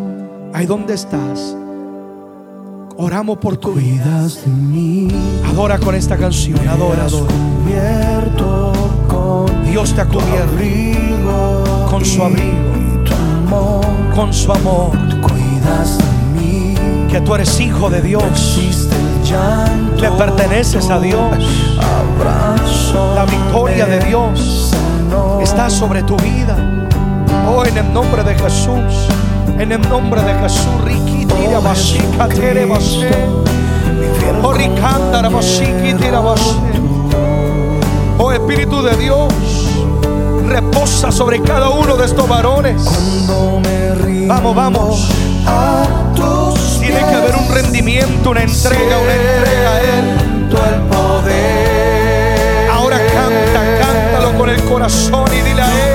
Ahí 0.53 0.67
donde 0.67 0.95
estás. 0.95 1.57
Oramos 2.97 3.39
por 3.39 3.57
tu 3.57 3.73
vida. 3.73 4.27
Adora 5.49 5.79
con 5.79 5.95
esta 5.95 6.17
canción. 6.17 6.69
Adora, 6.69 7.07
Dios 9.65 9.95
te 9.95 10.01
ha 10.01 10.07
cubierto 10.07 11.87
con 11.91 12.05
su 12.05 12.23
abrigo, 12.23 13.81
con 14.15 14.33
su 14.33 14.53
amor. 14.53 14.93
Que 17.11 17.21
tú 17.21 17.35
eres 17.35 17.61
hijo 17.61 17.91
de 17.91 18.03
Dios. 18.03 18.23
Le 20.01 20.11
perteneces 20.13 20.91
a 20.91 21.01
Dios. 21.01 21.21
La 23.15 23.25
victoria 23.25 23.87
de 23.87 24.01
Dios 24.01 24.73
está 25.41 25.71
sobre 25.71 26.03
tu 26.03 26.17
vida. 26.17 26.89
Oh, 27.47 27.65
en 27.65 27.77
el 27.77 27.93
nombre 27.93 28.23
de 28.25 28.35
Jesús. 28.35 29.09
En 29.59 29.73
el 29.73 29.81
nombre 29.89 30.23
de 30.23 30.35
Jesús. 30.35 30.81
Ricky 30.85 31.27
tira 31.27 31.61
basika 31.61 32.29
tere 32.29 32.65
basé. 32.65 33.11
Oh, 34.43 34.53
ricanda 34.53 35.29
basiki 35.29 35.95
tira 35.95 36.21
Oh, 38.19 38.33
Espíritu 38.33 38.83
de 38.83 38.97
Dios. 38.97 39.33
Reposa 40.47 41.11
sobre 41.11 41.41
cada 41.43 41.71
uno 41.71 41.97
de 41.97 42.07
estos 42.07 42.29
varones. 42.29 42.83
Vamos, 44.27 44.55
vamos. 44.55 45.11
Tiene 46.81 46.99
que 46.99 47.15
haber 47.15 47.35
un 47.37 47.49
rendimiento, 47.55 48.31
una 48.31 48.43
entrega, 48.43 48.99
una 48.99 49.15
entrega 49.15 49.71
a 49.71 49.81
Él. 49.81 50.25
Ahora 52.73 52.99
canta, 52.99 53.79
cántalo 53.81 54.39
con 54.39 54.49
el 54.51 54.63
corazón 54.65 55.25
y 55.33 55.41
dile 55.49 55.63
a 55.63 55.89
Él. 55.89 55.94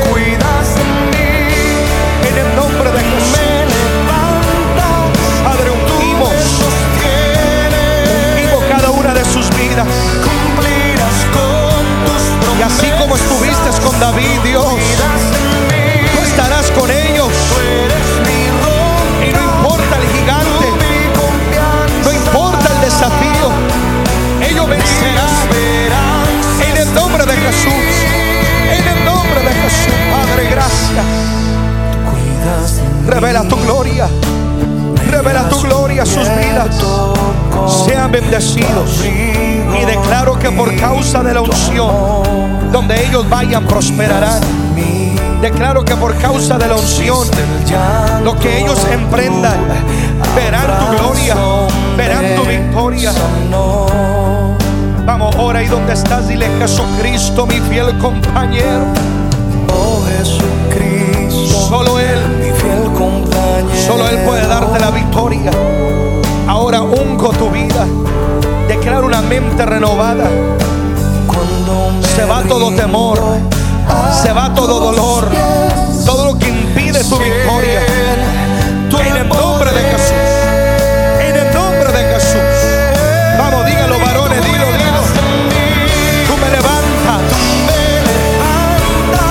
Y 12.60 12.62
así 12.62 12.88
como 13.00 13.16
estuviste 13.16 13.70
con 13.82 13.98
David, 14.02 14.42
Dios, 14.44 14.66
tú 14.66 16.22
estarás 16.24 16.70
con 16.72 16.92
ellos. 16.92 17.32
Y 19.26 19.32
no 19.32 19.42
importa 19.42 19.96
el 19.96 20.08
gigante, 20.20 20.68
no 22.04 22.12
importa 22.12 22.70
el 22.76 22.82
desafío, 22.82 23.50
ellos 24.50 24.68
vencerán. 24.68 25.30
En 26.70 26.78
el 26.78 26.94
nombre 26.94 27.26
de 27.26 27.34
Jesús, 27.34 27.74
en 28.78 28.88
el 28.88 29.06
nombre 29.06 29.40
de 29.42 29.54
Jesús, 29.54 29.94
Padre, 30.12 30.50
gracias. 30.50 31.06
Revela 33.08 33.44
tu 33.48 33.56
gloria, 33.56 34.08
revela 35.10 35.48
tu 35.48 35.62
gloria 35.62 36.04
a 36.04 36.06
sus 36.06 36.28
vidas. 36.36 36.76
Sean 37.86 38.12
bendecidos. 38.12 39.02
Que 40.50 40.56
por 40.56 40.76
causa 40.78 41.22
de 41.22 41.32
la 41.32 41.42
unción, 41.42 42.72
donde 42.72 43.06
ellos 43.06 43.30
vayan, 43.30 43.68
prosperarán. 43.68 44.42
Declaro 45.44 45.86
que 45.86 45.96
por 45.96 46.16
causa 46.16 46.58
de 46.58 46.68
la 46.68 46.76
unción, 46.76 47.28
lo 48.24 48.36
que 48.40 48.60
ellos 48.60 48.80
emprendan, 48.92 49.60
verán 50.36 50.80
tu 50.80 50.98
gloria, 50.98 51.36
verán 51.96 52.36
tu 52.36 52.50
victoria. 52.50 53.12
Vamos, 55.06 55.36
ahora 55.36 55.62
y 55.62 55.68
donde 55.68 55.94
estás, 55.94 56.28
dile 56.28 56.48
Jesucristo, 56.58 57.46
mi 57.46 57.60
fiel 57.70 57.96
compañero. 58.00 58.86
Oh 59.72 60.02
Jesucristo, 60.18 61.60
solo 61.68 62.00
Él, 62.00 62.20
mi 62.40 62.52
fiel 62.60 62.92
compañero. 62.98 63.86
Solo 63.86 64.10
Él 64.10 64.18
puede 64.26 64.48
darte 64.48 64.80
la 64.80 64.90
victoria. 64.90 65.52
Ahora 66.48 66.82
ungo 66.82 67.30
tu 67.34 67.52
vida. 67.52 67.86
Una 69.04 69.22
mente 69.22 69.66
renovada. 69.66 70.30
Se 72.16 72.26
va 72.26 72.44
todo 72.44 72.76
temor. 72.76 73.20
Se 74.22 74.32
va 74.34 74.54
todo 74.54 74.80
dolor. 74.80 75.28
Todo 76.06 76.26
lo 76.26 76.38
que 76.38 76.50
impide 76.50 77.04
tu 77.04 77.18
victoria. 77.18 77.82
En 79.00 79.18
el 79.18 79.30
nombre 79.30 79.72
de 79.72 79.82
Jesús. 79.82 80.12
En 81.22 81.36
el 81.36 81.54
nombre 81.54 81.92
de 81.92 82.14
Jesús. 82.14 82.40
Vamos, 83.38 83.66
dígalo, 83.66 84.00
varones, 84.00 84.44
dilo, 84.44 84.66
dilo. 84.66 85.02
Tú 86.28 86.38
me 86.38 86.50
levantas. 86.50 87.22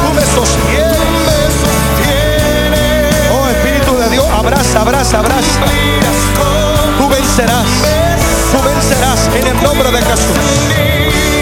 Tú 0.02 0.14
me 0.14 0.22
sostienes. 0.22 0.98
Oh 3.32 3.48
Espíritu 3.48 3.96
de 3.96 4.08
Dios, 4.10 4.26
abraza, 4.30 4.80
abraza, 4.80 5.18
abraza. 5.18 6.17
En 9.38 9.46
el 9.46 9.62
nombre 9.62 9.90
de 9.92 9.98
Jesús. 9.98 10.36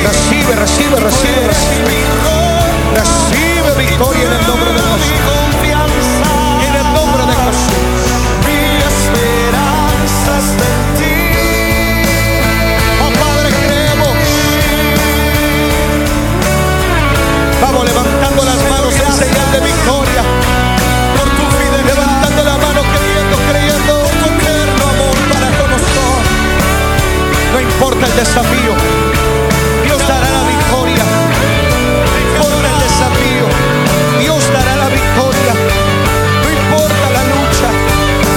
Recibe, 0.05 0.55
recibe, 0.57 1.01
recibe, 1.01 1.49
recibe. 1.49 2.07
Victoria 3.79 4.25
en 4.25 4.33
el 4.33 4.47
nombre 4.47 4.73
de 4.73 4.81
Jesús. 4.81 5.21
En 6.67 6.75
el 6.75 6.93
nombre 6.93 7.23
de 7.25 7.33
Jesús. 7.33 7.73
Mi 8.47 8.61
esperanza 8.93 10.33
está 10.39 10.67
en 10.77 10.83
ti. 10.99 11.17
Oh, 13.03 13.11
Vamos 17.63 17.85
levantando 17.87 18.45
las 18.45 18.61
manos 18.71 18.95
en 18.95 19.13
señal 19.13 19.53
de 19.53 19.61
victoria. 19.61 19.96
desafío. 28.17 28.73
Dios 29.85 30.01
dará 30.09 30.29
la 30.31 30.45
victoria. 30.49 31.05
Corre 32.39 32.69
el 32.73 32.79
desafío. 32.87 33.47
Dios 34.21 34.43
dará 34.53 34.77
la 34.77 34.89
victoria. 34.89 35.53
No 36.43 36.49
importa 36.61 37.07
la 37.17 37.23
lucha. 37.35 37.69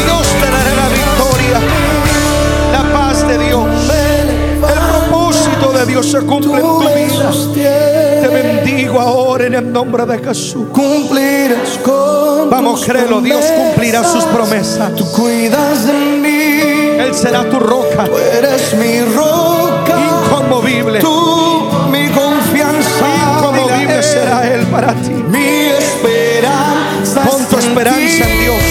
Dios 0.03 0.27
te 0.39 0.47
dará 0.51 0.73
la 0.75 0.89
victoria. 0.89 1.59
La 2.73 2.93
paz 2.93 3.27
de 3.27 3.37
Dios. 3.37 3.67
El 3.89 5.09
propósito 5.09 5.71
de 5.71 5.85
Dios 5.85 6.05
se 6.11 6.19
cumple 6.19 6.55
en 6.55 6.61
tu 6.61 6.79
vida. 6.79 8.21
Te 8.21 8.27
bendigo 8.27 8.99
ahora 8.99 9.45
en 9.45 9.53
el 9.55 9.71
nombre 9.71 10.05
de 10.05 10.19
Jesús. 10.19 10.67
Cumplirás 10.73 11.79
con 11.83 12.49
Vamos, 12.49 12.83
créelo. 12.83 13.21
Dios 13.21 13.45
cumplirá 13.45 14.03
sus 14.03 14.25
promesas. 14.25 14.93
Tú 14.95 15.09
cuidas 15.11 15.85
de 15.85 15.93
mí. 15.93 16.99
Él 16.99 17.13
será 17.13 17.49
tu 17.49 17.59
roca. 17.59 18.05
Tú 18.05 18.17
eres 18.17 18.73
mi 18.73 19.01
roca 19.15 19.28
inconmovible. 20.79 20.99
Tú 20.99 21.69
mi 21.91 22.09
confianza. 22.09 23.05
Inconmovible 23.37 24.03
será 24.03 24.47
Él 24.47 24.65
para 24.67 24.93
ti. 24.93 25.11
Mi 25.11 25.67
esperanza. 25.67 27.21
Pon 27.23 27.45
tu 27.45 27.55
en 27.57 27.67
esperanza 27.67 28.29
en 28.29 28.39
Dios. 28.39 28.63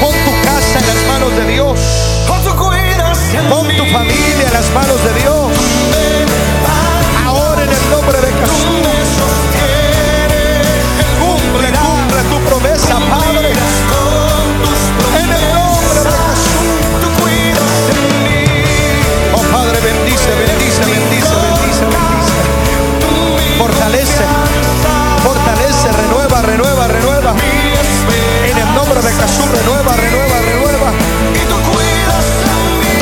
Pon 0.00 0.12
tu 0.24 0.32
casa 0.44 0.78
en 0.78 0.86
las 0.86 1.06
manos 1.08 1.36
de 1.36 1.52
Dios. 1.52 1.78
Pon 3.48 3.68
tu 3.68 3.84
familia 3.86 4.46
en 4.46 4.52
las 4.52 4.70
manos 4.70 4.96
de 4.96 5.02
Dios. 5.02 5.03
Renueva, 29.26 29.96
renueva, 29.96 30.38
renueva. 30.40 30.92
Y 31.34 31.46
tú 31.48 31.56
cuidas 31.70 32.24
de 32.46 32.54
mí. 32.80 32.94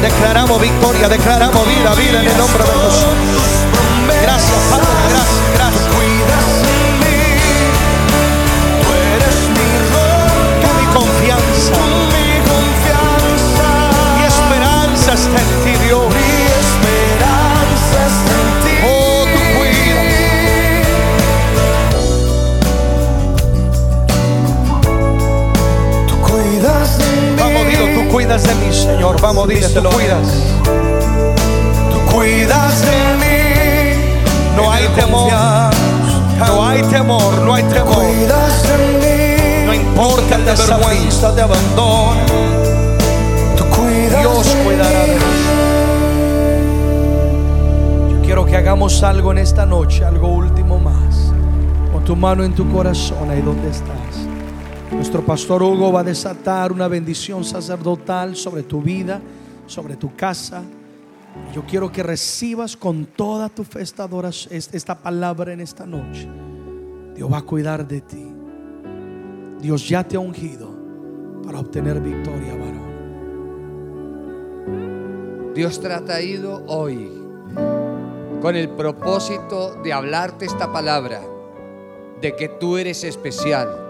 Declaramos 0.00 0.60
victoria, 0.60 1.08
declaramos 1.08 1.66
vida, 1.66 1.94
vida 1.94 2.20
en 2.20 2.28
el 2.28 2.38
nombre 2.38 2.64
de 2.64 2.70
Jesús. 2.70 3.14
Gracias, 4.22 4.58
Padre, 4.70 4.97
cuidas 28.08 28.42
de 28.42 28.54
mí, 28.56 28.72
Señor. 28.72 29.20
Vamos, 29.20 29.48
dile, 29.48 29.68
tú 29.68 29.82
cuidas. 29.82 30.28
Tú 31.90 31.98
cuidas 32.12 32.82
de 32.82 33.16
mí. 33.20 33.36
No 34.56 34.72
hay 34.72 34.86
temor, 34.88 35.30
no 36.38 36.66
hay 36.66 36.82
temor, 36.82 37.38
no 37.38 37.54
hay 37.54 37.62
temor. 37.64 37.94
Cuidas 37.94 38.62
de 38.62 38.78
mí. 38.98 39.66
No 39.66 39.74
importa 39.74 40.36
el 40.36 40.44
vergüenza, 40.44 41.32
de 41.32 41.42
abandono. 41.42 42.20
Tú 43.56 43.64
cuidas 43.76 44.20
Dios 44.20 44.46
de 44.46 44.64
cuidará 44.64 45.00
de 45.00 45.14
mí. 45.14 45.20
Yo 48.12 48.20
quiero 48.22 48.44
que 48.46 48.56
hagamos 48.56 49.02
algo 49.02 49.32
en 49.32 49.38
esta 49.38 49.66
noche, 49.66 50.04
algo 50.04 50.28
último 50.28 50.78
más. 50.78 51.32
Con 51.92 52.04
tu 52.04 52.16
mano 52.16 52.42
en 52.44 52.54
tu 52.54 52.70
corazón, 52.72 53.30
ahí 53.30 53.42
donde 53.42 53.70
estás. 53.70 54.07
Nuestro 54.92 55.24
pastor 55.24 55.62
Hugo 55.62 55.92
va 55.92 56.00
a 56.00 56.04
desatar 56.04 56.72
una 56.72 56.88
bendición 56.88 57.44
sacerdotal 57.44 58.34
sobre 58.34 58.62
tu 58.62 58.80
vida, 58.80 59.20
sobre 59.66 59.96
tu 59.96 60.16
casa. 60.16 60.62
Yo 61.54 61.62
quiero 61.66 61.92
que 61.92 62.02
recibas 62.02 62.76
con 62.76 63.04
toda 63.04 63.50
tu 63.50 63.64
fe 63.64 63.82
esta, 63.82 64.08
esta 64.50 64.98
palabra 64.98 65.52
en 65.52 65.60
esta 65.60 65.84
noche. 65.84 66.26
Dios 67.14 67.30
va 67.30 67.38
a 67.38 67.42
cuidar 67.42 67.86
de 67.86 68.00
ti. 68.00 68.32
Dios 69.60 69.88
ya 69.88 70.06
te 70.06 70.16
ha 70.16 70.20
ungido 70.20 70.74
para 71.44 71.60
obtener 71.60 72.00
victoria, 72.00 72.54
varón. 72.54 72.88
Dios 75.54 75.80
te 75.80 75.92
ha 75.92 76.04
traído 76.04 76.64
hoy 76.66 77.10
con 78.40 78.56
el 78.56 78.70
propósito 78.70 79.74
de 79.82 79.92
hablarte 79.92 80.46
esta 80.46 80.72
palabra, 80.72 81.20
de 82.20 82.36
que 82.36 82.48
tú 82.48 82.78
eres 82.78 83.04
especial, 83.04 83.87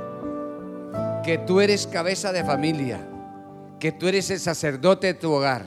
que 1.28 1.36
tú 1.36 1.60
eres 1.60 1.86
cabeza 1.86 2.32
de 2.32 2.42
familia, 2.42 3.06
que 3.78 3.92
tú 3.92 4.08
eres 4.08 4.30
el 4.30 4.40
sacerdote 4.40 5.08
de 5.08 5.12
tu 5.12 5.30
hogar, 5.30 5.66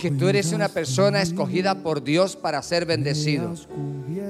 que 0.00 0.10
tú 0.10 0.26
eres 0.26 0.52
una 0.52 0.68
persona 0.68 1.22
escogida 1.22 1.76
por 1.76 2.02
Dios 2.02 2.34
para 2.34 2.60
ser 2.62 2.84
bendecido, 2.84 3.54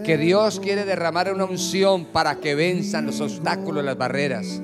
que 0.04 0.18
Dios 0.18 0.60
quiere 0.60 0.84
derramar 0.84 1.32
una 1.32 1.46
unción 1.46 2.04
para 2.04 2.40
que 2.40 2.54
venzan 2.54 3.06
los 3.06 3.22
obstáculos, 3.22 3.82
las 3.82 3.96
barreras. 3.96 4.60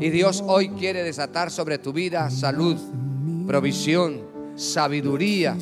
Y 0.00 0.08
Dios 0.08 0.42
hoy 0.46 0.70
quiere 0.70 1.02
desatar 1.02 1.50
sobre 1.50 1.76
tu 1.76 1.92
vida 1.92 2.30
salud, 2.30 2.78
provisión, 3.46 4.22
sabiduría, 4.56 5.54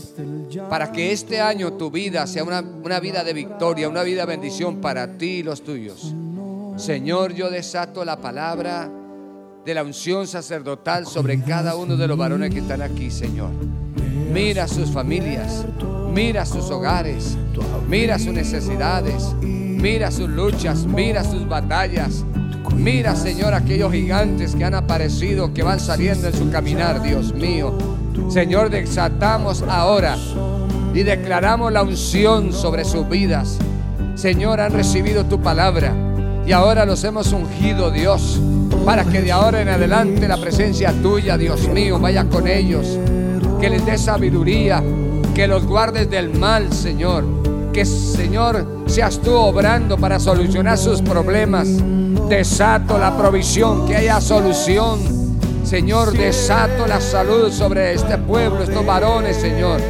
para 0.71 0.93
que 0.93 1.11
este 1.11 1.41
año 1.41 1.73
tu 1.73 1.91
vida 1.91 2.29
sea 2.29 2.45
una, 2.45 2.61
una 2.61 3.01
vida 3.01 3.25
de 3.25 3.33
victoria, 3.33 3.89
una 3.89 4.05
vida 4.05 4.21
de 4.21 4.37
bendición 4.37 4.81
para 4.81 5.19
ti 5.19 5.39
y 5.39 5.43
los 5.43 5.65
tuyos. 5.65 6.15
Señor, 6.77 7.35
yo 7.35 7.51
desato 7.51 8.05
la 8.05 8.19
palabra 8.19 9.01
de 9.65 9.75
la 9.75 9.83
unción 9.83 10.27
sacerdotal 10.27 11.07
sobre 11.07 11.41
cada 11.41 11.77
uno 11.77 11.97
de 11.97 12.09
los 12.09 12.19
varones 12.19 12.53
que 12.53 12.61
están 12.61 12.83
aquí, 12.83 13.11
Señor. 13.11 13.51
Mira 14.33 14.67
sus 14.67 14.91
familias, 14.91 15.65
mira 16.13 16.45
sus 16.45 16.71
hogares, 16.71 17.37
mira 17.89 18.19
sus 18.19 18.33
necesidades, 18.33 19.35
mira 19.41 20.11
sus 20.11 20.29
luchas, 20.29 20.85
mira 20.85 21.23
sus 21.23 21.47
batallas. 21.49 22.25
Mira, 22.75 23.15
Señor, 23.15 23.55
aquellos 23.55 23.93
gigantes 23.93 24.57
que 24.57 24.65
han 24.65 24.75
aparecido, 24.75 25.53
que 25.53 25.63
van 25.63 25.79
saliendo 25.79 26.29
en 26.29 26.35
su 26.35 26.51
caminar, 26.51 27.03
Dios 27.03 27.35
mío. 27.35 27.77
Señor, 28.31 28.71
desatamos 28.71 29.63
ahora 29.69 30.17
y 30.95 31.03
declaramos 31.03 31.73
la 31.73 31.83
unción 31.83 32.53
sobre 32.53 32.85
sus 32.85 33.09
vidas. 33.09 33.59
Señor, 34.15 34.61
han 34.61 34.73
recibido 34.73 35.27
tu 35.27 35.41
palabra 35.41 35.95
y 36.45 36.53
ahora 36.53 36.85
los 36.85 37.05
hemos 37.05 37.33
ungido, 37.33 37.91
Dios, 37.91 38.41
para 38.85 39.05
que 39.05 39.23
de 39.23 39.31
ahora 39.31 39.63
en 39.63 39.69
adelante 39.69 40.27
la 40.27 40.37
presencia 40.37 40.93
tuya, 41.03 41.37
Dios 41.37 41.69
mío, 41.69 41.99
vaya 41.99 42.25
con 42.25 42.49
ellos, 42.49 42.99
que 43.61 43.71
les 43.71 43.87
dé 43.87 43.97
sabiduría, 43.97 44.83
que 45.35 45.47
los 45.47 45.67
guardes 45.67 46.11
del 46.11 46.35
mal, 46.35 46.73
Señor. 46.73 47.25
Que, 47.73 47.87
Señor, 47.87 48.67
seas 48.87 49.19
tú 49.21 49.33
obrando 49.33 49.97
para 49.97 50.21
solucionar 50.21 50.77
sus 50.77 51.01
problemas. 51.01 51.69
Desato 52.29 52.99
la 52.99 53.17
provisión, 53.17 53.87
que 53.87 53.97
haya 53.97 54.21
solución. 54.21 55.01
Señor, 55.65 56.13
desato 56.13 56.87
la 56.87 57.01
salud 57.01 57.51
sobre 57.51 57.95
este 57.95 58.19
pueblo, 58.19 58.63
estos 58.63 58.85
varones, 58.85 59.37
Señor. 59.37 59.81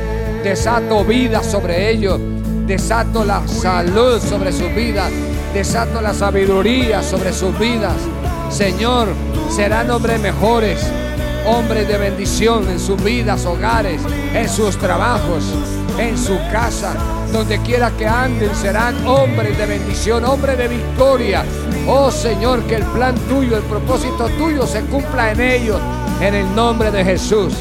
Desato 0.45 1.05
vida 1.05 1.43
sobre 1.43 1.91
ellos. 1.91 2.21
Desato 2.67 3.25
la 3.25 3.47
salud 3.49 4.21
sobre 4.21 4.53
sus 4.53 4.73
vidas. 4.75 5.11
Desato 5.55 6.01
la 6.01 6.15
sabiduría 6.15 7.03
sobre 7.03 7.31
sus 7.33 7.57
vidas. 7.59 7.95
Señor, 8.51 9.09
serán 9.55 9.91
hombres 9.91 10.19
mejores, 10.19 10.81
hombres 11.47 11.87
de 11.87 11.99
bendición 11.99 12.69
en 12.71 12.81
sus 12.81 13.03
vidas, 13.05 13.45
hogares, 13.45 14.01
en 14.35 14.49
sus 14.49 14.79
trabajos, 14.79 15.45
en 15.99 16.17
su 16.17 16.39
casa, 16.51 16.95
donde 17.33 17.59
quiera 17.59 17.91
que 17.99 18.07
anden, 18.07 18.55
serán 18.55 19.07
hombres 19.07 19.57
de 19.59 19.67
bendición, 19.67 20.25
hombres 20.25 20.57
de 20.57 20.69
victoria. 20.69 21.45
Oh 21.87 22.11
Señor, 22.11 22.63
que 22.63 22.77
el 22.77 22.85
plan 22.85 23.15
tuyo, 23.29 23.59
el 23.59 23.63
propósito 23.65 24.31
tuyo 24.39 24.67
se 24.67 24.81
cumpla 24.83 25.33
en 25.33 25.41
ellos, 25.43 25.81
en 26.23 26.35
el 26.35 26.55
nombre 26.55 26.91
de 26.91 27.05
Jesús, 27.05 27.53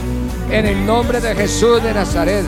en 0.50 0.66
el 0.66 0.86
nombre 0.86 1.20
de 1.20 1.36
Jesús 1.36 1.84
de 1.84 1.94
Nazaret. 1.94 2.46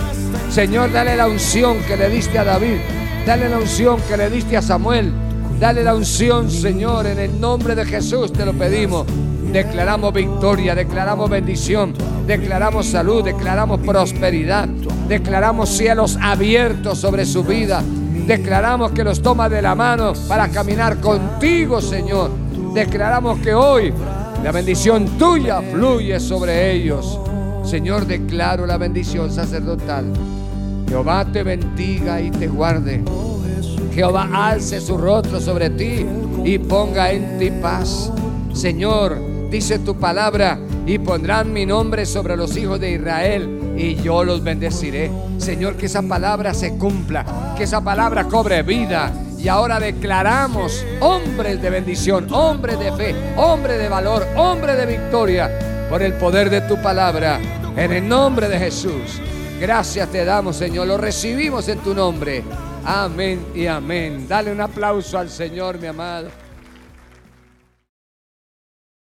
Señor, 0.49 0.93
dale 0.93 1.17
la 1.17 1.27
unción 1.27 1.79
que 1.83 1.97
le 1.97 2.09
diste 2.09 2.39
a 2.39 2.45
David, 2.45 2.77
dale 3.25 3.49
la 3.49 3.57
unción 3.57 3.99
que 4.07 4.15
le 4.15 4.29
diste 4.29 4.55
a 4.55 4.61
Samuel, 4.61 5.11
dale 5.59 5.83
la 5.83 5.95
unción, 5.95 6.49
Señor, 6.49 7.07
en 7.07 7.19
el 7.19 7.39
nombre 7.39 7.75
de 7.75 7.85
Jesús 7.85 8.31
te 8.33 8.45
lo 8.45 8.53
pedimos. 8.53 9.05
Declaramos 9.51 10.13
victoria, 10.13 10.73
declaramos 10.73 11.29
bendición, 11.29 11.93
declaramos 12.25 12.87
salud, 12.87 13.23
declaramos 13.23 13.79
prosperidad, 13.81 14.67
declaramos 15.07 15.69
cielos 15.69 16.17
abiertos 16.19 16.97
sobre 16.97 17.25
su 17.25 17.43
vida, 17.43 17.83
declaramos 18.25 18.91
que 18.91 19.03
los 19.03 19.21
toma 19.21 19.49
de 19.49 19.61
la 19.61 19.75
mano 19.75 20.13
para 20.27 20.47
caminar 20.49 20.99
contigo, 20.99 21.81
Señor. 21.81 22.31
Declaramos 22.73 23.39
que 23.39 23.53
hoy 23.53 23.93
la 24.43 24.51
bendición 24.51 25.17
tuya 25.19 25.61
fluye 25.61 26.19
sobre 26.19 26.71
ellos. 26.71 27.19
Señor, 27.63 28.05
declaro 28.07 28.65
la 28.65 28.77
bendición 28.77 29.31
sacerdotal. 29.31 30.05
Jehová 30.89 31.25
te 31.31 31.43
bendiga 31.43 32.19
y 32.19 32.31
te 32.31 32.47
guarde. 32.47 33.03
Jehová 33.93 34.29
alce 34.33 34.81
su 34.81 34.97
rostro 34.97 35.39
sobre 35.39 35.69
ti 35.69 36.05
y 36.43 36.57
ponga 36.57 37.11
en 37.11 37.37
ti 37.37 37.51
paz. 37.51 38.11
Señor, 38.53 39.33
Dice 39.53 39.77
tu 39.77 39.95
palabra, 39.99 40.57
y 40.87 40.97
pondrán 40.97 41.53
mi 41.53 41.63
nombre 41.63 42.07
sobre 42.07 42.35
los 42.35 42.57
hijos 42.57 42.79
de 42.79 42.93
Israel, 42.93 43.75
y 43.77 43.93
yo 43.97 44.23
los 44.23 44.43
bendeciré. 44.43 45.11
Señor, 45.37 45.75
que 45.75 45.85
esa 45.85 46.01
palabra 46.01 46.55
se 46.55 46.75
cumpla, 46.75 47.53
que 47.55 47.65
esa 47.65 47.79
palabra 47.79 48.23
cobre 48.23 48.63
vida. 48.63 49.13
Y 49.37 49.47
ahora 49.49 49.79
declaramos 49.79 50.83
hombres 51.01 51.61
de 51.61 51.69
bendición, 51.69 52.33
hombres 52.33 52.79
de 52.79 52.93
fe, 52.93 53.15
hombres 53.37 53.77
de 53.77 53.89
valor, 53.89 54.25
hombres 54.35 54.75
de 54.75 54.87
victoria, 54.87 55.87
por 55.87 56.01
el 56.01 56.13
poder 56.13 56.49
de 56.49 56.61
tu 56.61 56.81
palabra, 56.81 57.39
en 57.77 57.91
el 57.91 58.09
nombre 58.09 58.49
de 58.49 58.57
Jesús. 58.57 59.21
Gracias 59.61 60.09
te 60.09 60.25
damos, 60.25 60.55
Señor. 60.55 60.87
Lo 60.87 60.97
recibimos 60.97 61.67
en 61.67 61.77
tu 61.77 61.93
nombre. 61.93 62.43
Amén 62.85 63.45
y 63.55 63.65
amén. 63.65 64.27
Dale 64.27 64.51
un 64.51 64.59
aplauso 64.59 65.17
al 65.17 65.29
Señor, 65.29 65.79
mi 65.79 65.87
amado. 65.87 66.42